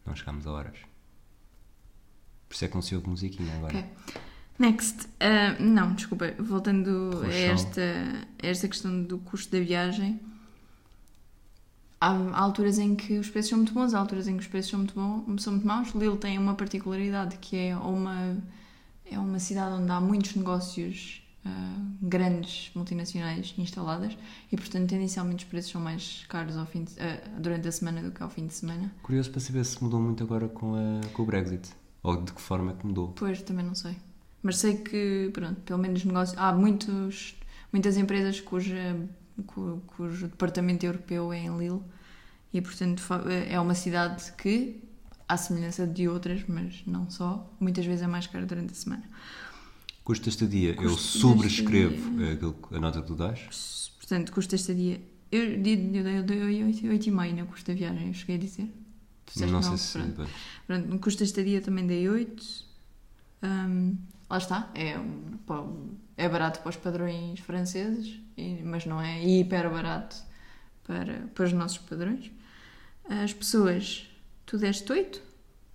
Não 0.05 0.15
chegámos 0.15 0.47
a 0.47 0.53
horas. 0.53 0.77
Por 2.49 2.55
isso 2.55 2.65
é 2.65 2.69
que 2.69 2.75
não 2.75 2.83
se 2.83 2.95
ouve 2.95 3.09
musiquinha 3.09 3.55
agora. 3.57 3.79
Ok. 3.79 4.23
Next. 4.59 5.09
Ah, 5.21 5.57
não, 5.61 5.95
desculpa, 5.95 6.33
voltando 6.39 7.23
a 7.25 7.33
esta, 7.35 7.83
a 8.43 8.47
esta 8.47 8.69
questão 8.69 9.03
do 9.03 9.19
custo 9.19 9.51
da 9.51 9.63
viagem. 9.63 10.21
Há, 12.01 12.11
há 12.11 12.39
alturas 12.41 12.79
em 12.79 12.95
que 12.95 13.19
os 13.19 13.31
preços 13.31 13.49
são 13.51 13.59
muito 13.59 13.73
bons, 13.73 13.95
há 13.95 13.99
alturas 13.99 14.29
em 14.29 14.35
que 14.37 14.43
os 14.43 14.47
preços 14.47 14.71
são 14.71 14.79
muito, 14.79 14.95
bons, 14.95 15.43
são 15.43 15.55
muito 15.55 15.67
maus. 15.67 15.89
Lille 15.95 16.17
tem 16.19 16.39
uma 16.39 16.55
particularidade 16.55 17.37
que 17.39 17.57
é 17.57 17.77
uma, 17.77 18.37
é 19.11 19.19
uma 19.19 19.39
cidade 19.39 19.75
onde 19.81 19.91
há 19.91 20.01
muitos 20.01 20.35
negócios 20.35 21.23
ah, 21.47 21.75
grandes 22.03 22.71
multinacionais 22.75 23.55
instaladas 23.59 24.17
e, 24.53 24.57
portanto, 24.57 24.89
tendencialmente 24.89 25.45
os 25.45 25.51
preços 25.51 25.73
são 25.73 25.81
mais 25.81 26.25
caros 26.29 26.57
ao 26.57 26.67
fim 26.67 26.85
de- 26.85 26.93
ah, 27.01 27.21
durante 27.39 27.67
a 27.69 27.73
semana 27.73 28.03
do 28.03 28.11
que 28.13 28.23
ao 28.23 28.29
fim 28.31 28.47
de 28.47 28.55
semana. 28.55 28.93
Curioso 29.03 29.31
para 29.31 29.41
saber 29.41 29.65
se 29.65 29.83
mudou 29.83 29.99
muito 30.01 30.23
agora 30.23 30.47
com, 30.49 30.75
a, 30.75 31.07
com 31.13 31.23
o 31.23 31.27
Brexit. 31.27 31.71
Ou 32.03 32.23
de 32.23 32.33
que 32.35 32.41
forma 32.41 32.73
é 32.73 32.75
que 32.75 32.87
mudou. 32.87 33.09
Pois, 33.17 33.41
também 33.43 33.65
não 33.65 33.75
sei. 33.75 33.97
Mas 34.45 34.59
sei 34.59 34.77
que, 34.77 35.31
pronto, 35.33 35.61
pelo 35.63 35.79
menos 35.79 36.05
negócio. 36.05 36.39
Há 36.39 36.53
muitos, 36.53 37.35
muitas 37.73 37.97
empresas 37.97 38.41
cuja, 38.41 38.95
cu- 39.47 39.83
cujo 39.87 40.29
departamento 40.29 40.85
europeu 40.85 41.33
é 41.33 41.39
em 41.41 41.57
Lille 41.59 41.81
e, 42.53 42.61
portanto, 42.61 43.03
é 43.49 43.59
uma 43.59 43.75
cidade 43.75 44.31
que, 44.33 44.83
à 45.27 45.39
semelhança 45.39 45.87
de 45.87 46.07
outras, 46.07 46.45
mas 46.47 46.83
não 46.87 47.09
só, 47.11 47.51
muitas 47.59 47.87
vezes 47.87 48.03
é 48.03 48.07
mais 48.07 48.27
cara 48.27 48.45
durante 48.45 48.73
a 48.73 48.75
semana. 48.75 49.03
Custo 50.05 50.29
esta 50.29 50.47
dia, 50.47 50.73
eu 50.73 50.91
Custo 50.91 51.19
sobrescrevo 51.19 52.21
aquilo, 52.31 52.59
a 52.71 52.79
nota 52.79 53.01
que 53.01 53.07
tu 53.07 53.15
dás. 53.15 53.91
Portanto, 53.97 54.31
custa 54.31 54.55
esta 54.55 54.75
dia. 54.75 55.01
Eu, 55.33 55.59
dei, 55.59 55.75
eu 55.95 56.23
dei 56.23 56.41
8,5 56.41 57.35
na 57.35 57.47
custa 57.47 57.73
viagem, 57.73 58.09
eu 58.09 58.15
cheguei 58.15 58.37
a 58.37 58.39
dizer. 58.39 58.67
Tu 59.25 59.33
disseste 59.33 59.51
Não 59.53 59.63
sei 59.63 59.79
se. 59.79 59.99
pronto. 59.99 60.31
Pronto, 60.67 60.87
no 60.89 60.99
custo 60.99 61.23
esta 61.23 61.43
dia 61.43 61.63
também 61.63 61.87
dei 61.87 62.07
8. 62.07 62.45
Hum, 63.43 63.97
lá 64.29 64.39
está, 64.39 64.71
é, 64.75 64.99
um, 64.99 65.95
é 66.17 66.29
barato 66.29 66.61
para 66.61 66.71
os 66.71 66.77
padrões 66.77 67.41
franceses, 67.41 68.21
mas 68.65 68.87
não 68.87 69.01
é 69.01 69.23
hiper 69.23 69.71
barato 69.71 70.17
para, 70.85 71.29
para 71.35 71.45
os 71.45 71.53
nossos 71.53 71.79
padrões. 71.79 72.31
As 73.09 73.33
pessoas, 73.33 74.07
tu 74.47 74.57
deste 74.59 74.91
8? 74.91 75.21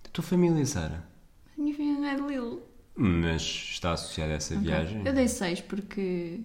A 0.04 0.08
tua 0.08 0.24
família, 0.24 0.64
Sara? 0.66 1.04
A 1.56 1.60
minha 1.60 1.74
filha 1.74 1.92
não 1.94 2.04
é 2.04 2.16
de 2.16 2.22
Lille. 2.22 2.58
Mas 2.96 3.42
está 3.42 3.92
associada 3.92 4.32
a 4.32 4.36
essa 4.36 4.54
Ok. 4.54 4.66
viagem? 4.66 5.02
Eu 5.06 5.12
dei 5.12 5.28
6 5.28 5.60
porque 5.62 6.40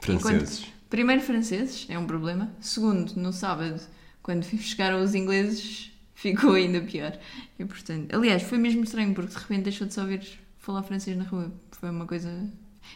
Franceses. 0.00 0.66
Primeiro, 0.88 1.20
franceses, 1.22 1.86
é 1.88 1.98
um 1.98 2.06
problema. 2.06 2.50
Segundo, 2.60 3.14
no 3.16 3.32
sábado, 3.32 3.80
quando 4.22 4.44
chegaram 4.58 5.02
os 5.02 5.14
ingleses, 5.14 5.92
ficou 6.14 6.54
ainda 6.54 6.80
pior. 6.80 7.18
E, 7.58 7.64
portanto, 7.64 8.14
aliás, 8.14 8.42
foi 8.42 8.58
mesmo 8.58 8.84
estranho, 8.84 9.14
porque 9.14 9.32
de 9.34 9.38
repente 9.38 9.62
deixou 9.64 9.86
de 9.86 9.94
só 9.94 10.02
ouvir 10.02 10.40
falar 10.66 10.82
francês 10.82 11.16
na 11.16 11.24
rua. 11.24 11.52
Foi 11.70 11.88
uma 11.88 12.06
coisa. 12.06 12.28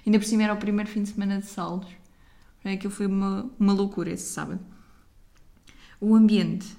Ainda 0.04 0.18
por 0.18 0.24
cima 0.24 0.42
era 0.42 0.52
o 0.52 0.56
primeiro 0.56 0.90
fim 0.90 1.04
de 1.04 1.10
semana 1.10 1.38
de 1.38 1.46
saldos. 1.46 1.88
Aquilo 2.64 2.92
foi 2.92 3.06
uma, 3.06 3.48
uma 3.58 3.72
loucura 3.72 4.10
esse 4.10 4.32
sábado. 4.32 4.60
O 6.00 6.14
ambiente. 6.14 6.76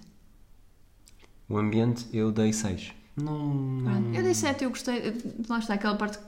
O 1.47 1.58
ambiente 1.58 2.06
eu 2.13 2.32
dei 2.32 2.51
6. 2.51 2.93
Não, 3.15 3.54
não. 3.54 4.13
Eu 4.13 4.21
dei 4.21 4.34
7, 4.34 4.63
eu 4.63 4.69
gostei. 4.69 5.17
Lá 5.47 5.60
está, 5.60 5.75
aquela 5.75 5.95
parte. 5.95 6.19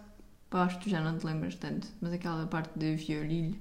Pá, 0.49 0.63
acho 0.63 0.77
que 0.77 0.85
tu 0.85 0.89
já 0.89 1.01
não 1.01 1.17
te 1.17 1.25
lembras 1.25 1.55
tanto, 1.55 1.87
mas 1.99 2.13
aquela 2.13 2.45
parte 2.45 2.77
de 2.77 2.95
Violilho, 2.95 3.55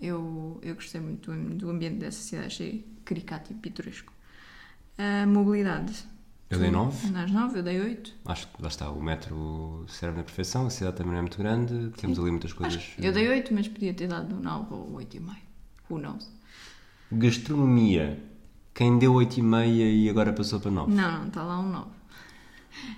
eu, 0.00 0.58
eu 0.62 0.74
gostei 0.74 1.00
muito 1.00 1.30
do, 1.30 1.54
do 1.54 1.70
ambiente 1.70 1.96
dessa 1.96 2.22
cidade, 2.22 2.46
achei 2.46 2.86
caricato 3.04 3.52
e 3.52 3.54
pitoresco. 3.54 4.12
A 4.98 5.26
mobilidade. 5.26 5.92
Eu 6.50 6.58
dei 6.58 6.70
9. 6.70 7.10
Nas 7.10 7.30
9, 7.30 7.58
eu 7.58 7.62
dei 7.62 7.80
8. 7.80 8.14
Acho 8.26 8.48
que 8.48 8.62
lá 8.62 8.68
está, 8.68 8.90
o 8.90 9.02
metro 9.02 9.84
serve 9.88 10.18
na 10.18 10.22
perfeição, 10.22 10.66
a 10.66 10.70
cidade 10.70 10.96
também 10.96 11.12
não 11.12 11.18
é 11.18 11.22
muito 11.22 11.38
grande, 11.38 11.90
temos 11.96 12.18
ali 12.18 12.30
muitas 12.30 12.52
coisas. 12.52 12.92
Eu 12.98 13.12
dei 13.12 13.28
8, 13.28 13.52
mas 13.52 13.66
podia 13.66 13.94
ter 13.94 14.06
dado 14.08 14.34
9 14.36 14.74
ou 14.74 14.92
8,5. 14.98 15.36
Who 15.90 15.98
knows? 15.98 16.30
Gastronomia. 17.10 18.22
Quem 18.74 18.98
deu 18.98 19.14
8,5 19.14 19.66
e 19.66 20.10
agora 20.10 20.32
passou 20.32 20.60
para 20.60 20.70
9? 20.70 20.92
Não, 20.92 21.12
não, 21.20 21.28
está 21.28 21.42
lá 21.42 21.58
um 21.60 21.68
9. 21.70 21.90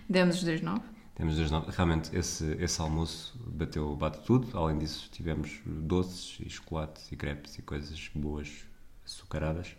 Demos 0.08 0.36
os 0.36 0.44
dois 0.44 0.60
9. 0.60 0.80
Temos 1.14 1.36
dois 1.36 1.50
9. 1.50 1.70
Realmente, 1.70 2.14
esse, 2.16 2.44
esse 2.60 2.80
almoço 2.80 3.38
bateu, 3.46 3.94
bate 3.96 4.20
tudo. 4.24 4.56
Além 4.56 4.78
disso, 4.78 5.08
tivemos 5.12 5.60
doces 5.64 6.38
e 6.44 6.48
chocolates 6.50 7.10
e 7.12 7.16
crepes 7.16 7.58
e 7.58 7.62
coisas 7.62 8.10
boas, 8.14 8.64
açucaradas, 9.04 9.76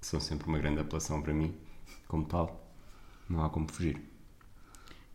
que 0.00 0.06
são 0.06 0.20
sempre 0.20 0.48
uma 0.48 0.58
grande 0.58 0.80
apelação 0.80 1.20
para 1.22 1.32
mim, 1.32 1.54
como 2.08 2.24
tal. 2.24 2.63
Não 3.28 3.44
há 3.44 3.50
como 3.50 3.70
fugir. 3.70 4.00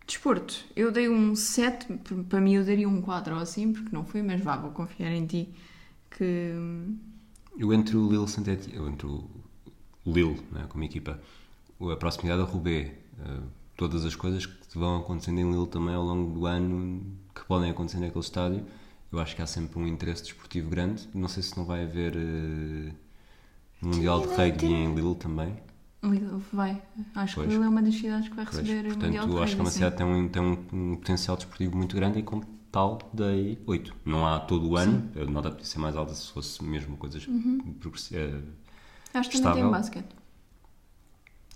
Desporto, 0.05 0.65
eu 0.75 0.91
dei 0.91 1.07
um 1.07 1.35
7, 1.35 1.85
p- 1.97 2.15
para 2.23 2.41
mim 2.41 2.55
eu 2.55 2.65
daria 2.65 2.89
um 2.89 2.99
4 3.01 3.35
ou 3.35 3.41
assim, 3.41 3.71
porque 3.71 3.93
não 3.95 4.03
fui, 4.03 4.23
mas 4.23 4.41
vá, 4.41 4.57
vou 4.57 4.71
confiar 4.71 5.11
em 5.11 5.25
ti 5.25 5.49
que. 6.09 6.53
hum, 6.55 6.97
Eu 7.57 7.73
entre 7.73 7.95
o 7.97 8.09
Lille 8.09 8.27
Saint 8.27 8.47
eu 8.73 8.87
entre 8.87 9.05
o 9.07 9.29
Lille, 10.05 10.41
né, 10.51 10.65
como 10.69 10.83
equipa, 10.83 11.19
a 11.81 11.95
proximidade 11.97 12.41
a 12.41 12.45
Roubaix, 12.45 12.91
eh, 13.19 13.41
todas 13.77 14.05
as 14.05 14.15
coisas 14.15 14.45
que 14.45 14.77
vão 14.77 14.99
acontecendo 14.99 15.39
em 15.39 15.51
Lille 15.51 15.67
também 15.67 15.95
ao 15.95 16.03
longo 16.03 16.31
do 16.33 16.45
ano, 16.45 17.03
que 17.35 17.43
podem 17.45 17.71
acontecer 17.71 17.99
naquele 17.99 18.23
estádio, 18.23 18.65
eu 19.11 19.19
acho 19.19 19.35
que 19.35 19.41
há 19.41 19.47
sempre 19.47 19.79
um 19.79 19.87
interesse 19.87 20.23
desportivo 20.23 20.69
grande. 20.69 21.07
Não 21.13 21.27
sei 21.27 21.43
se 21.43 21.57
não 21.57 21.65
vai 21.65 21.83
haver 21.83 22.15
um 23.83 23.89
Mundial 23.89 24.21
de 24.21 24.27
Rugby 24.27 24.67
em 24.67 24.93
Lille 24.95 25.15
também. 25.15 25.57
Vai, 26.53 26.81
acho 27.15 27.35
Pois. 27.35 27.47
que 27.47 27.53
Lille 27.53 27.65
é 27.65 27.69
uma 27.69 27.81
das 27.81 27.93
cidades 27.95 28.29
que 28.29 28.35
vai 28.35 28.45
Pois, 28.45 28.57
receber 28.57 28.79
o 28.87 28.89
Mundial 28.93 29.11
portanto, 29.27 29.35
de 29.37 29.43
acho 29.43 29.55
que 29.55 29.59
é 29.61 29.63
uma 29.63 29.71
cidade 29.71 29.95
tem 29.97 30.05
um, 30.05 30.29
tem 30.29 30.41
um, 30.41 30.95
potencial 30.95 31.35
desportivo 31.35 31.75
muito 31.75 31.95
grande 31.95 32.19
e 32.19 32.23
como 32.23 32.43
tal 32.71 32.99
dei 33.13 33.61
8. 33.67 33.93
Não 34.05 34.25
há 34.25 34.39
todo 34.39 34.69
o 34.69 34.77
ano, 34.77 35.09
a 35.19 35.25
nota 35.25 35.51
podia 35.51 35.65
ser 35.65 35.79
mais 35.79 35.97
alta 35.97 36.13
se 36.13 36.31
fosse 36.31 36.63
mesmo 36.63 36.95
coisas 36.95 37.27
Uhum. 37.27 37.75
progressi- 37.81 38.15
eh, 38.15 38.29
sim. 38.31 38.43
Acho 39.19 39.29
que 39.29 39.41
também 39.41 39.61
tem 39.63 39.71
basquete. 39.71 40.15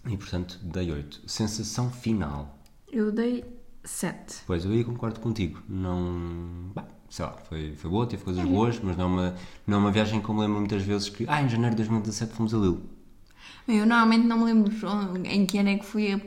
E 0.10 0.18
portanto, 0.18 0.60
dei 0.62 0.92
8. 0.92 1.22
Sensação 1.26 1.90
final. 1.90 2.58
Eu 2.92 3.12
dei 3.14 3.46
7. 3.86 4.42
Pois, 4.46 4.66
eu 4.66 4.72
aí 4.72 4.84
concordo 4.84 5.22
contigo. 5.22 5.62
Não. 5.70 6.70
Bah, 6.76 6.86
sei 7.10 7.26
lá, 7.26 7.32
foi, 7.48 7.74
foi 7.76 7.90
boa, 7.90 8.06
teve 8.06 8.22
Uhum. 8.22 8.26
coisas 8.26 8.44
boas, 8.44 8.80
mas 8.84 8.98
não 8.98 9.06
é, 9.06 9.08
uma, 9.08 9.36
não 9.66 9.78
é 9.78 9.80
uma 9.80 9.92
viagem 9.92 10.20
como 10.20 10.42
lembro 10.42 10.60
muitas 10.60 10.84
vezes 10.84 11.08
que. 11.08 11.26
Ah, 11.30 11.42
em 11.42 11.48
janeiro 11.48 11.72
de 11.76 11.78
2017 11.78 12.34
fomos 12.34 12.54
a 12.54 12.58
Lille. 12.58 12.82
Eu 13.68 13.86
normalmente 13.86 14.26
não 14.28 14.38
me 14.40 14.46
lembro 14.46 14.72
em 15.26 15.46
que 15.46 15.58
ano 15.58 15.70
é 15.70 15.78
que 15.78 15.86
fui 15.86 16.12
a- 16.14 16.20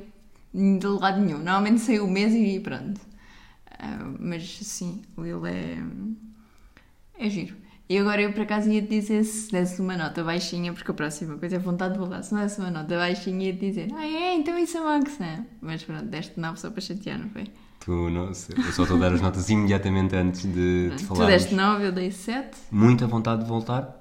de 0.55 0.87
lado 0.87 1.21
nenhum. 1.21 1.39
Normalmente 1.39 1.81
sei 1.81 2.01
o 2.01 2.07
mês 2.09 2.33
e 2.35 2.59
pronto. 2.61 3.01
Ah, 3.79 4.11
mas 4.19 4.59
sim, 4.63 5.03
o 5.17 5.23
Lille 5.23 5.49
é. 5.49 5.79
é 7.19 7.29
giro. 7.31 7.55
E 7.89 7.97
agora 7.99 8.21
eu 8.21 8.33
por 8.33 8.43
acaso 8.43 8.69
ia 8.69 8.83
te 8.83 8.89
dizer 8.89 9.23
se 9.23 9.53
desse 9.53 9.81
uma 9.81 9.97
nota 9.97 10.25
baixinha, 10.25 10.73
porque 10.73 10.91
a 10.91 10.95
próxima 10.95 11.37
coisa 11.39 11.55
é 11.57 11.59
vontade 11.59 11.93
de 11.95 12.01
voltar. 12.01 12.23
Se 12.23 12.35
não 12.35 12.41
desse 12.41 12.59
uma 12.61 12.71
nota 12.71 12.97
baixinha, 12.97 13.47
ia 13.47 13.53
te 13.53 13.61
dizer, 13.61 13.91
ah 13.95 14.05
é, 14.05 14.35
então 14.35 14.59
isso 14.59 14.77
é 14.77 14.81
maçã. 14.81 15.45
Mas 15.61 15.85
pronto, 15.85 16.07
deste 16.07 16.41
9 16.41 16.59
só 16.59 16.71
para 16.71 16.81
chatear, 16.81 17.19
não 17.19 17.29
foi? 17.31 17.45
Tu, 17.79 17.93
não 18.11 18.27
eu 18.29 18.35
só 18.35 18.83
estou 18.83 18.97
a 18.97 19.01
dar 19.01 19.13
as 19.13 19.21
notas 19.21 19.49
imediatamente 19.49 20.17
antes 20.17 20.43
de, 20.43 20.91
de 20.91 20.97
tu 20.97 21.05
falarmos. 21.05 21.33
deste 21.43 21.55
9, 21.55 21.87
eu 21.87 21.93
dei 21.93 22.11
7. 22.11 22.57
Muita 22.73 23.07
vontade 23.07 23.43
de 23.43 23.49
voltar. 23.49 23.96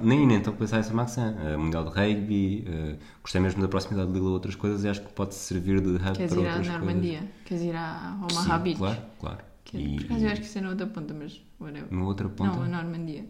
Nem 0.00 0.26
nem 0.26 0.38
estou 0.38 0.54
a 0.54 0.56
pensar 0.56 0.80
em 0.80 0.82
Samaxan. 0.82 1.34
Uh, 1.34 1.58
mundial 1.58 1.84
de 1.84 1.90
Rugby. 1.90 2.64
uh, 2.66 2.98
gostei 3.22 3.40
mesmo 3.40 3.60
da 3.60 3.68
proximidade 3.68 4.08
de 4.10 4.14
Lille 4.18 4.26
a 4.28 4.30
outras 4.30 4.54
coisas 4.54 4.82
e 4.84 4.88
acho 4.88 5.02
que 5.02 5.12
pode 5.12 5.34
servir 5.34 5.80
de 5.80 5.90
hub 5.90 6.12
Queres 6.16 6.32
para 6.32 6.42
ir 6.42 6.46
à 6.46 6.50
outras 6.56 6.68
Normandia? 6.68 7.30
Queres 7.44 7.62
ir 7.64 7.74
à 7.76 8.16
coisas. 8.20 8.38
Omaha 8.38 8.56
Sim, 8.58 8.64
Beach? 8.64 8.78
Claro, 8.78 9.00
claro. 9.20 9.38
Que, 9.64 9.76
E, 9.78 9.96
por 9.96 10.04
acaso 10.06 10.24
eu 10.24 10.30
acho 10.32 10.40
que 10.40 10.46
isso 10.46 10.58
é 10.58 10.60
na 10.62 10.68
outra 10.70 10.86
ponta, 10.86 11.14
mas 11.14 11.40
whatever. 11.60 11.86
numa 11.92 12.06
outra 12.06 12.28
ponta. 12.28 12.56
Não, 12.56 12.62
a 12.62 12.68
Normandia. 12.68 13.24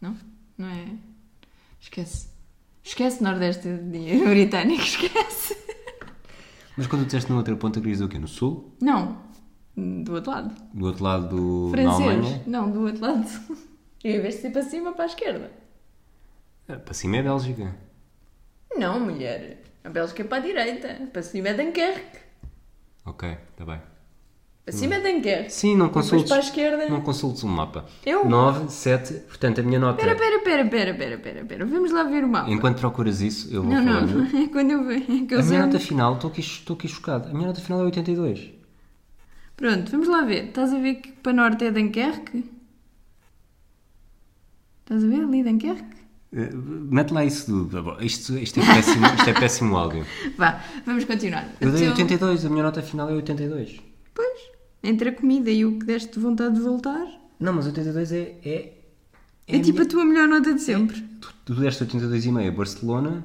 Não? 0.00 0.16
Não 0.58 0.68
é? 0.68 0.86
Esquece. 1.80 2.28
Esquece 2.82 3.22
Nordeste 3.22 3.68
de- 3.76 4.18
britânico, 4.26 4.82
esquece. 4.82 5.56
Mas 6.76 6.86
quando 6.88 7.02
tu 7.02 7.06
disseste 7.06 7.30
numa 7.30 7.38
outra 7.40 7.54
ponta, 7.56 7.78
querias 7.80 7.98
dizer 7.98 8.04
o 8.04 8.08
quê? 8.08 8.18
No 8.18 8.26
sul? 8.28 8.74
Não, 8.82 9.18
do 9.76 10.12
outro 10.14 10.30
lado. 10.32 10.54
Do 10.74 10.84
outro 10.86 11.04
lado 11.04 11.28
do, 11.28 11.70
Francês. 11.70 12.08
Alemanha? 12.08 12.42
Não, 12.46 12.70
do 12.70 12.80
outro 12.82 13.00
lado. 13.00 13.26
Eu, 14.04 14.16
em 14.16 14.20
vez 14.20 14.34
de 14.36 14.40
ser 14.42 14.50
para 14.50 14.62
cima, 14.62 14.92
para 14.92 15.04
a 15.04 15.06
esquerda. 15.06 15.50
Ah, 16.68 16.76
Para 16.76 16.94
cima 16.94 17.16
é 17.16 17.22
Bélgica. 17.22 17.74
Não, 18.76 19.00
mulher. 19.00 19.62
A 19.82 19.88
Bélgica 19.88 20.22
é 20.22 20.24
para 20.26 20.38
a 20.38 20.46
direita. 20.46 21.08
Para 21.12 21.22
cima 21.22 21.48
é 21.48 21.54
Dunkerque. 21.54 22.18
Ok, 23.06 23.28
está 23.50 23.64
bem. 23.64 23.80
Para 24.64 24.72
cima 24.74 24.94
é 24.94 25.00
Dunkerque. 25.00 25.50
Sim, 25.52 25.76
não 25.76 25.88
Depois 25.88 26.06
consultes, 26.06 26.28
para 26.30 26.38
a 26.38 26.44
esquerda. 26.44 26.88
não 26.88 27.00
consultes 27.02 27.42
o 27.42 27.48
mapa. 27.48 27.84
Eu? 28.04 28.24
9, 28.26 28.70
7, 28.70 29.12
portanto 29.28 29.60
a 29.60 29.62
minha 29.62 29.78
nota... 29.78 29.98
Pera, 30.02 30.16
pera, 30.16 30.38
pera, 30.40 30.64
pera, 30.64 30.94
pera, 30.94 31.18
pera, 31.18 31.44
pera. 31.44 31.66
Vamos 31.66 31.90
lá 31.92 32.02
ver 32.04 32.24
o 32.24 32.28
mapa. 32.28 32.50
Enquanto 32.50 32.80
procuras 32.80 33.20
isso, 33.20 33.52
eu 33.54 33.62
vou 33.62 33.72
Não, 33.74 33.82
não, 33.82 33.92
falando. 34.08 34.32
não. 34.32 34.42
É 34.42 34.48
quando 34.52 34.70
eu 34.70 34.84
vejo. 34.84 35.04
É 35.22 35.26
que 35.26 35.34
eu 35.34 35.38
A 35.38 35.42
sei 35.42 35.50
minha 35.52 35.66
nota 35.66 35.76
onde- 35.76 35.86
final, 35.86 36.14
estou 36.14 36.30
aqui, 36.30 36.40
estou 36.40 36.76
aqui 36.76 36.88
chocado. 36.88 37.28
A 37.28 37.34
minha 37.34 37.46
nota 37.48 37.60
final 37.60 37.80
é 37.80 37.84
82. 37.84 38.52
Pronto, 39.54 39.90
vamos 39.90 40.08
lá 40.08 40.22
ver. 40.22 40.46
Estás 40.46 40.72
a 40.72 40.78
ver 40.78 40.94
que 40.94 41.12
para 41.12 41.32
norte 41.34 41.64
é 41.66 41.70
Dunkerque? 41.70 42.52
Estás 44.84 45.02
a 45.02 45.06
ver 45.06 45.22
ali 45.24 45.42
Dunkerque? 45.42 45.84
Eh, 46.32 46.50
Mete 46.54 47.12
lá 47.12 47.24
isso 47.24 47.46
tudo. 47.46 47.96
Isto, 48.04 48.36
isto, 48.38 48.60
é 48.60 48.66
péssimo, 48.66 49.06
isto 49.06 49.30
é 49.30 49.32
péssimo 49.32 49.76
áudio. 49.76 50.04
Vá, 50.36 50.62
vamos 50.84 51.04
continuar. 51.04 51.48
Eu 51.60 51.70
dei 51.72 51.82
Então, 51.82 51.92
82, 51.92 52.44
a 52.44 52.50
minha 52.50 52.62
nota 52.62 52.82
final 52.82 53.08
é 53.08 53.12
82. 53.14 53.80
Pois, 54.12 54.40
entre 54.82 55.08
a 55.08 55.12
comida 55.12 55.50
e 55.50 55.64
o 55.64 55.78
que 55.78 55.86
deste 55.86 56.12
de 56.14 56.20
vontade 56.20 56.54
de 56.56 56.60
voltar, 56.60 57.06
Não, 57.40 57.52
mas 57.54 57.66
82 57.66 58.12
é. 58.12 58.36
É, 58.44 58.72
é, 59.46 59.58
tipo 59.58 59.80
a 59.82 59.86
tua 59.86 60.04
melhor 60.04 60.28
nota 60.28 60.52
de 60.52 60.60
sempre. 60.60 61.00
Tu, 61.20 61.34
tu 61.46 61.54
deste 61.54 61.84
82,5 61.84 62.48
a 62.48 62.50
Barcelona, 62.52 63.24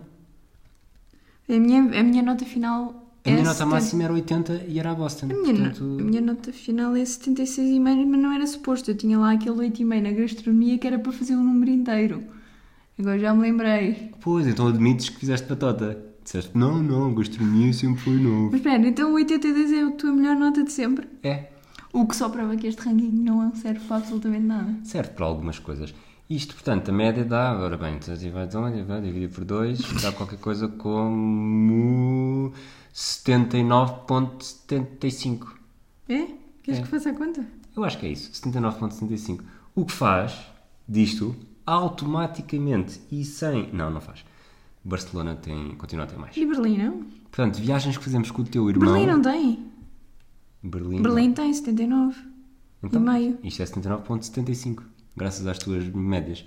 A 1.50 1.54
minha, 1.54 1.82
a 2.00 2.04
minha 2.04 2.22
nota 2.24 2.46
final 2.46 3.09
a 3.26 3.30
é 3.30 3.32
minha 3.34 3.44
nota 3.44 3.56
70. 3.58 3.66
máxima 3.76 4.04
era 4.04 4.14
80 4.14 4.64
e 4.68 4.80
era 4.80 4.92
a 4.92 4.96
Boston. 4.96 5.26
A 5.26 5.30
minha, 5.30 5.54
no- 5.54 5.60
Portanto, 5.60 5.98
a 6.00 6.04
minha 6.04 6.22
nota 6.22 6.54
final 6.54 6.96
é 6.96 7.02
76,5, 7.04 7.80
mas 8.08 8.20
não 8.22 8.32
era 8.32 8.48
suposto. 8.48 8.92
Eu 8.92 8.96
tinha 8.96 9.18
lá 9.20 9.32
aquele 9.34 9.56
8,5 9.58 10.02
na 10.02 10.12
gastronomia 10.12 10.78
que 10.78 10.88
era 10.88 10.98
para 11.00 11.12
fazer 11.12 11.34
o 11.36 11.44
número 11.44 11.70
inteiro. 11.72 12.24
Agora 12.98 13.18
já 13.20 13.34
me 13.34 13.42
lembrei. 13.42 14.12
Pois, 14.22 14.46
então 14.48 14.68
admites 14.68 15.10
que 15.10 15.20
fizeste 15.20 15.48
batota. 15.48 16.06
Disseste, 16.24 16.52
não, 16.58 16.84
não, 16.84 17.14
gastronomia 17.16 17.72
sempre 17.74 18.02
foi 18.02 18.14
novo. 18.18 18.48
Mas 18.52 18.56
espera, 18.56 18.88
então 18.88 19.12
o 19.12 19.16
82 19.16 19.72
é 19.72 19.84
a 19.84 19.92
tua 19.92 20.12
melhor 20.12 20.36
nota 20.36 20.64
de 20.64 20.72
sempre? 20.72 21.08
É, 21.24 21.48
O 21.92 22.06
que 22.06 22.16
só 22.16 22.30
prova 22.30 22.56
que 22.56 22.68
este 22.68 22.82
ranking 22.82 23.10
não 23.12 23.56
serve 23.56 23.80
para 23.88 23.98
absolutamente 23.98 24.46
nada. 24.46 24.76
serve 24.84 25.10
para 25.12 25.26
algumas 25.26 25.58
coisas. 25.60 25.94
Isto, 26.30 26.54
portanto, 26.54 26.90
a 26.90 26.92
média 26.92 27.26
dá, 27.26 27.58
ora 27.58 27.76
bem, 27.78 27.96
então, 27.96 28.16
dividir 29.02 29.30
por 29.30 29.44
2, 29.44 29.80
dá 30.04 30.12
qualquer 30.12 30.38
coisa 30.38 30.68
como 30.68 32.52
79,75. 33.00 35.48
É? 36.10 36.28
Queres 36.62 36.82
É. 36.82 36.84
que 36.84 36.88
faça 36.90 37.12
a 37.12 37.14
conta? 37.14 37.46
Eu 37.76 37.84
acho 37.86 37.98
que 37.98 38.06
é 38.06 38.10
isso, 38.10 38.30
79,75. 38.34 39.42
O 39.74 39.86
que 39.86 39.94
faz 39.94 40.38
disto 40.88 41.34
automaticamente 41.66 43.00
e 43.10 43.24
sem. 43.24 43.72
Não, 43.72 43.90
não 43.90 44.02
faz. 44.02 44.26
Barcelona 44.84 45.36
tem, 45.38 45.76
continua 45.76 46.04
a 46.04 46.08
ter 46.08 46.18
mais. 46.18 46.36
E 46.36 46.46
Berlim 46.46 46.78
não? 46.78 47.04
Portanto, 47.32 47.62
viagens 47.62 47.98
que 47.98 48.04
fazemos 48.04 48.30
com 48.32 48.42
o 48.42 48.46
teu 48.46 48.70
irmão. 48.70 48.92
Berlim 48.92 49.08
não 49.08 49.22
tem. 49.22 49.66
Berlim. 50.62 51.02
Berlim 51.02 51.32
tem 51.32 51.54
79. 51.54 52.18
Então, 52.84 53.02
e 53.02 53.06
meio. 53.06 53.40
Isto 53.44 53.62
é 53.62 53.66
79,75. 53.66 54.84
Graças 55.16 55.48
às 55.48 55.58
tuas 55.58 55.88
médias. 55.88 56.46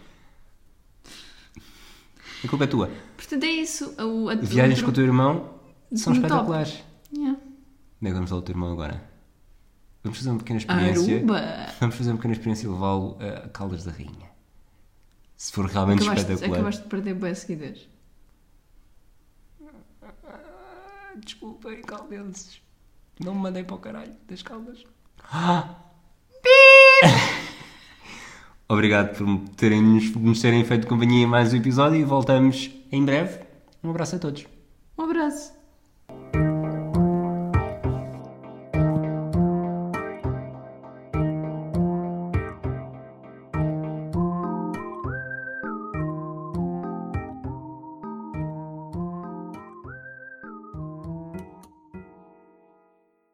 A 2.45 2.49
culpa 2.49 2.65
é 2.65 2.67
tua. 2.67 2.91
Portanto 3.17 3.43
é 3.45 3.51
isso. 3.51 3.95
O, 3.99 4.29
a, 4.29 4.35
Viagens 4.35 4.83
com 4.83 4.91
o 4.91 4.93
teu 4.93 5.05
irmão 5.05 5.62
são 5.97 6.13
no 6.15 6.21
top. 6.21 6.27
espetaculares. 6.33 6.83
Yeah. 7.15 7.39
Onde 7.39 7.47
é 8.03 8.07
que 8.09 8.15
vamos 8.15 8.31
lá 8.31 8.37
o 8.39 8.43
teu 8.43 8.53
irmão 8.53 8.73
agora? 8.73 9.03
Vamos 10.03 10.19
fazer 10.19 10.31
uma 10.31 10.39
pequena 10.39 10.59
experiência. 10.59 11.17
Aruba. 11.19 11.43
Vamos 11.81 11.97
fazer 11.97 12.11
uma 12.11 12.17
pequena 12.17 12.35
experiência 12.35 12.67
e 12.67 12.71
levá-lo 12.71 13.17
a 13.21 13.49
Caldas 13.51 13.85
da 13.85 13.93
Rainha. 13.93 14.31
Se 15.37 15.53
for 15.53 15.67
realmente 15.67 16.03
Acabaste, 16.03 16.23
espetacular. 16.23 16.59
acabaste 16.59 16.83
de 16.83 16.89
perder 16.89 17.15
bem 17.15 17.35
seguidores. 17.35 17.89
Desculpem, 21.17 21.83
caldenses. 21.83 22.61
Não 23.23 23.35
me 23.35 23.41
mandei 23.41 23.63
para 23.65 23.77
o 23.77 23.79
caralho 23.79 24.15
das 24.29 24.43
caldas. 24.43 24.85
Obrigado 28.69 29.17
por 29.17 29.49
terem, 29.51 29.83
nos, 29.83 30.15
nos 30.15 30.41
terem 30.41 30.65
feito 30.65 30.87
companhia 30.87 31.25
em 31.25 31.27
mais 31.27 31.53
um 31.53 31.57
episódio 31.57 31.99
e 32.01 32.05
voltamos 32.05 32.71
em 32.91 33.05
breve. 33.05 33.45
Um 33.85 33.91
abraço 33.91 34.17
a 34.17 34.19
todos. 34.19 34.47
Um 34.97 35.03
abraço. 35.03 35.53